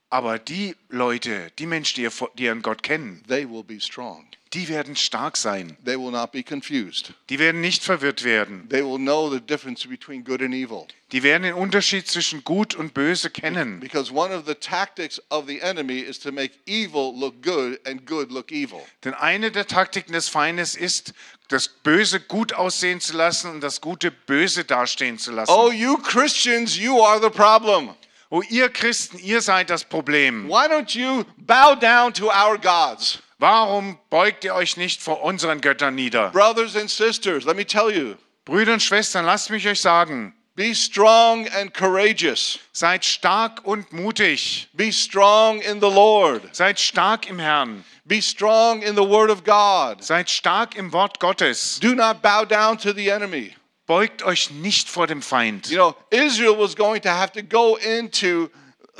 Aber 0.08 0.38
die 0.38 0.76
Leute, 0.88 1.50
die 1.58 1.66
Menschen, 1.66 1.96
die 1.96 2.02
ihr- 2.02 2.28
die 2.34 2.44
ihren 2.44 2.62
Gott 2.62 2.82
kennen, 2.82 3.22
they 3.28 3.48
will 3.48 3.64
be 3.64 3.80
strong. 3.80 4.24
die 4.52 4.68
werden 4.68 4.94
stark 4.96 5.36
sein. 5.36 5.76
They 5.84 5.98
will 5.98 6.12
not 6.12 6.30
be 6.32 6.42
confused. 6.42 7.12
Die 7.28 7.38
werden 7.40 7.60
nicht 7.60 7.82
verwirrt 7.82 8.22
werden. 8.22 8.68
They 8.70 8.82
will 8.84 8.98
know 8.98 9.28
the 9.30 9.40
difference 9.40 9.86
between 9.86 10.22
good 10.24 10.40
and 10.40 10.54
evil. 10.54 10.86
Die 11.12 11.22
werden 11.22 11.42
den 11.42 11.54
Unterschied 11.54 12.06
zwischen 12.08 12.42
Gut 12.44 12.74
und 12.74 12.94
Böse 12.94 13.30
kennen. 13.30 13.80
Because 13.80 14.12
one 14.12 14.34
of 14.34 14.44
the 14.46 14.54
tactics 14.54 15.20
of 15.30 15.46
the 15.48 15.58
enemy 15.60 15.98
is 15.98 16.18
to 16.20 16.30
make 16.32 16.54
evil 16.66 17.12
look 17.14 17.42
good 17.42 17.78
and 17.86 18.06
good 18.06 18.30
look 18.30 18.50
evil. 18.52 18.80
Denn 19.04 19.14
eine 19.14 19.50
der 19.50 19.66
Taktiken 19.66 20.12
des 20.12 20.28
Feindes 20.28 20.76
ist, 20.76 21.12
das 21.48 21.68
Böse 21.68 22.20
gut 22.20 22.52
aussehen 22.52 23.00
zu 23.00 23.16
lassen 23.16 23.50
und 23.50 23.60
das 23.60 23.80
Gute 23.80 24.10
böse 24.12 24.64
dastehen 24.64 25.18
zu 25.18 25.32
lassen. 25.32 25.50
Oh, 25.52 25.70
you 25.72 25.98
Christians, 25.98 26.76
you 26.78 27.04
are 27.04 27.20
the 27.20 27.28
problem. 27.30 27.90
Oh, 28.30 28.42
ihr 28.48 28.68
Christen, 28.68 29.18
ihr 29.18 29.40
seid 29.40 29.70
das 29.70 29.84
Problem. 29.84 30.48
Why 30.48 30.66
don't 30.68 30.94
you 30.94 31.24
bow 31.36 31.74
down 31.74 32.12
to 32.14 32.26
our 32.26 32.58
gods? 32.58 33.20
Warum 33.38 33.98
beugt 34.10 34.44
ihr 34.44 34.54
euch 34.54 34.76
nicht 34.76 35.02
vor 35.02 35.22
unseren 35.22 35.60
Göttern 35.60 35.94
nieder? 35.94 36.30
Brothers 36.30 36.74
and 36.74 36.90
sisters, 36.90 37.44
let 37.44 37.56
me 37.56 37.64
tell 37.64 37.90
you 37.90 38.16
Brüder 38.46 38.72
und 38.72 38.82
Schwestern, 38.82 39.26
lasst 39.26 39.50
mich 39.50 39.66
euch 39.68 39.80
sagen, 39.80 40.32
be 40.54 40.74
strong 40.74 41.46
and 41.48 41.74
courageous. 41.74 42.58
seid 42.72 43.04
stark 43.04 43.60
und 43.64 43.92
mutig. 43.92 44.68
Be 44.72 44.90
strong 44.90 45.60
in 45.60 45.80
the 45.80 45.90
Lord. 45.90 46.42
Seid 46.54 46.80
stark 46.80 47.28
im 47.28 47.38
Herrn. 47.38 47.84
Be 48.06 48.22
strong 48.22 48.82
in 48.82 48.94
the 48.94 49.02
Word 49.02 49.30
of 49.30 49.44
God. 49.44 50.02
Seid 50.02 50.30
stark 50.30 50.76
im 50.76 50.92
Wort 50.92 51.18
Gottes. 51.18 51.78
Do 51.80 51.94
not 51.94 52.22
bow 52.22 52.44
down 52.44 52.78
to 52.78 52.92
the 52.92 53.10
enemy. 53.10 53.54
Beugt 53.86 54.22
euch 54.24 54.50
nicht 54.50 54.88
vor 54.88 55.06
dem 55.06 55.22
Feind. 55.22 55.68
You 55.68 55.76
know, 55.76 55.96
Israel 56.10 56.58
was 56.58 56.74
going 56.74 57.00
to 57.02 57.08
have 57.08 57.32
to 57.32 57.42
go 57.42 57.76
into 57.76 58.48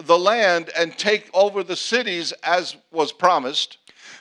the 0.07 0.16
land 0.16 0.74
and 0.76 0.97
take 0.97 1.24
over 1.32 1.64
the 1.66 1.74
cities 1.76 2.32
as 2.43 2.76
was 2.91 3.12
promised. 3.12 3.78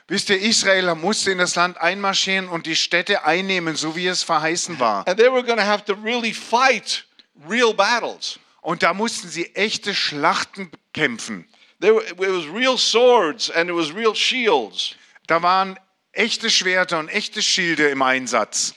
Wisst 0.08 0.30
ihr, 0.30 0.40
Israel 0.40 0.94
musste 0.96 1.32
in 1.32 1.38
das 1.40 1.56
Land 1.56 1.78
einmarschieren 1.80 2.48
und 2.48 2.66
die 2.66 2.76
Städte 2.76 3.26
einnehmen, 3.26 3.76
so 3.76 3.96
wie 3.96 4.08
es 4.08 4.24
verheißen 4.24 4.80
war. 4.80 5.08
And 5.08 5.18
they 5.20 5.32
were 5.32 5.44
going 5.44 5.58
to 5.58 5.66
have 5.66 5.84
to 5.86 5.94
really 6.04 6.34
fight 6.34 7.06
real 7.48 7.74
battles. 7.74 8.40
Und 8.62 8.82
da 8.82 8.94
mussten 8.94 9.30
sie 9.30 9.54
echte 9.56 9.94
Schlachten 9.94 10.72
kämpfen. 10.94 11.48
There, 11.82 11.96
were- 11.96 12.04
it 12.06 12.18
was 12.18 12.46
real 12.54 12.78
swords 12.78 13.52
and 13.52 13.70
it 13.70 13.76
was 13.76 13.94
real 13.94 14.16
shields. 14.16 14.96
Da 15.28 15.42
waren 15.44 15.78
echte 16.12 16.50
Schwerter 16.50 17.00
und 17.00 17.10
echte 17.10 17.42
Schilde 17.44 17.90
im 17.90 18.02
Einsatz. 18.02 18.74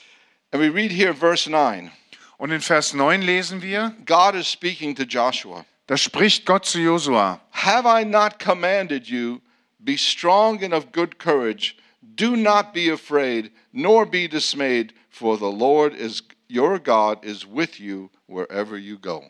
And 0.51 0.61
we 0.61 0.69
read 0.69 0.91
here, 0.91 1.13
verse 1.13 1.47
9 1.49 1.91
Und 2.37 2.51
in 2.51 2.61
Vers 2.61 2.93
9 2.93 3.21
lesen 3.21 3.61
wir, 3.61 3.93
God 4.05 4.33
is 4.33 4.47
speaking 4.47 4.95
to 4.95 5.03
Joshua. 5.03 5.65
da 5.87 5.97
spricht 5.97 6.45
Gott 6.45 6.65
zu 6.65 6.79
Josua. 6.79 7.39
Have 7.51 7.85
I 7.85 8.05
not 8.05 8.39
commanded 8.39 9.07
you, 9.07 9.41
be 9.79 9.97
strong 9.97 10.63
and 10.63 10.73
of 10.73 10.91
good 10.91 11.19
courage? 11.19 11.75
Do 12.01 12.35
not 12.35 12.73
be 12.73 12.89
afraid, 12.91 13.51
nor 13.73 14.05
be 14.05 14.27
dismayed, 14.27 14.93
for 15.09 15.37
the 15.37 15.51
Lord 15.51 15.93
is 15.93 16.23
your 16.47 16.79
God 16.79 17.23
is 17.23 17.45
with 17.45 17.79
you 17.79 18.09
wherever 18.27 18.77
you 18.77 18.97
go. 18.97 19.23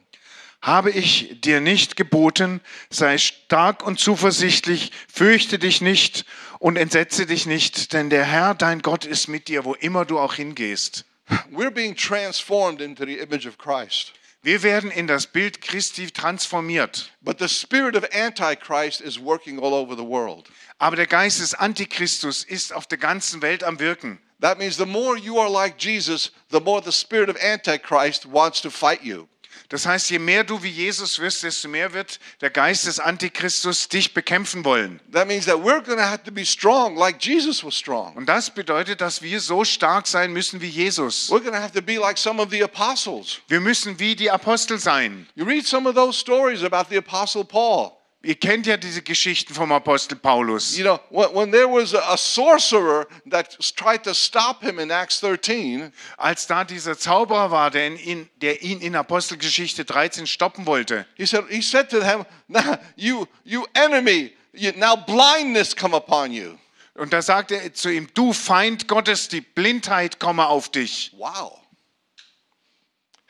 Habe 0.61 0.91
ich 0.91 1.39
dir 1.41 1.61
nicht 1.61 1.95
geboten, 1.95 2.61
sei 2.89 3.17
stark 3.17 3.85
und 3.85 3.99
zuversichtlich, 3.99 4.91
fürchte 5.07 5.57
dich 5.57 5.81
nicht 5.81 6.25
und 6.59 6.77
entsetze 6.77 7.25
dich 7.25 7.45
nicht, 7.45 7.93
denn 7.93 8.09
der 8.09 8.25
Herr, 8.25 8.55
dein 8.55 8.81
Gott, 8.81 9.05
ist 9.05 9.27
mit 9.29 9.47
dir, 9.47 9.63
wo 9.63 9.73
immer 9.73 10.03
du 10.03 10.19
auch 10.19 10.33
hingehst. 10.33 11.05
We're 11.51 11.71
being 11.71 11.95
transformed 11.95 12.81
into 12.81 13.05
the 13.05 13.19
image 13.19 13.45
of 13.45 13.57
Christ. 13.57 14.13
Wir 14.41 14.63
werden 14.63 14.89
in 14.89 15.05
das 15.05 15.25
Bild 15.25 15.61
Christi 15.61 16.09
transformiert. 16.09 17.09
But 17.21 17.39
the 17.39 17.49
spirit 17.49 17.95
of 17.95 18.05
Antichrist 18.13 19.01
is 19.01 19.19
working 19.19 19.59
all 19.59 19.73
over 19.73 19.95
the 19.95 20.05
world. 20.05 20.47
Aber 20.77 20.95
der 20.95 21.07
Geist 21.07 21.41
des 21.41 21.53
Antichristus 21.53 22.45
ist 22.45 22.73
auf 22.73 22.87
der 22.87 22.97
ganzen 22.97 23.41
Welt 23.41 23.63
am 23.63 23.79
Wirken. 23.79 24.19
That 24.39 24.57
means 24.57 24.77
the 24.77 24.85
more 24.85 25.17
you 25.17 25.37
are 25.39 25.49
like 25.49 25.77
Jesus, 25.77 26.31
the 26.51 26.61
more 26.61 26.81
the 26.81 26.93
spirit 26.93 27.29
of 27.29 27.35
Antichrist 27.43 28.25
wants 28.25 28.61
to 28.61 28.69
fight 28.69 29.03
you. 29.03 29.27
Das 29.69 29.85
heißt, 29.85 30.09
je 30.09 30.17
mehr 30.17 30.43
du 30.43 30.63
wie 30.63 30.69
Jesus 30.69 31.19
wirst, 31.19 31.43
desto 31.43 31.67
mehr 31.67 31.93
wird 31.93 32.19
der 32.41 32.49
Geist 32.49 32.87
des 32.87 32.99
Antichristus 32.99 33.87
dich 33.87 34.15
bekämpfen 34.15 34.65
wollen. 34.65 34.99
That 35.11 35.27
means 35.27 35.45
that 35.45 35.57
we're 35.57 35.83
going 35.83 35.99
to 35.99 36.03
have 36.03 36.23
to 36.23 36.31
be 36.31 36.43
strong 36.43 36.97
like 36.97 37.23
Jesus 37.23 37.63
was 37.63 37.75
strong. 37.75 38.15
Und 38.15 38.27
das 38.27 38.49
bedeutet, 38.49 38.99
dass 38.99 39.21
wir 39.21 39.39
so 39.39 39.63
stark 39.63 40.07
sein 40.07 40.33
müssen 40.33 40.59
wie 40.59 40.69
Jesus. 40.69 41.29
We're 41.29 41.39
going 41.39 41.53
to 41.53 41.61
have 41.61 41.73
to 41.73 41.83
be 41.83 41.97
like 41.97 42.17
some 42.17 42.41
of 42.41 42.49
the 42.49 42.63
apostles. 42.63 43.41
Wir 43.47 43.59
müssen 43.59 43.99
wie 43.99 44.15
die 44.15 44.31
Apostel 44.31 44.79
sein. 44.79 45.27
You 45.35 45.45
read 45.45 45.67
some 45.67 45.87
of 45.87 45.93
those 45.93 46.19
stories 46.19 46.63
about 46.63 46.89
the 46.89 46.97
apostle 46.97 47.45
Paul. 47.45 47.98
Ihr 48.21 48.35
kennt 48.35 48.67
ja 48.67 48.75
diese 48.75 49.01
Geschichten 49.01 49.53
vom 49.53 49.71
Apostel 49.71 50.17
Paulus. 50.17 50.77
You 50.77 50.83
know, 50.83 50.99
when, 51.09 51.51
there 51.51 51.67
was 51.67 51.95
a, 51.95 52.17
sorcerer 52.17 53.07
that 53.29 53.57
tried 53.77 54.03
to 54.03 54.13
stop 54.13 54.61
him 54.61 54.77
in 54.77 54.91
Acts 54.91 55.21
13, 55.21 55.93
Als 56.17 56.45
da 56.45 56.65
dieser 56.65 56.97
Zauberer 56.97 57.49
war, 57.49 57.71
der, 57.71 57.97
ihn, 57.97 58.29
der 58.41 58.61
ihn 58.61 58.81
in 58.81 58.97
Apostelgeschichte 58.97 59.85
13 59.85 60.27
stoppen 60.27 60.65
wollte, 60.65 61.05
he 61.15 61.25
said, 61.25 61.45
he 61.49 61.61
said 61.61 61.89
to 61.89 62.01
them, 62.01 62.25
"Now, 62.49 62.77
you, 62.97 63.25
you 63.45 63.65
enemy, 63.73 64.33
you, 64.51 64.73
now 64.75 64.97
blindness 64.97 65.73
come 65.73 65.95
upon 65.95 66.33
you. 66.33 66.57
und 66.95 67.13
da 67.13 67.21
sagte 67.21 67.55
er 67.55 67.73
zu 67.73 67.89
ihm, 67.89 68.09
du 68.13 68.33
Feind 68.33 68.89
Gottes, 68.89 69.29
die 69.29 69.41
Blindheit 69.41 70.19
komme 70.19 70.47
auf 70.47 70.69
dich. 70.69 71.13
Wow. 71.15 71.57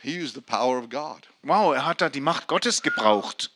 He 0.02 0.20
used 0.20 0.34
the 0.34 0.42
power 0.42 0.80
of 0.80 0.90
God. 0.90 1.28
Wow, 1.44 1.76
er 1.76 1.86
hat 1.86 2.02
da 2.02 2.10
die 2.10 2.22
Macht 2.22 2.48
Gottes 2.48 2.82
gebraucht. 2.82 3.52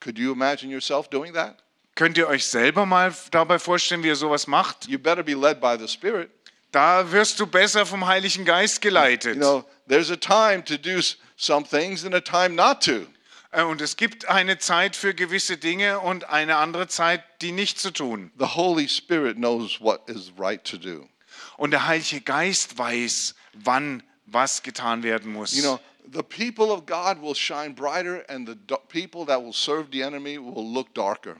Could 0.00 0.18
you 0.18 0.32
imagine 0.32 0.70
yourself 0.70 1.08
doing 1.08 1.34
that? 1.34 1.56
Könnt 1.94 2.16
ihr 2.16 2.28
euch 2.28 2.46
selber 2.46 2.86
mal 2.86 3.12
dabei 3.32 3.58
vorstellen, 3.58 4.02
wie 4.04 4.10
er 4.10 4.16
sowas 4.16 4.46
macht? 4.46 4.86
You 4.86 4.98
better 4.98 5.22
be 5.24 5.34
led 5.34 5.60
by 5.60 5.76
the 5.78 5.88
Spirit. 5.88 6.30
Da 6.70 7.10
wirst 7.10 7.40
du 7.40 7.46
besser 7.46 7.86
vom 7.86 8.06
Heiligen 8.06 8.44
Geist 8.44 8.80
geleitet. 8.80 9.34
You 9.34 9.40
know, 9.40 9.64
there's 9.88 10.10
a 10.10 10.16
time 10.16 10.62
to 10.64 10.76
do 10.76 11.00
some 11.36 11.66
things 11.66 12.04
and 12.04 12.14
a 12.14 12.20
time 12.20 12.50
not 12.50 12.82
to. 12.84 13.06
Äh, 13.50 13.62
Und 13.62 13.80
es 13.80 13.96
gibt 13.96 14.28
eine 14.28 14.58
Zeit 14.58 14.94
für 14.94 15.14
gewisse 15.14 15.56
Dinge 15.56 16.00
und 16.00 16.28
eine 16.28 16.56
andere 16.56 16.86
Zeit, 16.86 17.22
die 17.40 17.52
nicht 17.52 17.80
zu 17.80 17.90
tun. 17.90 18.30
The 18.38 18.54
Holy 18.54 18.88
Spirit 18.88 19.36
knows 19.36 19.80
what 19.80 20.08
is 20.08 20.30
right 20.38 20.62
to 20.64 20.76
do. 20.76 21.08
Und 21.56 21.70
der 21.70 21.86
Heilige 21.86 22.20
Geist 22.20 22.76
weiß, 22.78 23.34
wann 23.54 24.02
was 24.26 24.62
getan 24.62 25.02
werden 25.02 25.32
muss. 25.32 25.56
You 25.56 25.62
know, 25.62 25.80
the 26.12 26.22
people 26.22 26.72
of 26.72 26.86
God 26.86 27.20
will 27.20 27.34
shine 27.34 27.74
brighter, 27.74 28.24
and 28.28 28.46
the 28.46 28.56
people 28.88 29.24
that 29.26 29.42
will 29.42 29.52
serve 29.52 29.90
the 29.90 30.02
enemy 30.02 30.38
will 30.38 30.66
look 30.66 30.94
darker. 30.94 31.36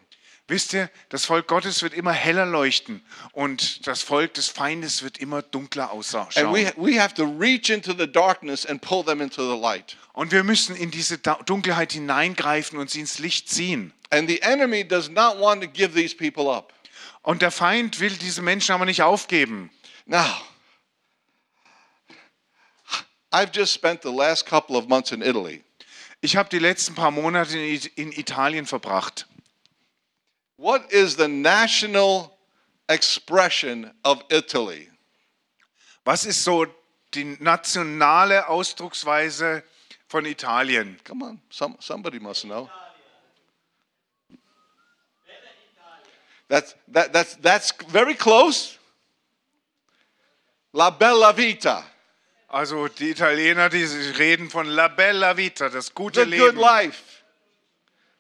Wisst 0.51 0.73
ihr, 0.73 0.89
das 1.11 1.27
Volk 1.27 1.47
Gottes 1.47 1.83
wird 1.83 1.93
immer 1.93 2.13
heller 2.13 2.47
leuchten 2.47 3.03
und 3.33 3.87
das 3.87 4.03
Volk 4.03 4.33
des 4.33 4.49
Feindes 4.49 5.03
wird 5.03 5.19
immer 5.19 5.43
dunkler 5.43 5.93
ausschauen. 5.93 6.51
we, 6.51 6.73
we 6.77 6.99
have 6.99 7.13
to 7.13 7.25
reach 7.25 7.69
into 7.69 7.93
the 7.93 8.07
darkness 8.11 8.65
and 8.65 8.81
pull 8.81 9.05
them 9.05 9.21
into 9.21 9.43
the 9.43 9.61
light. 9.61 9.99
Und 10.15 10.33
wir 10.33 10.45
müssen 10.45 10.75
in 10.75 10.91
diese 10.91 11.19
Dunkelheit 11.19 11.93
hineingreifen 11.93 12.79
und 12.79 12.89
sie 12.89 13.01
ins 13.01 13.19
Licht 13.19 13.51
ziehen. 13.51 13.93
And 14.09 14.27
the 14.27 14.41
enemy 14.41 14.89
does 14.89 15.11
not 15.11 15.39
want 15.39 15.63
to 15.63 15.69
give 15.69 15.95
these 15.95 16.17
people 16.17 16.51
up. 16.51 16.73
Und 17.21 17.43
der 17.43 17.51
Feind 17.51 18.01
will 18.01 18.17
diese 18.17 18.41
Menschen 18.41 18.73
aber 18.73 18.87
nicht 18.87 19.03
aufgeben. 19.03 19.71
Now, 20.07 20.25
I've 23.33 23.53
just 23.53 23.73
spent 23.73 24.03
the 24.03 24.11
last 24.11 24.47
couple 24.47 24.77
of 24.77 24.89
months 24.89 25.13
in 25.13 25.23
Italy. 25.23 25.63
Ich 26.21 26.37
habe 26.37 26.49
die 26.49 26.59
letzten 26.59 26.95
paar 26.95 27.11
Monate 27.11 27.57
in 27.97 28.13
Italien 28.13 28.67
verbracht. 28.67 29.27
What 30.57 30.91
is 30.91 31.17
the 31.17 31.29
national 31.29 32.37
expression 32.89 33.93
of 34.03 34.25
Italy? 34.29 34.89
Was 36.05 36.25
ist 36.25 36.43
so 36.43 36.67
die 37.13 37.37
nationale 37.39 38.49
Ausdrucksweise 38.49 39.63
von 40.09 40.25
Italien? 40.25 40.99
Come 41.05 41.23
on, 41.23 41.41
some, 41.51 41.77
somebody 41.79 42.19
must 42.19 42.45
know. 42.45 42.69
That's, 46.49 46.75
that, 46.89 47.13
that's, 47.13 47.37
that's 47.37 47.73
very 47.89 48.15
close. 48.15 48.79
La 50.73 50.91
Bella 50.91 51.33
Vita, 51.35 51.85
Also 52.49 52.89
die 52.89 53.11
Italiener, 53.11 53.69
die 53.69 53.85
reden 53.85 54.49
von 54.51 54.67
La 54.67 54.89
Bella 54.89 55.37
Vita, 55.37 55.69
das 55.69 55.95
gute 55.95 56.25
the 56.25 56.31
good 56.39 56.55
Leben. 56.55 56.61
life. 56.61 56.99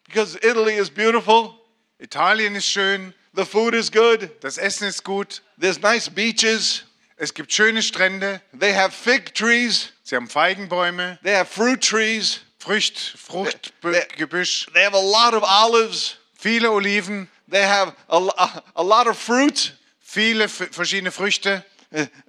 Because 0.06 0.36
Italy 0.42 0.74
is 0.74 0.90
beautiful, 0.90 1.54
Italien 1.98 2.54
ist 2.54 2.66
schön, 2.68 3.14
the 3.34 3.44
food 3.44 3.74
is 3.74 3.90
good, 3.90 4.30
das 4.42 4.58
Essen 4.58 4.86
ist 4.88 5.02
gut, 5.04 5.42
there's 5.60 5.80
nice 5.80 6.08
beaches, 6.10 6.84
es 7.16 7.32
gibt 7.34 7.52
schöne 7.52 7.82
Strände, 7.82 8.40
they 8.58 8.72
have 8.74 8.90
fig 8.92 9.34
trees, 9.34 9.92
sie 10.02 10.16
haben 10.16 10.28
Feigenbäume, 10.28 11.18
they 11.22 11.34
have 11.34 11.46
fruit 11.50 11.82
trees, 11.82 12.40
Frücht, 12.58 13.14
Fruchtgebüsch, 13.18 14.66
they 14.74 14.84
have 14.84 14.94
a 14.96 15.00
lot 15.00 15.34
of 15.34 15.42
olives, 15.42 16.16
viele 16.38 16.70
Oliven, 16.70 17.28
they 17.50 17.62
have 17.64 17.94
a, 18.08 18.18
lo- 18.18 18.34
a 18.74 18.82
lot 18.82 19.06
of 19.06 19.18
fruit. 19.18 19.74
viele 20.00 20.48
verschiedene 20.48 21.12
Früchte. 21.12 21.64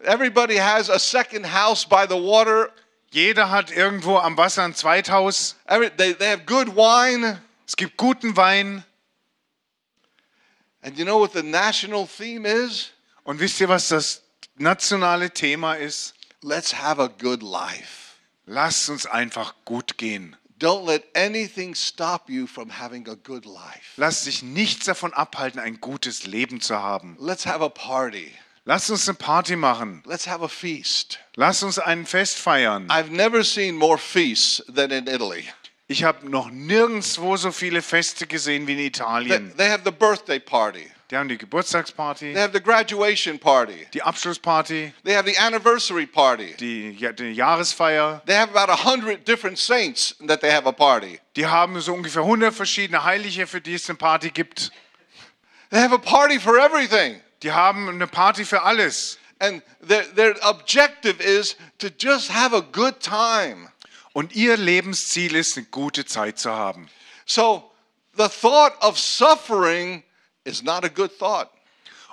Everybody 0.04 0.58
has 0.58 0.90
a 0.90 1.00
second 1.00 1.46
house 1.46 1.86
by 1.86 2.06
the 2.06 2.16
water. 2.16 2.72
Jeder 3.12 3.50
hat 3.50 3.72
irgendwo 3.72 4.18
am 4.18 4.38
Wasser 4.38 4.64
ein 4.64 4.74
Zweithaus. 4.74 5.56
Every, 5.68 5.90
they, 5.90 6.14
they 6.14 6.30
have 6.30 6.46
good 6.46 6.76
wine. 6.76 7.42
Es 7.68 7.76
gibt 7.76 7.98
guten 7.98 8.36
Wein. 8.38 8.84
And 10.82 10.98
you 10.98 11.04
know 11.04 11.20
what 11.20 11.34
the 11.34 11.44
national 11.44 12.08
theme 12.08 12.46
is? 12.46 12.92
Und 13.24 13.40
wisst 13.40 13.60
ihr, 13.60 13.68
was 13.68 13.90
das 13.90 14.22
nationale 14.58 15.32
Thema 15.32 15.74
ist? 15.74 16.14
Let's 16.42 16.74
have 16.74 17.02
a 17.02 17.08
good 17.08 17.44
life. 17.44 18.16
Lasst 18.46 18.90
uns 18.90 19.06
einfach 19.06 19.54
gut 19.66 19.98
gehen. 19.98 20.38
Don't 20.58 20.86
let 20.86 21.04
anything 21.16 21.76
stop 21.76 22.30
you 22.30 22.48
from 22.48 22.70
having 22.70 23.08
a 23.08 23.16
good 23.16 23.46
life. 23.46 23.94
Lasst 23.98 24.24
sich 24.24 24.42
nichts 24.42 24.86
davon 24.86 25.14
abhalten, 25.14 25.60
ein 25.60 25.80
gutes 25.80 26.26
Leben 26.26 26.60
zu 26.62 26.78
haben. 26.78 27.18
Let's 27.20 27.46
have 27.46 27.64
a 27.64 27.70
party. 27.70 28.32
Lasst 28.70 28.92
uns 28.92 29.10
eine 29.10 29.18
Party 29.18 29.56
machen. 29.56 30.04
Let's 30.06 30.28
have 30.28 30.46
a 30.46 30.48
feast. 30.48 31.18
Lasst 31.36 31.64
uns 31.64 31.80
ein 31.80 32.06
Fest 32.06 32.38
feiern. 32.38 32.88
I've 32.92 33.10
never 33.10 33.44
seen 33.44 33.76
more 33.76 33.98
feasts 33.98 34.64
than 34.72 34.92
in 34.92 35.08
Italy. 35.08 35.44
Ich 35.88 36.04
habe 36.04 36.30
noch 36.30 36.52
nirgendwo 36.52 37.36
so 37.36 37.52
viele 37.52 37.82
Feste 37.82 38.28
gesehen 38.28 38.68
wie 38.68 38.74
in 38.74 38.78
They, 38.78 38.86
Italien. 38.86 39.58
they 39.58 39.68
have 39.68 39.82
the 39.84 39.90
birthday 39.92 40.40
party, 40.40 40.86
Die 41.10 41.18
haben 41.18 41.28
die 41.28 41.40
Geburtstagsparty, 41.40 42.34
they 42.34 42.40
have 42.40 42.54
the 42.54 42.62
graduation 42.62 43.40
party, 43.40 43.88
die 43.92 44.04
Abschlussparty, 44.04 44.94
they 45.04 45.16
have 45.16 45.28
the 45.28 45.36
anniversary 45.40 46.06
party. 46.06 46.54
die, 46.60 46.96
die 47.14 47.32
Jahresfeier. 47.32 48.22
They 48.28 48.36
have 48.36 48.56
about 48.56 48.72
a 48.72 48.76
hundred 48.86 49.28
different 49.28 49.58
saints 49.58 50.16
that 50.28 50.42
they 50.42 50.52
have 50.52 50.68
a 50.68 50.72
party. 50.72 51.20
Die 51.36 51.48
haben 51.48 51.82
so 51.82 51.92
ungefähr 51.96 52.22
100 52.22 52.54
verschiedene 52.54 53.04
Heilige, 53.04 53.48
für 53.48 53.62
die 53.62 53.74
es 53.74 53.90
eine 53.90 53.98
Party 53.98 54.30
gibt. 54.30 54.72
They 55.72 55.80
have 55.82 55.92
a 55.92 55.98
party 55.98 56.40
for 56.40 56.60
everything. 56.60 57.20
Die 57.44 57.52
haben 57.52 57.90
eine 57.90 58.08
Party 58.08 58.46
für 58.46 58.64
alles. 58.64 59.18
And 59.40 59.64
their, 59.88 60.04
their 60.16 60.36
objective 60.42 61.22
is 61.24 61.56
to 61.78 61.88
just 61.88 62.34
have 62.34 62.54
a 62.54 62.62
good 62.62 63.00
time. 63.00 63.70
Und 64.14 64.36
ihr 64.36 64.58
Lebensziel 64.58 65.36
ist, 65.36 65.56
eine 65.56 65.66
gute 65.68 66.06
Zeit 66.06 66.40
zu 66.40 66.52
haben. 66.52 66.90
So 67.26 67.72
the 68.18 68.28
thought 68.28 68.74
of 68.82 69.00
suffering 69.00 70.04
is 70.44 70.64
not 70.64 70.84
a 70.84 70.90
good 70.90 71.18
thought. 71.18 71.50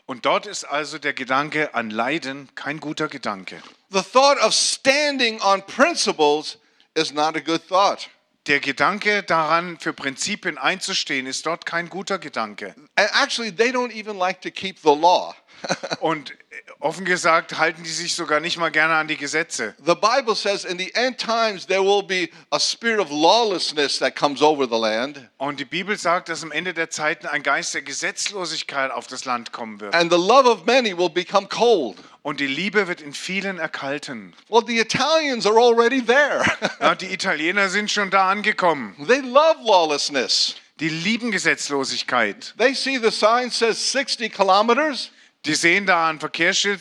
Und 0.07 0.24
dort 0.24 0.47
ist 0.47 0.64
also 0.64 0.99
der 0.99 1.14
Gedanke 1.14 1.74
an 1.74 1.91
Leiden 1.91 2.49
kein 2.55 2.79
guter 2.79 3.09
Gedanke. 3.09 3.61
The 3.91 4.03
thought 4.03 4.39
of 4.39 4.55
standing 4.55 5.41
on 5.41 5.62
principles 5.62 6.59
is 6.95 7.12
not 7.12 7.35
a 7.37 7.41
good 7.41 7.66
thought. 7.66 8.09
Der 8.47 8.61
Gedanke 8.61 9.25
daran, 9.25 9.77
für 9.81 9.93
Prinzipien 9.93 10.57
einzustehen, 10.57 11.27
ist 11.27 11.47
dort 11.47 11.67
kein 11.67 11.89
guter 11.89 12.19
Gedanke. 12.21 12.77
And 12.95 13.11
actually, 13.21 13.51
they 13.55 13.71
don't 13.71 13.93
even 13.93 14.17
like 14.17 14.41
to 14.43 14.51
keep 14.51 14.79
the 14.79 14.95
law. 14.95 15.35
Und 16.01 16.31
äh, 16.31 16.35
offen 16.81 17.07
gesagt 17.07 17.57
halten 17.59 17.83
die 17.83 17.91
sich 17.91 18.15
sogar 18.15 18.41
nicht 18.41 18.59
mal 18.59 18.71
gerne 18.71 18.95
an 18.95 19.09
die 19.09 19.17
Gesetze. 19.17 19.75
the 19.85 19.95
Bible 19.95 20.35
says 20.37 20.65
in 20.67 20.79
the 20.79 20.93
end 20.95 21.17
times 21.19 21.67
there 21.67 21.83
will 21.83 22.03
be 22.03 22.29
a 22.51 22.61
spirit 22.61 23.01
of 23.01 23.09
lawlessness 23.11 23.99
that 23.99 24.15
comes 24.15 24.43
over 24.43 24.67
the 24.69 24.77
land, 24.79 25.29
Und 25.39 25.59
die 25.59 25.65
Bibel 25.65 25.97
sagt, 25.97 26.29
dass 26.29 26.43
am 26.43 26.53
Ende 26.53 26.75
der 26.75 26.91
Zeiten 26.91 27.27
ein 27.27 27.43
Geist 27.43 27.73
der 27.75 27.81
Gesetzlosigkeit 27.83 28.91
auf 28.91 29.07
das 29.07 29.25
Land 29.25 29.53
kommen 29.53 29.81
wird. 29.81 29.95
and 29.95 30.13
the 30.13 30.19
love 30.19 30.47
of 30.49 30.67
many 30.67 30.97
will 30.97 31.09
become 31.11 31.49
cold. 31.49 31.97
Und 32.27 32.41
die 32.41 32.49
Liebe 32.49 32.89
wird 32.89 33.03
in 33.03 33.12
vielen 33.12 33.61
erkalten. 33.61 34.35
Well, 34.49 34.64
the 34.66 34.81
Italians 34.81 35.47
are 35.47 35.61
already 35.61 36.05
there. 36.05 36.45
Ja, 36.81 36.97
die 36.97 37.12
Italiener 37.12 37.68
sind 37.68 37.89
schon 37.89 38.11
da 38.11 38.29
angekommen. 38.29 38.97
they 39.07 39.20
love 39.20 39.62
lawlessness. 39.62 40.57
Die 40.81 40.89
lieben 40.89 41.31
Gesetzlosigkeit. 41.31 42.53
They 42.59 42.74
see 42.74 42.99
the 42.99 43.12
sign 43.12 43.53
says 43.53 43.93
60 43.93 44.35
kilometers. 44.35 45.12
Die 45.45 45.55
sehen 45.55 45.87
da 45.87 46.09
ein 46.09 46.18
Verkehrsschild, 46.18 46.81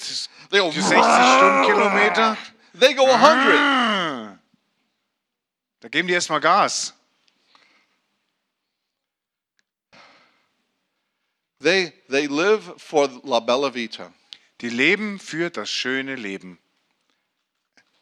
They 0.50 0.62
go, 0.62 0.72
60 0.72 0.98
Stundenkilometer. 0.98 2.38
they 2.80 2.96
go 2.96 3.06
100. 3.06 3.56
Ah. 3.56 4.40
Da 5.82 5.90
geben 5.90 6.08
die 6.08 6.16
erstmal 6.16 6.42
Gas. 6.42 6.92
They, 11.60 11.94
they 12.10 12.26
live 12.26 12.64
for 12.80 13.08
la 13.24 13.40
bella 13.40 13.72
vita. 13.72 14.12
Die 14.66 14.72
leben 14.72 15.20
für 15.20 15.52
das 15.52 15.70
schöne 15.70 16.16
Leben. 16.16 16.58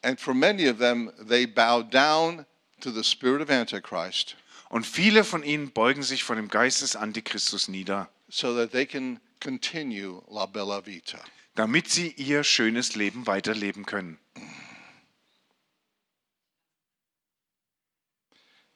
And 0.02 0.18
for 0.18 0.34
many 0.34 0.70
of 0.70 0.78
them, 0.78 1.12
they 1.28 1.46
bow 1.46 1.84
down 1.84 2.46
to 2.80 2.90
the 2.90 3.04
spirit 3.04 3.42
of 3.42 3.50
Antichrist 3.50 4.38
Und 4.70 4.86
viele 4.88 5.26
von 5.26 5.44
ihnen 5.44 5.72
beugen 5.72 6.04
sich 6.04 6.24
vor 6.24 6.38
dem 6.38 6.48
Geist 6.48 6.82
des 6.82 6.96
Antichristus 6.96 7.68
nieder, 7.68 8.10
so 8.30 8.56
that 8.56 8.72
they 8.72 8.86
can 8.86 9.20
continue 9.42 10.24
la 10.30 10.46
bella 10.46 10.86
vita. 10.86 11.20
damit 11.56 11.90
sie 11.90 12.12
ihr 12.12 12.46
schönes 12.46 12.96
Leben 12.96 13.28
weiterleben 13.28 13.86
können. 13.86 14.18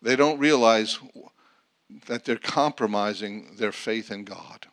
They 0.04 0.16
don't 0.16 0.42
realize 0.42 1.00
that 2.08 2.26
they're 2.26 2.38
compromising 2.38 3.56
their 3.56 3.72
faith 3.72 4.12
in 4.12 4.26
God. 4.26 4.66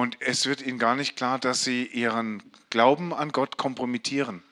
Und 0.00 0.16
es 0.20 0.46
wird 0.46 0.62
ihnen 0.62 0.78
gar 0.78 0.94
nicht 0.96 1.14
klar, 1.14 1.38
dass 1.38 1.62
sie 1.62 1.84
ihren 1.84 2.42
Glauben 2.70 3.12
an 3.12 3.32
Gott 3.32 3.58
kompromittieren. 3.58 4.42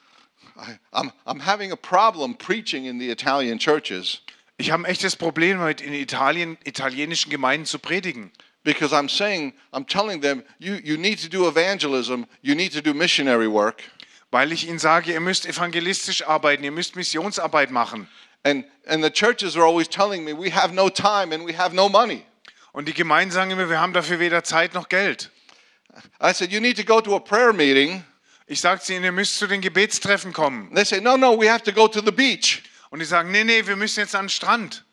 I, 0.59 0.77
I'm, 0.93 1.11
I'm 1.25 1.47
having 1.47 1.73
a 1.73 1.77
problem 1.77 2.37
preaching 2.37 2.85
in 2.85 3.01
the 3.01 3.09
Italian 3.09 3.59
churches 3.59 4.21
Ich 4.59 4.71
habe 4.71 4.83
ein 4.83 4.85
echtes 4.85 5.17
Problem 5.17 5.59
damit, 5.59 5.81
in 5.81 5.95
Italien, 5.95 6.59
italienischen 6.65 7.31
Gemeinden 7.31 7.65
zu 7.65 7.79
predigen. 7.79 8.31
because 8.63 8.93
I'm 8.93 9.09
saying, 9.09 9.55
I'm 9.73 9.87
telling 9.87 10.21
them, 10.21 10.43
you, 10.59 10.75
you 10.85 10.99
need 10.99 11.19
to 11.21 11.31
do 11.31 11.49
evangelism, 11.49 12.27
you 12.43 12.55
need 12.55 12.73
to 12.73 12.83
do 12.83 12.93
missionary 12.93 13.51
work. 13.51 13.83
Weil 14.31 14.53
ich 14.53 14.69
ihnen 14.69 14.79
sage, 14.79 15.13
ihr 15.13 15.21
müsst 15.21 15.47
evangelistisch 15.47 16.27
arbeiten, 16.27 16.63
ihr 16.63 16.73
müsst 16.73 16.95
Missionsarbeit 16.95 17.71
machen. 17.71 18.07
And, 18.45 18.67
and 18.87 19.03
the 19.03 19.11
churches 19.11 19.57
are 19.57 19.65
always 19.65 19.89
telling 19.89 20.27
me, 20.27 20.35
we 20.35 20.51
have 20.51 20.75
no 20.75 20.91
time 20.91 21.33
and 21.33 21.47
we 21.47 21.57
have 21.57 21.75
no 21.75 21.89
money. 21.89 22.27
Und 22.73 22.87
die 22.87 22.93
Gemeinden 22.93 23.33
sagen 23.33 23.51
immer, 23.51 23.71
wir 23.71 23.81
haben 23.81 23.95
dafür 23.95 24.19
weder 24.19 24.45
Zeit 24.45 24.75
noch 24.75 24.91
Geld. 24.91 25.31
I 26.21 26.33
said, 26.33 26.53
you 26.53 26.61
need 26.61 26.77
to 26.77 26.85
go 26.85 27.01
to 27.01 27.15
a 27.17 27.21
prayer 27.21 27.53
meeting. 27.53 28.05
Ich 28.47 28.61
sage 28.61 28.81
zu 28.81 28.95
ihnen, 28.95 29.05
ihr 29.05 29.13
müsst 29.13 29.39
zu 29.39 29.47
den 29.47 29.61
Gebetstreffen 29.61 30.33
kommen. 30.33 30.75
They 30.75 30.85
say, 30.85 31.01
no, 31.01 31.17
no, 31.17 31.39
we 31.39 31.51
have 31.51 31.63
to 31.65 31.73
go 31.73 31.87
to 31.89 32.01
the 32.01 32.13
beach 32.13 32.63
Und 32.91 33.01
die 33.01 33.05
sagen, 33.05 33.31
nee, 33.31 33.45
nee, 33.45 33.67
wir 33.67 33.77
müssen 33.77 34.01
jetzt 34.01 34.15
an 34.15 34.25
den 34.25 34.31
Strand. 34.31 34.85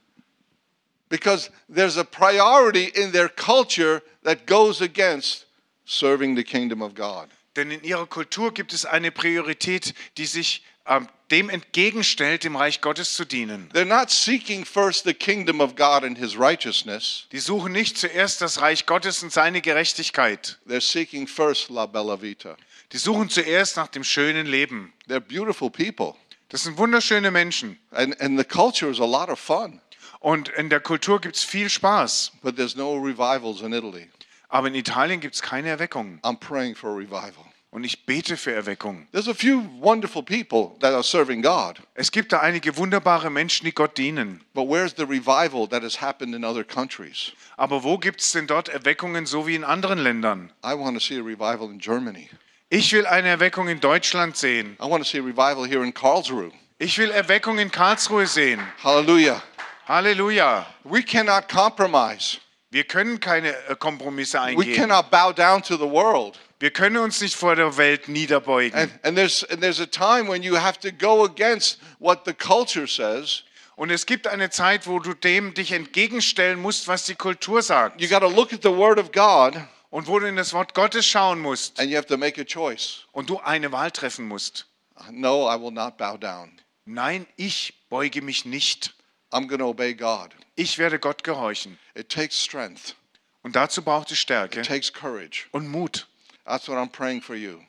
because 1.10 1.50
there's 1.70 1.98
a 1.98 2.04
priority 2.04 2.86
in 2.96 3.12
their 3.12 3.30
culture 3.30 4.02
that 4.24 4.46
goes 4.46 4.82
against 4.82 5.46
serving 5.86 6.36
the 6.36 6.44
kingdom 6.44 6.82
of 6.82 6.94
God. 6.96 7.30
Denn 7.56 7.72
in 7.72 7.84
ihrer 7.84 8.08
Kultur 8.08 8.52
gibt 8.54 8.74
es 8.74 8.86
eine 8.86 9.12
Priorität, 9.12 9.94
die 10.18 10.26
sich 10.26 10.64
ähm, 10.88 11.08
dem 11.32 11.50
entgegenstellt, 11.50 12.44
dem 12.44 12.56
Reich 12.56 12.82
Gottes 12.82 13.16
zu 13.16 13.26
dienen. 13.26 13.70
They're 13.74 13.86
not 13.86 14.12
seeking 14.12 14.66
first 14.66 15.06
the 15.06 15.14
kingdom 15.14 15.60
of 15.60 15.76
God 15.76 16.04
and 16.04 16.18
his 16.18 16.38
righteousness. 16.38 17.28
Die 17.32 17.40
suchen 17.40 17.72
nicht 17.72 17.98
zuerst 17.98 18.42
das 18.42 18.62
Reich 18.62 18.86
Gottes 18.86 19.24
und 19.24 19.32
seine 19.32 19.62
Gerechtigkeit. 19.62 20.60
They're 20.68 20.82
seeking 20.82 21.28
first 21.28 21.70
la 21.70 21.86
bella 21.86 22.22
vita. 22.22 22.58
Die 22.92 22.98
suchen 22.98 23.30
zuerst 23.30 23.78
nach 23.78 23.88
dem 23.88 24.04
schönen 24.04 24.46
Leben. 24.46 24.94
They're 25.10 25.20
beautiful 25.20 25.70
people. 25.70 26.14
Das 26.50 26.64
sind 26.64 26.78
wunderschöne 26.78 27.32
Menschen. 27.32 27.80
And, 27.92 28.20
and 28.22 28.38
the 28.38 28.46
culture 28.46 28.92
is 28.92 29.00
a 29.00 29.06
lot 29.06 29.30
of 29.30 29.40
fun, 29.40 29.82
Und 30.20 30.50
in 30.50 30.70
der 30.70 30.80
Kultur 30.80 31.20
gibt 31.20 31.36
es 31.36 31.44
viel 31.44 31.70
Spaß. 31.70 32.34
but 32.44 32.56
there's 32.56 32.76
no 32.76 32.96
revivals 32.96 33.62
in 33.62 33.74
Italy. 33.74 34.08
Aber 34.50 34.68
in 34.68 34.76
Italien 34.76 35.20
gibt 35.20 35.34
es 35.36 35.42
keine 35.42 35.70
Erweckung. 35.70 36.20
I'm 36.22 36.38
praying 36.40 36.76
for 36.76 36.92
a 36.92 36.96
revival. 36.96 37.45
Und 37.76 37.84
ich 37.84 38.06
bete 38.06 38.38
für 38.38 38.54
Erweckung. 38.54 39.06
There's 39.12 39.28
a 39.28 39.34
few 39.34 39.62
wonderful 39.82 40.24
people 40.24 40.78
that 40.80 40.94
are 40.94 41.04
serving 41.04 41.42
God, 41.42 41.82
Es 41.94 42.10
gibt 42.10 42.32
da 42.32 42.40
einige 42.40 42.78
wunderbare 42.78 43.30
Menschen, 43.30 43.66
die 43.66 43.74
Gott 43.74 43.98
dienen. 43.98 44.40
but 44.54 44.70
where's 44.70 44.94
the 44.96 45.04
revival 45.04 45.68
that 45.68 45.84
has 45.84 46.00
happened 46.02 46.34
in 46.34 46.46
other 46.46 46.64
countries? 46.64 47.34
Aber 47.58 47.84
wo 47.84 47.98
gibt 47.98 48.22
es 48.22 48.32
denn 48.32 48.48
dort 48.48 48.70
Erweckungen, 48.70 49.26
so 49.26 49.46
wie 49.46 49.56
in 49.56 49.66
anderen 49.66 50.00
Ländern? 50.00 50.54
I 50.64 50.74
want 50.74 50.98
to 50.98 51.02
see 51.06 51.20
a 51.20 51.22
revival 51.22 51.70
in 51.70 51.80
Germany. 51.80 52.30
Ich 52.70 52.94
will 52.94 53.06
eine 53.08 53.28
Erweckung 53.28 53.68
in 53.68 53.82
Deutschland 53.82 54.38
sehen. 54.38 54.78
I 54.82 54.90
want 54.90 55.04
to 55.04 55.10
see 55.10 55.20
a 55.20 55.22
revival 55.22 55.68
here 55.68 55.84
in 55.84 55.94
Karlsruhe. 55.94 56.54
Ich 56.80 56.98
will 56.98 57.12
Erweckung 57.12 57.60
in 57.60 57.70
Karlsruhe 57.70 58.26
sehen. 58.26 58.62
Hallelujah. 58.86 59.44
Halleluja. 59.90 60.66
We 60.86 61.04
cannot 61.04 61.50
compromise. 61.50 62.38
Wir 62.72 62.86
können 62.86 63.20
keine 63.20 63.50
äh, 63.68 63.76
Kompromisse 63.76 64.38
We 64.38 64.42
eingehen. 64.44 64.76
cannot 64.76 65.12
bow 65.12 65.34
down 65.34 65.62
to 65.62 65.76
the 65.76 65.84
world. 65.90 66.40
Wir 66.60 66.72
können 66.72 66.98
uns 66.98 67.20
nicht 67.22 67.36
vor 67.36 67.56
der 67.56 67.76
Welt 67.78 68.08
niederbeugen. 68.08 68.78
And, 68.80 68.92
and, 69.04 69.18
there's, 69.18 69.44
and 69.44 69.62
there's 69.62 69.80
a 69.82 69.86
time 69.86 70.30
when 70.30 70.42
you 70.42 70.56
have 70.58 70.80
to 70.80 70.92
go 70.92 71.26
against 71.26 71.80
what 72.00 72.22
the 72.26 72.34
culture 72.34 72.88
says. 72.88 73.44
Und 73.76 73.90
es 73.92 74.06
gibt 74.06 74.26
eine 74.28 74.50
Zeit, 74.50 74.88
wo 74.88 75.00
du 75.00 75.14
dem 75.14 75.54
dich 75.54 75.74
entgegenstellen 75.74 76.62
musst, 76.62 76.88
was 76.88 77.04
die 77.06 77.16
Kultur 77.16 77.62
sagt. 77.62 78.00
You 78.02 78.08
got 78.08 78.22
to 78.22 78.30
look 78.30 78.54
at 78.54 78.62
the 78.64 78.70
Word 78.72 78.98
of 79.00 79.12
God 79.12 79.56
Und 79.90 80.08
wo 80.08 80.20
du 80.20 80.28
in 80.28 80.36
das 80.38 80.52
Wort 80.54 80.74
Gottes 80.74 81.06
schauen 81.06 81.40
musst. 81.40 81.80
and 81.80 81.90
you 81.90 81.98
have 81.98 82.08
to 82.08 82.18
make 82.18 82.40
a 82.40 82.46
choice. 82.46 83.06
Und 83.12 83.30
du 83.30 83.40
eine 83.40 83.72
Wahl 83.72 83.92
treffen 83.92 84.26
musst. 84.28 84.66
No, 85.12 85.50
I 85.54 85.60
will 85.62 85.72
not 85.72 85.98
bow 85.98 86.18
down. 86.18 86.60
Nein, 86.86 87.28
ich 87.36 87.74
beuge 87.90 88.22
mich 88.22 88.46
nicht. 88.46 88.94
I'm 89.32 89.48
going 89.48 89.60
to 89.60 89.68
obey 89.68 89.94
God. 89.94 90.32
Ich 90.56 90.78
werde 90.78 91.00
Gott 91.00 91.24
gehorchen. 91.26 91.78
It 91.96 92.08
takes 92.10 92.42
strength, 92.42 92.96
Und 93.44 93.56
dazu 93.58 93.82
braucht 93.82 94.10
es 94.12 94.20
Stärke 94.20 94.62
it 94.62 94.68
takes 94.68 94.92
courage. 94.94 95.48
und 95.52 95.68
Mut. 95.68 96.08
That's 96.46 96.68
what 96.68 96.78
I'm 96.78 96.90
praying 96.92 97.22
for 97.22 97.36
you. 97.36 97.60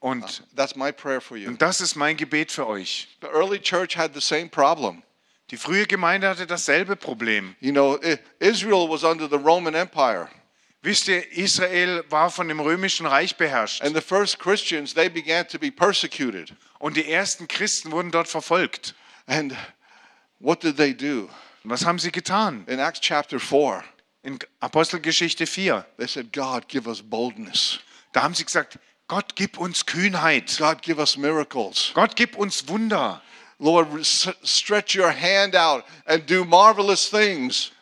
Und, 0.00 0.42
That's 0.54 0.76
my 0.76 0.92
prayer 0.92 1.20
for 1.20 1.36
you. 1.36 1.48
und 1.48 1.60
das 1.60 1.80
ist 1.80 1.96
mein 1.96 2.16
Gebet 2.16 2.52
für 2.52 2.66
euch. 2.66 3.08
The 3.20 3.28
early 3.28 3.58
church 3.60 3.96
had 3.96 4.14
the 4.14 4.20
same 4.20 4.48
problem. 4.48 5.02
Die 5.50 5.56
frühe 5.56 5.86
Gemeinde 5.86 6.28
hatte 6.28 6.46
dasselbe 6.46 6.94
Problem. 6.94 7.56
You 7.60 7.72
know, 7.72 7.98
Israel 8.38 8.88
was 8.88 9.02
under 9.02 9.28
the 9.28 9.36
Roman 9.36 9.74
Empire, 9.74 10.28
Wisst 10.82 11.08
ihr, 11.08 11.28
Israel 11.32 12.04
war 12.08 12.30
von 12.30 12.46
dem 12.46 12.60
römischen 12.60 13.06
Reich 13.06 13.36
beherrscht. 13.36 13.82
and 13.82 13.96
the 13.96 14.00
first 14.00 14.38
Christians, 14.38 14.94
they 14.94 15.08
began 15.08 15.46
to 15.48 15.58
be 15.58 15.72
persecuted. 15.72 16.54
Und 16.78 16.96
die 16.96 17.10
ersten 17.10 17.48
Christen 17.48 17.90
wurden 17.90 18.12
dort 18.12 18.28
verfolgt. 18.28 18.94
And 19.26 19.56
what 20.38 20.62
did 20.62 20.76
they 20.76 20.94
do? 20.94 21.28
Was 21.64 21.84
haben 21.84 21.98
sie 21.98 22.12
getan? 22.12 22.64
In 22.68 22.78
Acts 22.78 23.00
chapter 23.00 23.40
4, 23.40 23.82
In 24.28 24.38
Apostelgeschichte 24.60 25.46
4. 25.46 25.86
they 25.96 26.06
said, 26.06 26.34
God, 26.34 26.68
give 26.68 26.86
us 26.86 27.00
boldness. 27.00 27.78
Da 28.12 28.22
haben 28.22 28.34
sie 28.34 28.44
gesagt, 28.44 28.78
Gott 29.06 29.34
gib 29.36 29.56
uns 29.58 29.86
Kühnheit. 29.86 30.58
God, 30.58 30.82
give 30.82 31.00
us 31.00 31.16
miracles. 31.16 31.92
Gott 31.94 32.14
gib 32.14 32.36
uns 32.36 32.68
Wunder. 32.68 33.22
Lord, 33.58 33.88
stretch 34.44 34.94
your 34.94 35.10
hand 35.10 35.56
out 35.56 35.84
and 36.04 36.26
do 36.28 36.44
marvelous 36.44 37.08
things 37.08 37.72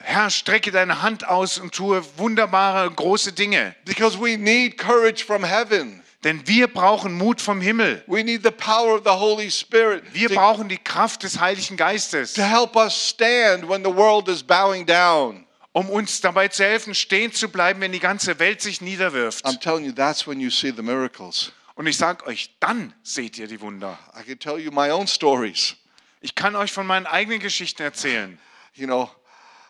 Herr, 0.00 0.28
strecke 0.28 0.72
deine 0.72 1.02
Hand 1.02 1.26
aus 1.26 1.58
und 1.58 1.72
tue 1.72 2.02
wunderbare, 2.18 2.90
große 2.90 3.32
Dinge. 3.32 3.74
because 3.84 4.18
we 4.18 4.36
need 4.36 4.76
courage 4.76 5.24
from 5.24 5.44
heaven. 5.44 6.02
Denn 6.24 6.46
wir 6.46 6.66
brauchen 6.66 7.16
Mut 7.16 7.40
vom 7.40 7.60
Himmel. 7.60 8.02
We 8.08 8.24
need 8.24 8.42
the 8.42 8.50
power 8.50 8.96
of 8.96 9.04
the 9.04 9.18
Holy 9.18 9.50
Spirit 9.50 10.02
Wir 10.12 10.28
brauchen 10.28 10.68
die 10.68 10.78
Kraft 10.78 11.22
des 11.22 11.40
Heiligen 11.40 11.76
Geistes, 11.76 12.34
to 12.34 12.42
help 12.42 12.76
us 12.76 12.92
stand 12.94 13.68
when 13.68 13.84
the 13.84 13.94
world 13.94 14.28
is 14.28 14.42
bowing 14.42 14.84
down. 14.84 15.46
Um 15.72 15.88
uns 15.90 16.20
dabei 16.20 16.48
zu 16.48 16.64
helfen, 16.64 16.94
stehen 16.94 17.32
zu 17.32 17.48
bleiben, 17.48 17.80
wenn 17.80 17.92
die 17.92 17.98
ganze 18.00 18.38
Welt 18.38 18.60
sich 18.60 18.80
niederwirft. 18.80 19.44
I'm 19.44 19.58
telling 19.60 19.84
you, 19.84 19.92
that's 19.92 20.26
when 20.26 20.40
you 20.40 20.50
see 20.50 20.72
the 20.74 20.82
miracles. 20.82 21.52
Und 21.74 21.86
ich 21.86 21.96
sage 21.96 22.26
euch, 22.26 22.50
dann 22.60 22.92
seht 23.02 23.38
ihr 23.38 23.46
die 23.46 23.60
Wunder. 23.60 23.98
I 24.18 24.22
can 24.24 24.38
tell 24.38 24.58
you 24.58 24.70
my 24.70 24.90
own 24.90 25.06
stories. 25.06 25.76
Ich 26.20 26.34
kann 26.34 26.54
euch 26.54 26.70
von 26.70 26.86
meinen 26.86 27.06
eigenen 27.06 27.40
Geschichten 27.40 27.82
erzählen. 27.82 28.38
You 28.74 28.86
know, 28.86 29.10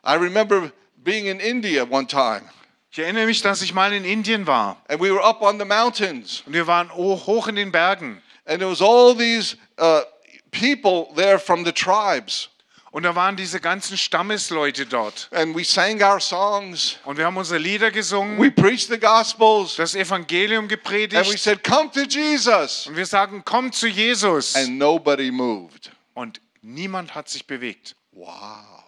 I 0.04 0.14
remember 0.16 0.72
being 0.96 1.26
in 1.26 1.40
India 1.40 1.84
one 1.84 2.06
time, 2.06 2.42
Ich 2.90 2.98
erinnere 2.98 3.26
mich, 3.26 3.40
dass 3.40 3.62
ich 3.62 3.72
mal 3.72 3.92
in 3.92 4.04
Indien 4.04 4.46
war 4.46 4.76
and 4.88 5.00
we 5.00 5.10
were 5.10 5.24
up 5.24 5.40
on 5.40 5.58
the 5.58 5.64
mountains, 5.64 6.42
und 6.44 6.52
wir 6.52 6.66
waren 6.66 6.92
hoch, 6.92 7.48
in 7.48 7.56
den 7.56 7.72
Bergen. 7.72 8.20
and 8.44 8.60
there 8.60 8.68
was 8.68 8.82
all 8.82 9.14
these 9.14 9.56
uh, 9.78 10.02
people 10.50 11.12
there 11.14 11.38
from 11.38 11.64
the 11.64 11.72
tribes, 11.72 12.48
Und 12.92 13.04
da 13.04 13.14
waren 13.16 13.36
diese 13.36 13.58
ganzen 13.58 13.96
Stammesleute 13.96 14.84
dort. 14.84 15.28
and 15.32 15.56
we 15.56 15.64
sang 15.64 16.02
our 16.02 16.20
songs, 16.20 16.98
Und 17.04 17.16
wir 17.16 17.24
haben 17.24 17.38
unsere 17.38 17.58
Lieder 17.58 17.90
gesungen, 17.90 18.38
we 18.38 18.50
preached 18.50 18.88
the 18.90 18.98
gospels, 19.00 19.76
das 19.76 19.94
Evangelium 19.94 20.64
and 20.64 20.70
we 20.70 20.76
gepredigt. 20.76 21.38
said, 21.38 21.64
"Come 21.64 21.90
to 21.90 22.02
Jesus," 22.02 22.86
Und 22.86 22.96
wir 22.96 23.06
sagen, 23.06 23.42
komm 23.46 23.72
zu 23.72 23.86
Jesus. 23.88 24.54
and 24.54 24.76
nobody 24.78 25.30
moved. 25.30 25.90
Und 26.12 26.40
niemand 26.60 27.14
hat 27.14 27.30
sich 27.30 27.46
bewegt. 27.46 27.96
Wow. 28.12 28.84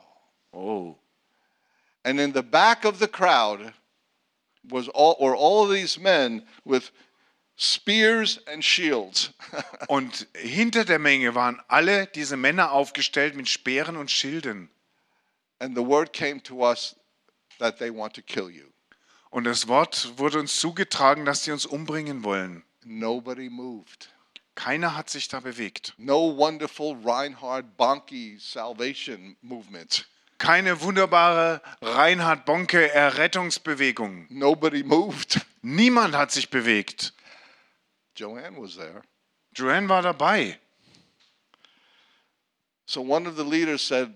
Oh. 0.52 0.94
And 2.02 2.20
in 2.20 2.34
the 2.34 2.42
back 2.42 2.84
of 2.84 2.98
the 2.98 3.09
crowd 3.09 3.72
was 4.64 4.88
all, 4.90 5.16
were 5.18 5.34
all 5.34 5.66
these 5.68 5.98
men 5.98 6.46
with 6.64 6.92
spears 7.57 8.40
and 8.46 8.64
shields. 8.64 9.32
Und 9.88 10.26
hinter 10.34 10.84
der 10.84 10.98
Menge 10.98 11.34
waren 11.34 11.61
alle 11.68 12.07
diese 12.07 12.36
Männer 12.36 12.72
aufgestellt 12.72 13.36
mit 13.36 13.48
Speeren 13.48 13.96
und 13.96 14.11
Schilden. 14.11 14.70
and 15.61 15.74
the 15.76 15.82
word 15.82 16.12
came 16.12 16.40
to 16.42 16.62
us 16.62 16.94
that 17.59 17.78
they 17.78 17.88
want 17.90 18.12
to 18.14 18.22
kill 18.22 18.50
you. 18.50 18.66
Und 19.30 19.44
das 19.44 19.66
Wort 19.66 20.12
wurde 20.16 20.38
uns 20.38 20.57
zugetragen, 20.57 21.24
dass 21.24 21.44
sie 21.44 21.52
uns 21.52 21.66
umbringen 21.66 22.22
wollen. 22.22 22.62
Nobody 22.84 23.48
moved. 23.48 24.11
Keiner 24.55 24.94
hat 24.94 25.11
sich 25.11 25.26
da 25.28 25.40
bewegt. 25.40 25.94
No 25.96 26.36
wonderful 26.36 26.96
Reinhard 27.05 27.76
Bonnke 27.76 28.36
salvation 28.38 29.36
movement. 29.42 30.07
Keine 30.38 30.80
wunderbare 30.82 31.62
Reinhard 31.80 32.44
Bonke 32.44 32.92
Errettungsbewegung. 32.92 34.26
Nobody 34.28 34.82
moved. 34.82 35.40
Niemand 35.62 36.14
hat 36.14 36.30
sich 36.30 36.50
bewegt. 36.50 37.14
Joanne 38.17 38.57
was 38.61 38.77
there. 38.77 39.03
Joanne 39.55 39.89
war 39.89 40.03
dabei. 40.03 40.57
So 42.87 43.01
one 43.01 43.27
of 43.27 43.37
the 43.37 43.45
leaders 43.45 43.83
said, 43.83 44.12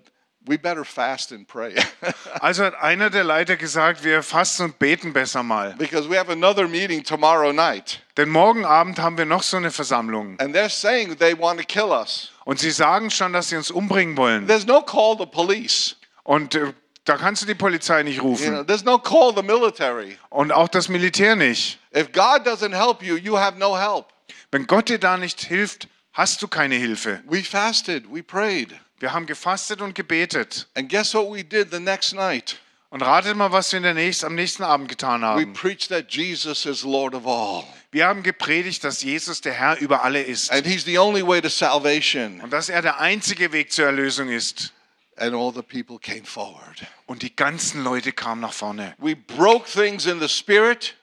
We 0.46 0.56
better 0.56 0.84
fast 0.84 1.32
and 1.32 1.46
pray 1.46 1.74
Also 2.40 2.64
hat 2.64 2.74
einer 2.80 3.10
der 3.10 3.24
Leiter 3.24 3.56
gesagt, 3.56 4.04
wir 4.04 4.22
fasten 4.22 4.62
und 4.64 4.78
beten 4.78 5.12
besser 5.12 5.42
mal. 5.42 5.74
because 5.76 6.08
we 6.08 6.16
have 6.16 6.30
another 6.30 6.68
meeting 6.68 7.02
tomorrow 7.02 7.52
night. 7.52 8.00
Denn 8.16 8.28
morgen 8.30 8.64
Abend 8.64 8.98
haben 8.98 9.18
wir 9.18 9.26
noch 9.26 9.42
so 9.42 9.56
eine 9.56 9.70
Versammlung. 9.70 10.38
And 10.40 10.54
they're 10.54 10.70
saying 10.70 11.16
they 11.18 11.34
want 11.38 11.58
to 11.60 11.66
kill 11.66 11.90
us. 11.90 12.30
Und 12.44 12.60
sie 12.60 12.70
sagen 12.70 13.10
schon, 13.10 13.32
dass 13.32 13.48
sie 13.48 13.56
uns 13.56 13.70
umbringen 13.70 14.16
wollen. 14.16 14.46
There's 14.46 14.66
no 14.66 14.80
call 14.80 15.16
the 15.18 15.26
police. 15.26 15.96
Und 16.22 16.54
äh, 16.54 16.72
da 17.08 17.16
kannst 17.16 17.42
du 17.42 17.46
die 17.46 17.54
Polizei 17.54 18.02
nicht 18.02 18.16
You 18.16 18.22
know, 18.22 18.30
rufen. 18.30 18.66
there's 18.66 18.84
no 18.84 18.98
call 18.98 19.32
the 19.34 19.42
military. 19.42 20.18
Und 20.30 20.52
auch 20.52 20.68
das 20.68 20.88
Militär 20.88 21.36
nicht. 21.36 21.78
If 21.96 22.12
God 22.12 22.46
doesn't 22.46 22.74
help 22.76 23.02
you, 23.02 23.16
you 23.16 23.38
have 23.38 23.58
no 23.58 23.76
help. 23.78 24.06
Wenn 24.50 24.66
Gott 24.66 24.88
dir 24.88 24.98
da 24.98 25.16
nicht 25.16 25.40
hilft, 25.40 25.88
hast 26.12 26.42
du 26.42 26.48
keine 26.48 26.74
Hilfe. 26.74 27.20
We 27.26 27.42
fasted, 27.42 28.04
we 28.12 28.22
prayed. 28.22 28.74
Wir 28.98 29.12
haben 29.12 29.26
gefastet 29.26 29.80
und 29.80 29.94
gebetet. 29.94 30.66
And 30.74 30.88
guess 30.90 31.14
what 31.14 31.30
we 31.32 31.44
did 31.44 31.70
the 31.70 31.78
next 31.80 32.14
night? 32.14 32.56
Und 32.90 33.02
ratet 33.02 33.36
mal, 33.36 33.52
was 33.52 33.70
wir 33.72 33.76
in 33.76 33.82
der 33.82 33.92
nächsten, 33.94 34.24
am 34.26 34.34
nächsten 34.34 34.62
Abend 34.62 34.88
getan 34.88 35.20
We 35.20 35.26
haben. 35.26 35.52
preached 35.52 35.90
that 35.90 36.10
Jesus 36.10 36.64
is 36.64 36.82
Lord 36.84 37.14
of 37.14 37.26
all. 37.26 37.64
Wir 37.90 38.06
haben 38.06 38.22
gepredigt, 38.22 38.82
dass 38.84 39.02
Jesus 39.02 39.40
der 39.40 39.52
Herr 39.52 39.78
über 39.78 40.04
alle 40.04 40.22
ist. 40.22 40.50
And 40.50 40.66
he's 40.66 40.84
the 40.84 40.98
only 40.98 41.26
way 41.26 41.40
to 41.40 41.48
salvation. 41.48 42.40
Und 42.40 42.50
dass 42.52 42.68
er 42.68 42.80
der 42.82 42.98
einzige 43.00 43.52
Weg 43.52 43.72
zur 43.72 43.86
Erlösung 43.86 44.28
ist. 44.30 44.72
And 45.18 45.34
all 45.34 45.52
the 45.52 45.62
people 45.62 45.98
came 45.98 46.24
forward. 46.24 46.86
Und 47.06 47.22
die 47.22 47.34
ganzen 47.34 47.82
Leute 47.82 48.12
kamen 48.12 48.40
nach 48.40 48.52
vorne. 48.52 48.94
We 48.98 49.16
broke 49.16 49.68
things 49.68 50.06
in 50.06 50.20
the 50.20 50.28
spirit. 50.28 50.94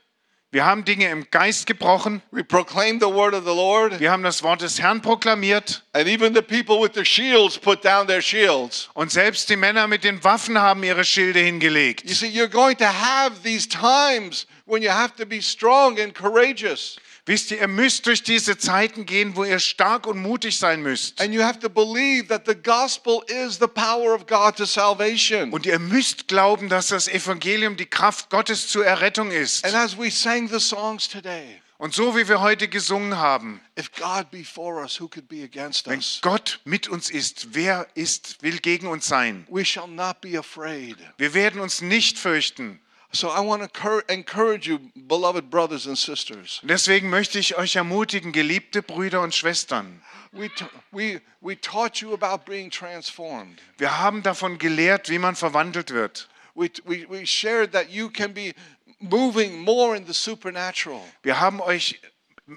Wir 0.52 0.64
haben 0.66 0.86
Dinge 0.86 1.10
im 1.10 1.30
Geist 1.32 1.66
gebrochen. 1.68 2.22
We 2.32 2.42
proclaimed 2.42 3.02
the 3.02 3.10
word 3.10 3.34
of 3.34 3.44
the 3.44 3.54
Lord. 3.54 4.00
Wir 4.00 4.10
haben 4.10 4.24
das 4.24 4.42
Wort 4.42 4.62
des 4.62 4.80
Herrn 4.80 5.02
proklamiert. 5.02 5.84
And 5.92 6.08
even 6.08 6.34
the 6.34 6.42
people 6.42 6.82
with 6.82 6.92
the 6.94 7.04
shields 7.04 7.58
put 7.58 7.84
down 7.84 8.08
their 8.08 8.22
shields. 8.22 8.90
Und 8.94 9.12
selbst 9.12 9.50
die 9.50 9.58
Männer 9.58 9.88
mit 9.88 10.06
den 10.06 10.24
Waffen 10.24 10.58
haben 10.58 10.82
ihre 10.84 11.04
Schilde 11.04 11.40
You 11.40 11.46
hingelegt. 11.46 12.10
see, 12.10 12.28
you're 12.28 12.48
going 12.48 12.78
to 12.78 12.86
have 12.86 13.42
these 13.44 13.68
times 13.68 14.48
when 14.66 14.82
you 14.82 14.90
have 14.92 15.14
to 15.18 15.26
be 15.26 15.42
strong 15.42 16.00
and 16.00 16.14
courageous. 16.16 16.96
Wisst 17.28 17.50
ihr, 17.50 17.60
ihr 17.60 17.68
müsst 17.68 18.06
durch 18.06 18.22
diese 18.22 18.56
Zeiten 18.58 19.08
gehen, 19.08 19.36
wo 19.36 19.44
ihr 19.44 19.60
stark 19.60 20.06
und 20.06 20.22
mutig 20.22 20.60
sein 20.60 20.84
müsst. 20.84 21.20
And 21.20 21.34
you 21.34 21.42
have 21.42 21.60
to 21.60 21.70
believe 21.70 22.28
that 22.28 22.44
the 22.46 22.54
gospel 22.56 23.24
is 23.28 23.58
the 23.58 23.68
power 23.68 24.14
of 24.14 24.28
God 24.28 24.56
to 24.58 24.66
salvation. 24.66 25.52
Und 25.52 25.66
ihr 25.66 25.80
müsst 25.80 26.28
glauben, 26.28 26.70
dass 26.70 26.90
das 26.90 27.08
Evangelium 27.08 27.78
die 27.78 27.88
Kraft 27.88 28.30
Gottes 28.30 28.68
zur 28.68 28.86
Errettung 28.86 29.32
ist. 29.32 29.66
And 29.66 29.74
as 29.74 29.98
we 29.98 30.12
sang 30.12 30.48
the 30.48 30.60
songs 30.60 31.10
today, 31.10 31.62
Und 31.78 31.94
so 31.94 32.16
wie 32.16 32.28
wir 32.28 32.40
heute 32.40 32.70
gesungen 32.70 33.18
haben, 33.18 33.60
if 33.78 33.92
God 33.92 34.32
be 34.32 34.46
for 34.46 34.82
us, 34.82 35.00
who 35.00 35.10
could 35.10 35.28
be 35.28 35.44
against 35.44 35.88
wenn? 35.88 36.02
Gott 36.22 36.62
mit 36.64 36.88
uns 36.88 37.10
ist, 37.10 37.54
wer 37.54 37.88
ist, 37.96 38.42
will 38.44 38.60
gegen 38.60 38.88
uns 38.88 39.08
sein? 39.08 39.46
We 39.50 39.66
shall 39.66 39.88
not 39.88 40.22
be 40.22 40.38
afraid. 40.40 40.96
Wir 41.18 41.34
werden 41.34 41.60
uns 41.60 41.82
nicht 41.82 42.18
fürchten. 42.18 42.80
So 43.16 43.30
I 43.30 43.40
want 43.40 43.74
to 43.74 44.04
encourage 44.10 44.68
you, 44.68 44.92
beloved 45.08 45.50
brothers 45.50 45.88
and 45.88 45.98
sisters. 45.98 46.60
Deswegen 46.64 47.10
möchte 47.10 47.40
ich 47.40 47.56
euch 47.56 47.78
ermutigen, 47.78 48.34
geliebte 48.34 48.82
Brüder 48.82 49.22
und 49.22 49.34
Schwestern. 49.34 50.02
We, 50.34 50.50
we, 50.92 51.22
we 51.40 51.56
taught 51.56 52.02
you 52.02 52.14
about 52.14 52.44
being 52.46 52.70
transformed. 52.70 53.62
Wir 53.78 54.00
haben 54.00 54.22
davon 54.22 54.58
gelehrt, 54.58 55.10
wie 55.10 55.18
man 55.18 55.38
verwandelt 55.38 55.92
wird. 55.92 56.28
We, 56.56 56.70
we, 56.84 57.10
we 57.10 57.26
shared 57.26 57.72
that 57.72 57.90
you 57.90 58.10
can 58.10 58.34
be 58.34 58.54
moving 59.00 59.60
more 59.60 59.96
in 59.96 60.06
the 60.06 60.14
supernatural. 60.14 61.02
Wir 61.24 61.40
haben 61.40 61.62
euch 61.62 62.02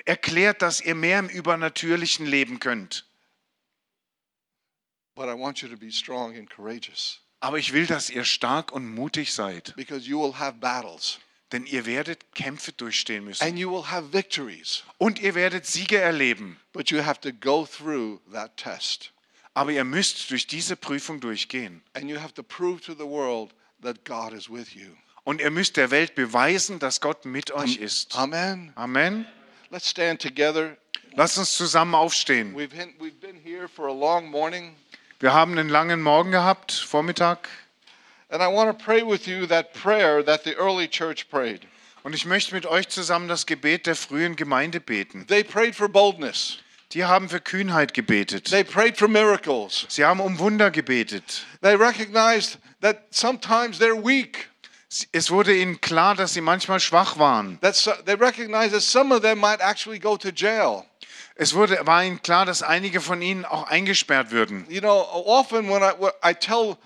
erklärt, 0.07 0.61
dass 0.61 0.81
ihr 0.81 0.97
mehr 0.97 1.21
im 1.21 1.29
Übernatürlichen 1.29 2.27
leben 2.27 2.59
könnt. 2.59 3.05
But 5.15 5.29
I 5.29 5.35
want 5.35 5.63
you 5.63 5.69
to 5.69 5.77
be 5.77 5.93
strong 5.93 6.37
and 6.37 6.51
courageous 6.51 7.21
Aber 7.41 7.59
ich 7.59 7.73
will, 7.73 7.87
dass 7.87 8.11
ihr 8.11 8.25
stark 8.25 8.73
und 8.73 8.89
mutig 8.95 9.33
seid. 9.33 9.75
because 9.77 10.09
you 10.09 10.21
will 10.21 10.39
have 10.39 10.55
battles 10.59 11.19
Denn 11.53 11.65
ihr 11.65 11.87
werdet 11.87 12.35
Kämpfe 12.35 12.73
durchstehen 12.73 13.25
müssen. 13.25 13.43
and 13.43 13.59
you 13.59 13.71
will 13.71 13.91
have 13.91 14.13
victories. 14.13 14.83
Und 14.99 15.19
ihr 15.21 15.35
werdet 15.35 15.67
Siege 15.67 15.99
erleben. 15.99 16.59
But 16.73 16.91
you 16.91 17.05
have 17.05 17.21
to 17.21 17.33
go 17.33 17.67
through 17.67 18.21
that 18.33 18.57
test. 18.57 19.13
Aber 19.55 19.71
ihr 19.73 19.85
müsst 19.85 20.31
durch 20.31 20.47
diese 20.47 20.77
Prüfung 20.77 21.21
durchgehen. 21.21 21.83
And 21.95 22.09
you 22.11 22.21
have 22.21 22.35
to 22.35 22.43
prove 22.43 22.81
to 22.83 22.93
the 22.95 23.07
world 23.07 23.51
that 23.83 24.05
God 24.05 24.33
is 24.33 24.51
with 24.51 24.75
you. 24.75 24.89
Und 25.25 25.41
ihr 25.41 25.51
müsst 25.51 25.77
der 25.77 25.91
Welt 25.91 26.15
beweisen, 26.15 26.79
dass 26.79 27.01
Gott 27.01 27.25
mit 27.25 27.51
euch 27.51 27.77
ist. 27.77 28.17
Amen. 28.17 28.73
Amen. 28.77 29.27
Let's 29.71 29.89
stand 29.91 30.23
together. 30.23 30.77
Lasst 31.13 31.39
uns 31.39 31.57
zusammen 31.57 31.95
aufstehen. 31.95 32.55
We've 32.55 32.69
been, 32.69 32.95
we've 32.99 33.19
been 33.21 33.37
here 33.37 33.69
for 33.69 33.89
a 33.89 33.93
long 33.93 34.31
morning. 34.31 34.75
Wir 35.21 35.33
haben 35.33 35.59
einen 35.59 35.69
langen 35.69 36.01
Morgen 36.01 36.31
gehabt, 36.31 36.71
Vormittag. 36.71 37.49
And 38.29 38.41
I 38.41 38.47
want 38.47 38.71
to 38.71 38.85
pray 38.85 39.03
with 39.03 39.27
you 39.27 39.47
that 39.47 39.73
prayer 39.73 40.25
that 40.25 40.45
the 40.45 40.55
early 40.57 40.87
church 40.87 41.29
prayed. 41.29 41.63
Und 42.05 42.15
ich 42.15 42.25
möchte 42.25 42.55
mit 42.55 42.67
euch 42.67 42.89
zusammen 42.89 43.27
das 43.27 43.45
Gebet 43.45 43.87
der 43.87 43.97
frühen 43.97 44.37
Gemeinde 44.37 44.79
beten. 44.79 45.27
They 45.27 45.43
prayed 45.43 45.75
for 45.75 45.89
boldness. 45.89 46.59
Die 46.93 47.05
haben 47.05 47.29
für 47.29 47.41
Kühnheit 47.41 47.95
gebetet. 47.95 48.49
They 48.49 48.63
prayed 48.63 48.97
for 48.97 49.09
miracles. 49.09 49.87
Sie 49.89 50.05
haben 50.05 50.21
um 50.21 50.39
Wunder 50.39 50.71
gebetet. 50.71 51.45
They 51.63 51.75
recognized 51.75 52.59
that 52.81 52.99
sometimes 53.11 53.81
they're 53.81 54.01
weak. 54.01 54.49
Es 55.11 55.33
wurde 55.33 55.53
ihnen 55.53 55.81
klar, 55.81 56.15
dass 56.15 56.35
sie 56.35 56.41
manchmal 56.41 56.79
schwach 56.79 57.19
waren. 57.19 57.59
That 57.61 57.75
so, 57.75 57.91
they 58.07 58.15
recognized 58.15 58.73
that 58.73 58.83
some 58.83 59.13
of 59.13 59.23
them 59.23 59.41
might 59.41 59.61
actually 59.61 59.99
go 59.99 60.17
to 60.17 60.29
jail. 60.31 60.87
Es 61.41 61.55
wurde, 61.55 61.79
war 61.87 62.05
ihnen 62.05 62.21
klar, 62.21 62.45
dass 62.47 62.63
einige 62.65 63.01
von 63.01 63.23
ihnen 63.23 63.45
auch 63.45 63.69
eingesperrt 63.69 64.33
würden. 64.33 64.67
You 64.69 64.81
know, 64.81 65.01
often 65.25 65.69
when 65.69 65.83
I, 65.83 65.93
when 65.99 66.11
I 66.23 66.35
tell 66.35 66.77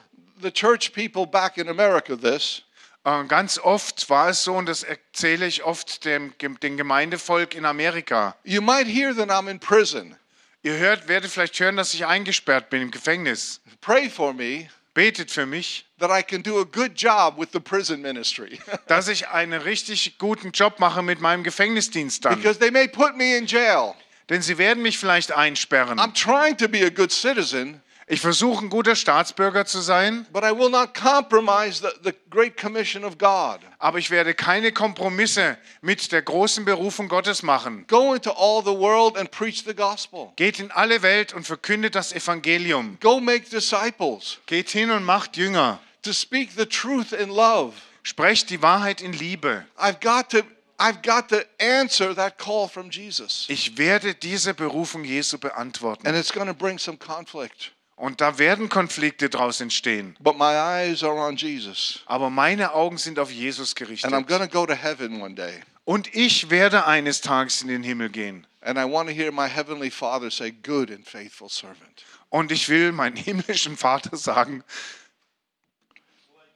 the 0.42 0.50
church 0.52 0.92
people 0.92 1.26
back 1.26 1.56
in 1.56 1.68
America 1.68 2.14
this, 2.16 2.62
Äh, 3.04 3.24
Ganz 3.24 3.58
oft 3.58 4.08
war 4.10 4.28
es 4.28 4.44
so, 4.44 4.54
und 4.54 4.66
das 4.66 4.82
erzähle 4.84 5.46
ich 5.46 5.64
oft 5.64 6.04
dem, 6.04 6.34
dem 6.38 6.76
Gemeindevolk 6.76 7.54
in 7.54 7.64
Amerika. 7.64 8.36
you 8.44 8.60
might 8.62 8.86
hear 8.86 9.12
that 9.16 9.28
I'm 9.30 9.50
in 9.50 9.58
prison. 9.58 10.14
Ihr 10.62 10.76
hört, 10.76 11.08
werdet 11.08 11.30
vielleicht 11.32 11.58
hören, 11.58 11.76
dass 11.76 11.94
ich 11.94 12.06
eingesperrt 12.06 12.70
bin 12.70 12.82
im 12.82 12.90
Gefängnis. 12.92 13.60
Pray 13.80 14.08
for 14.08 14.32
me 14.32 14.68
Betet 14.94 15.30
für 15.30 15.46
mich, 15.46 15.86
that 15.98 16.10
I 16.10 16.22
can 16.22 16.42
do 16.42 16.60
a 16.60 16.64
good 16.64 16.92
job 16.94 17.38
with 17.38 17.48
the 17.54 17.58
prison 17.60 18.02
ministry. 18.02 18.60
dass 18.86 19.08
ich 19.08 19.26
einen 19.28 19.60
richtig 19.62 20.18
guten 20.18 20.52
Job 20.52 20.78
mache 20.78 21.02
mit 21.02 21.18
meinem 21.18 21.42
Gefängnisdienst 21.42 22.24
dann. 22.26 22.36
because 22.36 22.58
they 22.60 22.70
may 22.70 22.86
put 22.86 23.16
me 23.16 23.34
in 23.36 23.46
jail. 23.46 23.94
Denn 24.32 24.40
sie 24.40 24.56
werden 24.56 24.82
mich 24.82 24.98
vielleicht 24.98 25.30
einsperren. 25.30 26.00
I'm 26.00 26.14
trying 26.14 26.56
to 26.56 26.66
be 26.66 26.84
a 26.84 26.88
good 26.88 27.12
citizen, 27.12 27.82
Ich 28.08 28.20
versuche, 28.20 28.64
ein 28.64 28.68
guter 28.68 28.96
Staatsbürger 28.96 29.64
zu 29.64 29.80
sein, 29.80 30.26
but 30.32 30.42
I 30.42 30.50
will 30.50 30.70
not 30.70 30.92
compromise 30.92 31.80
the, 31.82 31.88
the 32.02 32.14
great 32.30 32.56
commission 32.60 33.04
of 33.04 33.16
God. 33.18 33.60
aber 33.78 33.98
ich 33.98 34.10
werde 34.10 34.34
keine 34.34 34.72
Kompromisse 34.72 35.56
mit 35.82 36.10
der 36.12 36.22
großen 36.22 36.64
Berufung 36.64 37.08
Gottes 37.08 37.42
machen. 37.42 37.86
Go 37.88 38.14
into 38.14 38.30
all 38.32 38.62
the 38.64 38.72
world 38.78 39.16
and 39.16 39.30
preach 39.30 39.64
the 39.64 39.74
gospel. 39.74 40.32
Geht 40.36 40.58
in 40.60 40.70
alle 40.70 41.02
Welt 41.02 41.32
und 41.34 41.46
verkündet 41.46 41.94
das 41.94 42.12
Evangelium. 42.12 42.96
Go 43.00 43.20
make 43.20 43.48
disciples. 43.50 44.38
Geht 44.46 44.70
hin 44.70 44.90
und 44.90 45.04
macht 45.04 45.36
Jünger. 45.36 45.78
to 46.02 46.12
speak 46.12 46.50
the 46.56 46.66
truth 46.66 47.12
in 47.12 47.28
love. 47.28 47.74
Sprecht 48.02 48.50
die 48.50 48.62
Wahrheit 48.62 49.00
in 49.00 49.12
Liebe. 49.12 49.64
I've 49.78 50.00
got 50.02 50.30
to 50.30 50.38
I've 50.82 51.00
got 51.02 51.28
to 51.28 51.44
answer 51.60 52.12
that 52.16 52.38
call 52.38 52.66
from 52.66 52.90
Jesus. 52.90 53.46
Ich 53.48 53.78
werde 53.78 54.14
diese 54.16 54.52
Berufung 54.52 55.04
Jesu 55.04 55.38
beantworten. 55.38 56.06
And 56.08 56.16
it's 56.16 56.32
going 56.32 56.48
to 56.48 56.54
bring 56.54 56.78
some 56.78 56.98
conflict. 56.98 57.70
Und 57.94 58.20
da 58.20 58.36
werden 58.38 58.68
Konflikte 58.68 59.30
draus 59.30 59.60
entstehen. 59.60 60.16
But 60.18 60.36
my 60.36 60.56
eyes 60.56 61.04
are 61.04 61.14
on 61.14 61.36
Jesus. 61.36 62.00
Aber 62.06 62.30
meine 62.30 62.74
Augen 62.74 62.98
sind 62.98 63.20
auf 63.20 63.30
Jesus 63.30 63.76
gerichtet. 63.76 64.12
And 64.12 64.14
I'm 64.14 64.26
going 64.26 64.42
to 64.42 64.48
go 64.48 64.66
to 64.66 64.74
heaven 64.74 65.22
one 65.22 65.36
day. 65.36 65.62
Und 65.84 66.12
ich 66.14 66.50
werde 66.50 66.84
eines 66.84 67.20
Tages 67.20 67.62
in 67.62 67.68
den 67.68 67.84
Himmel 67.84 68.08
gehen. 68.08 68.44
And 68.60 68.76
I 68.76 68.84
want 68.84 69.08
to 69.08 69.14
hear 69.14 69.30
my 69.30 69.48
heavenly 69.48 69.90
Father 69.90 70.32
say, 70.32 70.50
Good 70.50 70.90
and 70.90 71.06
faithful 71.06 71.48
servant. 71.48 72.04
Und 72.28 72.50
ich 72.50 72.68
will 72.68 72.90
meinen 72.90 73.16
himmlischen 73.16 73.76
Vater 73.76 74.16
sagen, 74.16 74.64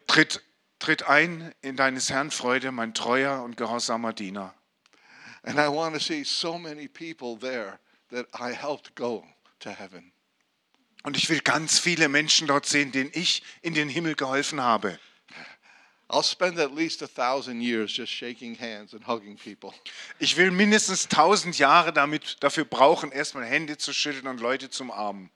tritt, 0.08 0.40
tritt 0.78 1.04
ein 1.04 1.54
in 1.62 1.76
deines 1.76 2.10
Herrn 2.10 2.30
Freude, 2.30 2.72
mein 2.72 2.94
treuer 2.94 3.42
und 3.42 3.56
gehorsamer 3.56 4.12
Diener. 4.12 4.54
And 5.42 5.58
I 5.58 5.68
want 5.68 5.94
to 5.94 6.00
see 6.00 6.24
so 6.24 6.58
many 6.58 6.88
people 6.88 7.38
there 7.38 7.78
that 8.10 8.26
I 8.34 8.52
helped 8.52 8.94
go 8.96 9.24
to 9.60 9.70
heaven. 9.70 10.12
Und 11.04 11.16
ich 11.16 11.30
will 11.30 11.40
ganz 11.40 11.78
viele 11.78 12.08
Menschen 12.08 12.48
dort 12.48 12.66
sehen, 12.66 12.90
denen 12.90 13.10
ich 13.12 13.42
in 13.62 13.74
den 13.74 13.88
Himmel 13.88 14.16
geholfen 14.16 14.60
habe. 14.60 14.98
I'll 16.08 16.22
spend 16.22 16.58
at 16.58 16.72
least 16.72 17.02
a 17.02 17.08
thousand 17.08 17.60
years 17.60 17.90
just 17.90 18.12
shaking 18.12 18.56
hands 18.56 18.92
and 18.92 19.06
hugging 19.06 19.36
people. 19.36 19.72
Ich 20.20 20.36
will 20.36 20.52
mindestens 20.52 21.08
tausend 21.08 21.58
Jahre 21.58 21.92
damit, 21.92 22.36
dafür 22.40 22.64
brauchen, 22.64 23.10
erstmal 23.10 23.44
Hände 23.44 23.76
zu 23.76 23.92
schütteln 23.92 24.28
und 24.28 24.40
Leute 24.40 24.70
zum 24.70 24.90
Armen. 24.90 25.30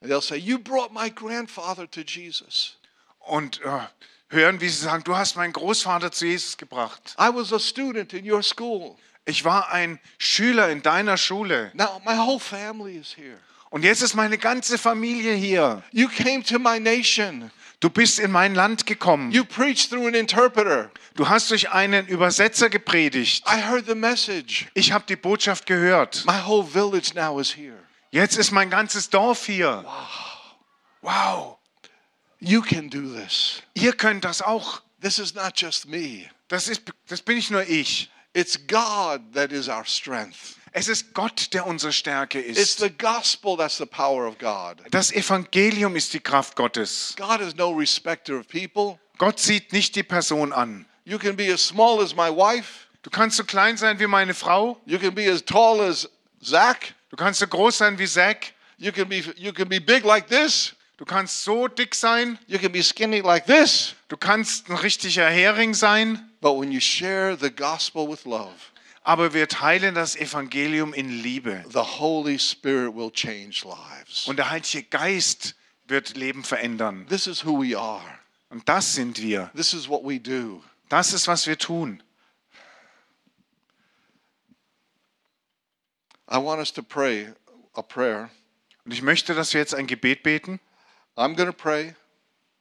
And 0.00 0.10
they'll 0.10 0.22
say, 0.22 0.36
You 0.36 0.58
brought 0.58 0.92
my 0.92 1.10
grandfather 1.10 1.90
to 1.90 2.00
Jesus. 2.00 2.78
Und 3.18 3.60
äh, 3.62 3.80
hören, 4.28 4.60
wie 4.60 4.68
sie 4.68 4.82
sagen, 4.82 5.04
du 5.04 5.16
hast 5.16 5.36
meinen 5.36 5.52
Großvater 5.52 6.12
zu 6.12 6.26
Jesus 6.26 6.56
gebracht. 6.56 7.14
I 7.18 7.28
was 7.32 7.52
a 7.52 7.58
student 7.58 8.12
in 8.12 8.30
your 8.30 8.42
school. 8.42 8.96
Ich 9.24 9.44
war 9.44 9.72
ein 9.72 9.98
Schüler 10.18 10.68
in 10.70 10.82
deiner 10.82 11.16
Schule. 11.16 11.70
Now 11.74 12.00
my 12.04 12.16
whole 12.16 12.40
family 12.40 12.96
is 12.96 13.16
here. 13.16 13.38
Und 13.70 13.82
jetzt 13.82 14.02
ist 14.02 14.14
meine 14.14 14.38
ganze 14.38 14.78
Familie 14.78 15.34
hier. 15.34 15.82
You 15.90 16.08
came 16.08 16.42
to 16.44 16.58
my 16.58 16.78
nation. 16.78 17.50
Du 17.80 17.90
bist 17.90 18.18
in 18.18 18.30
mein 18.30 18.54
Land 18.54 18.86
gekommen. 18.86 19.32
You 19.32 19.44
preached 19.44 19.90
through 19.90 20.06
an 20.06 20.14
interpreter. 20.14 20.90
Du 21.14 21.28
hast 21.28 21.50
durch 21.50 21.70
einen 21.70 22.06
Übersetzer 22.06 22.70
gepredigt. 22.70 23.44
I 23.46 23.60
heard 23.60 23.86
the 23.86 23.94
message. 23.94 24.66
Ich 24.74 24.92
habe 24.92 25.04
die 25.08 25.16
Botschaft 25.16 25.66
gehört. 25.66 26.24
My 26.26 26.40
whole 26.46 26.64
village 26.64 27.12
now 27.14 27.38
is 27.38 27.54
here. 27.54 27.76
Jetzt 28.10 28.38
ist 28.38 28.50
mein 28.50 28.70
ganzes 28.70 29.10
Dorf 29.10 29.44
hier. 29.44 29.84
Wow. 31.02 31.55
You 32.40 32.62
can 32.62 32.88
do 32.88 33.12
this. 33.12 33.62
Ihr 33.74 33.92
könnt 33.92 34.24
das 34.24 34.42
auch. 34.42 34.82
This 35.00 35.18
is 35.18 35.34
not 35.34 35.52
just 35.56 35.86
me. 35.86 36.28
Das, 36.48 36.68
ist, 36.68 36.82
das 37.08 37.22
bin 37.22 37.36
nicht 37.36 37.50
nur 37.50 37.62
ich. 37.68 38.10
It's 38.34 38.58
God 38.66 39.32
that 39.32 39.52
is 39.52 39.68
our 39.68 39.84
strength. 39.84 40.56
Es 40.72 40.88
ist 40.88 41.14
Gott, 41.14 41.54
der 41.54 41.66
unsere 41.66 41.90
Stärke 41.90 42.38
It's 42.38 42.58
ist. 42.58 42.80
the 42.80 42.90
gospel 42.90 43.56
that's 43.56 43.78
the 43.78 43.86
power 43.86 44.26
of 44.28 44.36
God. 44.38 44.82
Das 44.90 45.10
Evangelium 45.10 45.96
ist 45.96 46.12
die 46.12 46.20
Kraft 46.20 46.54
Gottes. 46.54 47.14
God 47.16 47.40
is 47.40 47.56
no 47.56 47.70
respecter 47.70 48.38
of 48.38 48.46
people. 48.46 48.98
Gott 49.16 49.40
sieht 49.40 49.72
nicht 49.72 49.96
die 49.96 50.02
Person 50.02 50.52
an. 50.52 50.84
You 51.06 51.18
can 51.18 51.34
be 51.34 51.50
as 51.50 51.66
small 51.66 52.02
as 52.02 52.14
my 52.14 52.28
wife. 52.28 52.88
Du 53.02 53.08
kannst 53.08 53.38
so 53.38 53.44
klein 53.44 53.78
sein 53.78 53.98
wie 53.98 54.06
meine 54.06 54.34
Frau. 54.34 54.78
You 54.84 54.98
can 54.98 55.14
be 55.14 55.32
as 55.32 55.42
tall 55.42 55.80
as 55.80 56.06
Zach. 56.42 56.92
Du 57.08 57.16
kannst 57.16 57.40
so 57.40 57.46
groß 57.46 57.78
sein 57.78 57.98
wie 57.98 58.06
Zack. 58.06 58.52
You 58.76 58.92
can 58.92 59.08
be 59.08 59.24
you 59.36 59.54
can 59.54 59.70
be 59.70 59.80
big 59.80 60.04
like 60.04 60.28
this. 60.28 60.75
Du 60.96 61.04
kannst 61.04 61.44
so 61.44 61.68
dick 61.68 61.94
sein. 61.94 62.38
You 62.46 62.58
can 62.58 62.72
be 62.72 62.82
skinny 62.82 63.20
like 63.20 63.46
this. 63.46 63.94
Du 64.08 64.16
kannst 64.16 64.70
ein 64.70 64.76
richtiger 64.76 65.28
Hering 65.28 65.74
sein. 65.74 66.30
But 66.40 66.58
when 66.58 66.72
you 66.72 66.80
share 66.80 67.36
the 67.36 67.50
gospel 67.50 68.08
with 68.08 68.24
love, 68.24 68.54
Aber 69.02 69.34
wir 69.34 69.46
teilen 69.46 69.94
das 69.94 70.16
Evangelium 70.16 70.94
in 70.94 71.22
Liebe. 71.22 71.64
the 71.70 71.78
Holy 72.00 72.38
Spirit 72.38 72.94
will 72.94 73.10
change 73.10 73.64
lives. 73.64 74.26
Und 74.26 74.36
der 74.36 74.50
Heilige 74.50 74.82
Geist 74.84 75.54
wird 75.86 76.16
Leben 76.16 76.44
verändern. 76.44 77.06
This 77.08 77.26
is 77.26 77.44
who 77.44 77.62
we 77.62 77.78
are. 77.78 78.18
Und 78.48 78.68
das 78.68 78.94
sind 78.94 79.20
wir. 79.20 79.50
This 79.54 79.74
is 79.74 79.88
what 79.88 80.02
we 80.02 80.18
do. 80.18 80.62
Das 80.88 81.12
ist, 81.12 81.28
was 81.28 81.46
wir 81.46 81.58
tun. 81.58 82.02
I 86.28 86.38
want 86.38 86.58
us 86.58 86.72
to 86.72 86.82
pray 86.82 87.32
a 87.74 87.82
prayer. 87.82 88.30
Und 88.84 88.92
ich 88.92 89.02
möchte, 89.02 89.34
dass 89.34 89.52
wir 89.52 89.60
jetzt 89.60 89.74
ein 89.74 89.86
Gebet 89.86 90.22
beten. 90.22 90.58
I'm 91.16 91.34
going 91.34 91.48
to 91.48 91.52
pray, 91.52 91.94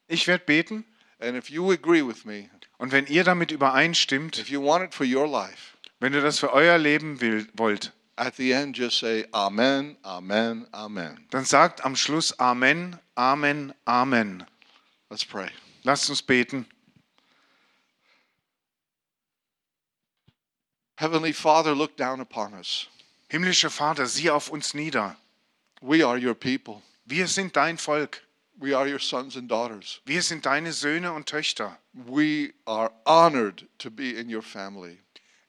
Ich 0.07 0.27
werde 0.27 0.45
beten. 0.45 0.85
and 1.19 1.35
if 1.35 1.49
you 1.49 1.71
agree 1.71 2.01
with 2.01 2.25
me, 2.25 2.49
Und 2.77 2.91
wenn 2.91 3.05
ihr 3.07 3.23
damit 3.23 3.51
übereinstimmt, 3.51 4.37
if 4.37 4.49
you 4.49 4.61
want 4.61 4.83
it 4.83 4.93
for 4.93 5.05
your 5.05 5.27
life, 5.27 5.77
wenn 5.99 6.13
ihr 6.13 6.21
das 6.21 6.39
für 6.39 6.51
euer 6.53 6.77
Leben 6.77 7.21
will, 7.21 7.47
wollt, 7.53 7.91
at 8.17 8.35
the 8.35 8.51
end 8.51 8.77
just 8.77 8.99
say 8.99 9.25
Amen, 9.33 9.97
Amen, 10.03 10.67
Amen. 10.73 11.25
dann 11.31 11.45
sagt 11.45 11.83
am 11.85 11.95
Schluss 11.95 12.37
Amen, 12.39 12.99
Amen, 13.15 13.73
Amen. 13.85 14.45
Let's 15.09 15.25
pray. 15.25 15.49
Lasst 15.83 16.09
uns 16.09 16.21
beten. 16.21 16.65
Heavenly 20.97 21.33
Father, 21.33 21.73
look 21.75 21.97
down 21.97 22.21
upon 22.21 22.53
us. 22.53 22.87
Himmlischer 23.29 23.69
Vater, 23.69 24.05
sieh 24.07 24.29
auf 24.29 24.49
uns 24.49 24.73
nieder. 24.73 25.17
We 25.81 26.03
are 26.05 26.17
your 26.17 26.33
people. 26.35 26.81
Wir 27.05 27.27
sind 27.27 27.55
dein 27.55 27.77
Volk. 27.77 28.21
We 28.57 28.73
are 28.73 28.87
your 28.87 28.99
sons 28.99 29.35
and 29.35 29.49
daughters. 29.49 29.99
Wir 30.05 30.21
sind 30.21 30.45
deine 30.45 30.71
Söhne 30.71 31.11
und 31.13 31.25
Töchter. 31.27 31.77
We 31.93 32.53
are 32.65 32.91
honored 33.05 33.67
to 33.79 33.89
be 33.91 34.11
in 34.11 34.33
your 34.33 34.41
family. 34.43 34.99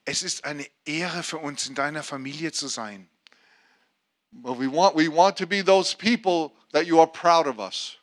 Es 0.05 0.23
ist 0.23 0.45
eine 0.45 0.67
Ehre 0.85 1.23
für 1.23 1.39
uns, 1.39 1.67
in 1.69 1.75
deiner 1.75 2.03
Familie 2.03 2.53
zu 2.53 2.69
sein. 2.69 3.09
But 4.33 4.59
we 4.59 4.67
want, 4.71 4.97
we 4.97 5.09
want 5.09 5.39
to 5.39 5.47
be 5.47 5.65
those 5.65 5.95
people 5.97 6.53
that 6.73 6.87
you 6.87 6.99
are 7.01 7.07
proud 7.07 7.47
of 7.47 7.59
us, 7.59 7.97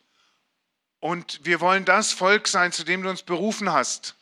Und 1.00 1.40
wir 1.44 1.60
wollen 1.60 1.84
das 1.84 2.12
Volk 2.12 2.48
sein, 2.48 2.72
zu 2.72 2.82
dem 2.82 3.02
du 3.02 3.10
uns 3.10 3.22
berufen 3.22 3.70
hast, 3.70 4.14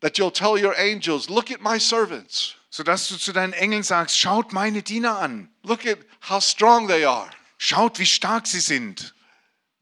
that 0.00 0.16
you'll 0.18 0.32
tell 0.32 0.56
your 0.58 0.74
angels, 0.78 1.28
look 1.28 1.50
at 1.50 1.60
my 1.60 1.78
servants. 1.78 2.54
sodass 2.70 3.08
du 3.08 3.16
zu 3.18 3.32
deinen 3.32 3.52
Engeln 3.52 3.82
sagst, 3.82 4.18
schaut 4.18 4.52
meine 4.52 4.82
Diener 4.82 5.18
an, 5.18 5.50
Look 5.62 5.86
at 5.86 5.98
how 6.28 6.42
strong 6.42 6.88
they 6.88 7.04
are. 7.04 7.30
schaut, 7.58 7.98
wie 7.98 8.06
stark 8.06 8.46
sie 8.46 8.60
sind. 8.60 9.14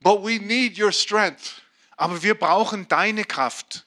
But 0.02 0.22
we 0.22 0.38
need 0.38 0.78
your 0.78 0.92
strength. 0.92 1.60
Aber 1.96 2.22
wir 2.22 2.34
brauchen 2.34 2.88
deine 2.88 3.24
Kraft. 3.24 3.84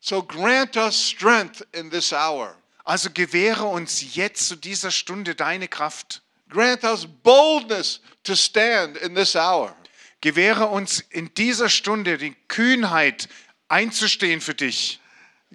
So 0.00 0.22
grant 0.22 0.76
us 0.76 0.96
strength 0.96 1.64
in 1.72 1.90
this 1.90 2.12
hour. 2.12 2.56
Also 2.84 3.10
gewähre 3.10 3.66
uns 3.66 4.14
jetzt 4.14 4.48
zu 4.48 4.56
dieser 4.56 4.90
Stunde 4.90 5.34
deine 5.34 5.68
Kraft. 5.68 6.22
Grant 6.48 6.82
us 6.84 7.06
boldness 7.06 8.00
to 8.24 8.34
stand 8.34 8.96
in 8.96 9.14
this 9.14 9.36
hour. 9.36 9.76
Gewähre 10.20 10.66
uns 10.66 11.00
in 11.10 11.32
dieser 11.34 11.68
Stunde 11.68 12.18
die 12.18 12.34
Kühnheit, 12.48 13.28
einzustehen 13.68 14.40
für 14.40 14.54
dich. 14.54 15.00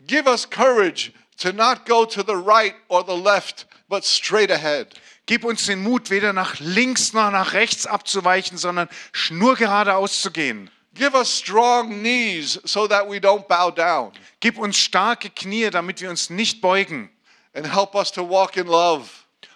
Give 0.05 0.27
us 0.29 0.49
courage 0.49 1.11
to 1.37 1.51
not 1.51 1.85
go 1.85 2.05
to 2.05 2.23
the 2.23 2.35
right 2.35 2.75
or 2.87 3.03
the 3.05 3.15
left, 3.15 3.67
but 3.89 4.05
straight 4.05 4.51
ahead. 4.51 4.87
Gib 5.27 5.43
uns 5.43 5.65
den 5.65 5.83
Mut, 5.83 6.09
weder 6.09 6.31
nach 6.31 6.59
links 6.59 7.11
noch 7.11 7.29
nach 7.31 7.53
rechts 7.53 7.85
abzuweichen, 7.85 8.57
sondern 8.57 8.87
schnurgerade 9.11 9.95
auszugehen. 9.95 10.71
Give 10.95 11.15
us 11.15 11.29
strong 11.37 12.01
knees 12.01 12.59
so 12.63 12.87
that 12.87 13.07
we 13.07 13.17
don't 13.17 13.47
bow 13.47 13.69
down. 13.69 14.13
Gib 14.39 14.57
uns 14.57 14.77
starke 14.77 15.29
Knie, 15.29 15.69
damit 15.69 16.01
wir 16.01 16.09
uns 16.09 16.29
nicht 16.29 16.61
beugen. 16.61 17.09
And 17.53 17.71
help 17.71 17.93
us 17.93 18.11
to 18.13 18.27
walk 18.27 18.55
in 18.57 18.67
love. 18.67 19.09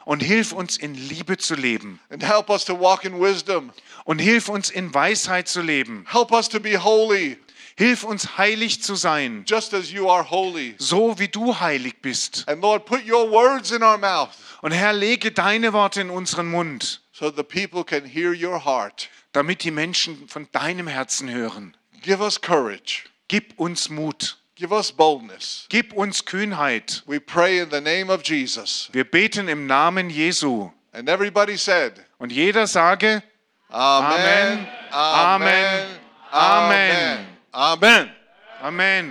Und 0.04 0.22
hilf 0.22 0.52
uns 0.52 0.78
in 0.78 0.94
Liebe 0.94 1.38
zu 1.38 1.56
leben. 1.56 2.00
And 2.10 2.22
help 2.22 2.50
us 2.50 2.66
to 2.66 2.80
walk 2.80 3.06
in 3.06 3.20
wisdom. 3.20 3.72
Und 4.04 4.20
hilf 4.20 4.50
uns 4.50 4.70
in 4.70 4.94
Weisheit 4.94 5.48
zu 5.48 5.62
leben. 5.62 6.06
Help 6.12 6.32
us 6.32 6.50
to 6.50 6.60
be 6.60 6.84
holy, 6.84 7.38
Hilf 7.82 8.04
uns 8.04 8.38
heilig 8.38 8.84
zu 8.84 8.94
sein, 8.96 9.44
just 9.48 9.74
as 9.74 9.92
you 9.92 10.08
are 10.08 10.30
holy. 10.30 10.76
so 10.78 11.18
wie 11.18 11.28
du 11.28 11.60
heilig 11.60 12.02
bist. 12.02 12.48
And 12.48 12.62
Lord, 12.62 12.86
put 12.86 13.08
your 13.10 13.32
words 13.32 13.72
in 13.72 13.82
our 13.82 13.98
mouth 13.98 14.30
Und 14.62 14.72
Herr, 14.72 14.94
lege 14.94 15.32
deine 15.32 15.74
Worte 15.74 16.02
in 16.02 16.12
unseren 16.12 16.48
Mund, 16.52 17.02
so 17.12 17.32
the 17.32 17.42
people 17.44 17.84
can 17.84 18.06
hear 18.06 18.34
your 18.34 18.64
heart. 18.64 19.10
damit 19.34 19.64
die 19.64 19.72
Menschen 19.72 20.28
von 20.28 20.48
deinem 20.52 20.88
Herzen 20.88 21.30
hören. 21.32 21.76
Give 22.04 22.22
us 22.22 22.40
courage. 22.40 23.06
Gib 23.28 23.60
uns 23.60 23.90
Mut. 23.90 24.38
Give 24.56 24.72
us 24.72 24.92
boldness. 24.92 25.66
Gib 25.70 25.94
uns 25.94 26.24
Kühnheit. 26.26 27.02
We 27.08 27.20
pray 27.20 27.60
in 27.62 27.72
the 27.72 27.82
name 27.82 28.14
of 28.14 28.22
Jesus. 28.24 28.90
Wir 28.92 29.06
beten 29.06 29.48
im 29.48 29.66
Namen 29.66 30.12
Jesu. 30.12 30.70
And 30.92 31.10
everybody 31.10 31.58
said, 31.58 31.94
Und 32.20 32.32
jeder 32.32 32.68
sage, 32.68 33.24
Amen, 33.70 34.68
Amen, 34.92 34.92
Amen, 34.92 35.86
Amen. 36.32 36.92
Amen. 36.92 37.31
Amen. 37.54 38.12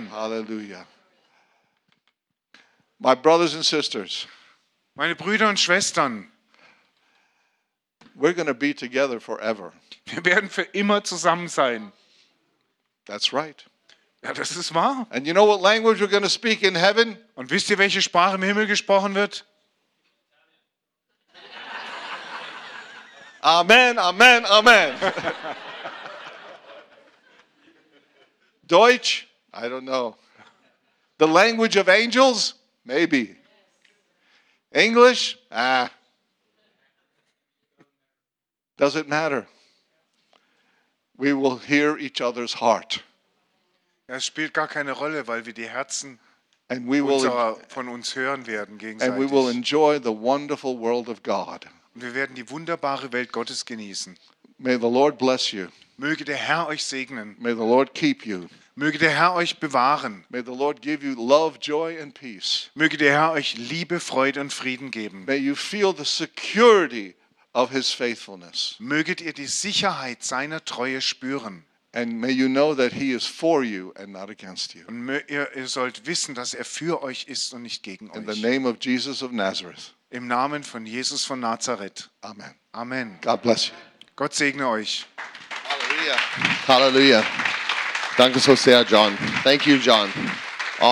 Hallelujah. 0.09 0.85
My 2.99 3.15
brothers 3.15 3.55
and 3.55 3.65
sisters, 3.65 4.27
Meine 4.95 5.15
Brüder 5.15 5.49
und 5.49 5.59
Schwestern, 5.59 6.27
we're 8.15 8.33
going 8.33 8.47
to 8.47 8.53
be 8.53 8.73
together 8.73 9.19
forever. 9.19 9.73
wir 10.05 10.23
werden 10.25 10.49
für 10.49 10.63
immer 10.73 11.03
zusammen 11.03 11.47
sein. 11.47 11.91
That's 13.05 13.33
right. 13.33 13.65
Ja, 14.23 14.33
das 14.33 14.55
ist 14.55 14.73
wahr. 14.73 15.07
And 15.09 15.25
you 15.25 15.33
know 15.33 15.45
what 15.45 15.61
language 15.61 15.99
we're 15.99 16.07
going 16.07 16.23
to 16.23 16.29
speak 16.29 16.61
in 16.61 16.75
heaven? 16.75 17.17
Und 17.35 17.49
wisst 17.49 17.69
ihr, 17.71 17.77
welche 17.79 18.01
Sprache 18.01 18.35
im 18.35 18.43
Himmel 18.43 18.67
gesprochen 18.67 19.15
wird? 19.15 19.45
Amen, 23.41 23.97
amen, 23.97 24.45
amen. 24.45 24.95
Deutsch? 28.71 29.27
I 29.53 29.67
don't 29.67 29.85
know. 29.85 30.15
The 31.17 31.27
language 31.27 31.75
of 31.75 31.89
angels? 31.89 32.55
Maybe. 32.85 33.35
English? 34.73 35.37
Ah. 35.51 35.91
Doesn't 38.77 39.07
matter. 39.07 39.45
We 41.17 41.33
will 41.33 41.57
hear 41.57 41.97
each 41.97 42.21
other's 42.21 42.53
heart. 42.53 43.03
Es 44.07 44.25
spielt 44.25 44.53
gar 44.53 44.67
keine 44.67 44.93
Rolle, 44.93 45.27
weil 45.27 45.45
wir 45.45 45.53
die 45.53 45.67
Herzen 45.69 46.19
And 46.69 46.87
we 46.87 47.01
will 47.01 47.15
unserer, 47.15 47.57
von 47.67 47.89
uns 47.89 48.15
hören 48.15 48.47
werden 48.47 48.77
gegenseitig. 48.77 49.13
and 49.13 49.21
we 49.21 49.29
will 49.29 49.49
enjoy 49.49 49.99
the 49.99 50.11
wonderful 50.11 50.77
world 50.79 51.09
of 51.09 51.21
God. 51.21 51.67
Und 51.93 52.01
wir 52.01 52.15
werden 52.15 52.35
die 52.35 52.49
wunderbare 52.49 53.11
Welt 53.11 53.31
Gottes 53.31 53.65
genießen. 53.65 54.17
May 54.57 54.77
the 54.77 54.89
Lord 54.89 55.17
bless 55.17 55.51
you. 55.51 55.67
Möge 55.97 56.25
der 56.25 56.37
Herr 56.37 56.67
euch 56.67 56.83
segnen. 56.83 57.35
May 57.39 57.51
the 57.51 57.59
Lord 57.59 57.93
keep 57.93 58.25
you. 58.25 58.47
Möge 58.75 58.97
der 58.97 59.11
Herr 59.11 59.33
euch 59.33 59.59
bewahren. 59.59 60.23
May 60.29 60.41
the 60.45 60.51
Lord 60.51 60.81
give 60.81 61.05
you 61.05 61.13
love, 61.15 61.57
joy, 61.59 62.01
and 62.01 62.13
peace. 62.13 62.69
Möge 62.73 62.97
der 62.97 63.11
Herr 63.11 63.31
euch 63.31 63.55
Liebe, 63.57 63.99
Freude 63.99 64.39
und 64.39 64.53
Frieden 64.53 64.91
geben. 64.91 65.25
May 65.25 65.37
you 65.37 65.55
feel 65.55 65.93
the 65.95 66.05
security 66.05 67.15
of 67.53 67.71
his 67.71 67.91
faithfulness. 67.91 68.75
Möget 68.79 69.21
ihr 69.21 69.33
die 69.33 69.47
Sicherheit 69.47 70.23
seiner 70.23 70.63
Treue 70.63 71.01
spüren. 71.01 71.65
And 71.93 72.13
may 72.21 72.31
you 72.31 72.47
know 72.47 72.73
that 72.73 72.93
he 72.93 73.11
is 73.11 73.25
for 73.25 73.63
you 73.63 73.91
and 73.97 74.13
not 74.13 74.29
against 74.29 74.73
you. 74.73 74.83
Und 74.87 75.09
ihr, 75.27 75.49
ihr 75.53 75.67
sollt 75.67 76.05
wissen, 76.05 76.33
dass 76.35 76.53
er 76.53 76.63
für 76.63 77.03
euch 77.03 77.25
ist 77.27 77.53
und 77.53 77.63
nicht 77.63 77.83
gegen 77.83 78.09
In 78.11 78.23
the 78.25 78.31
euch. 78.31 78.41
name 78.41 78.69
of 78.69 78.77
Jesus 78.79 79.21
of 79.21 79.31
Nazareth. 79.31 79.93
Im 80.09 80.27
Namen 80.27 80.63
von 80.63 80.85
Jesus 80.85 81.25
von 81.25 81.41
Nazareth. 81.41 82.09
Amen. 82.21 82.55
Amen. 82.71 83.19
God 83.21 83.41
bless 83.41 83.67
you. 83.67 83.73
Gott 84.15 84.33
segne 84.33 84.67
euch. 84.69 85.05
Hallelujah. 85.67 86.17
Hallelujah. 86.67 87.50
Danke 88.21 88.39
so 88.39 88.55
sehr, 88.55 88.85
John. 88.85 89.17
Thank 89.43 89.65
you, 89.65 89.79
John. 89.79 90.07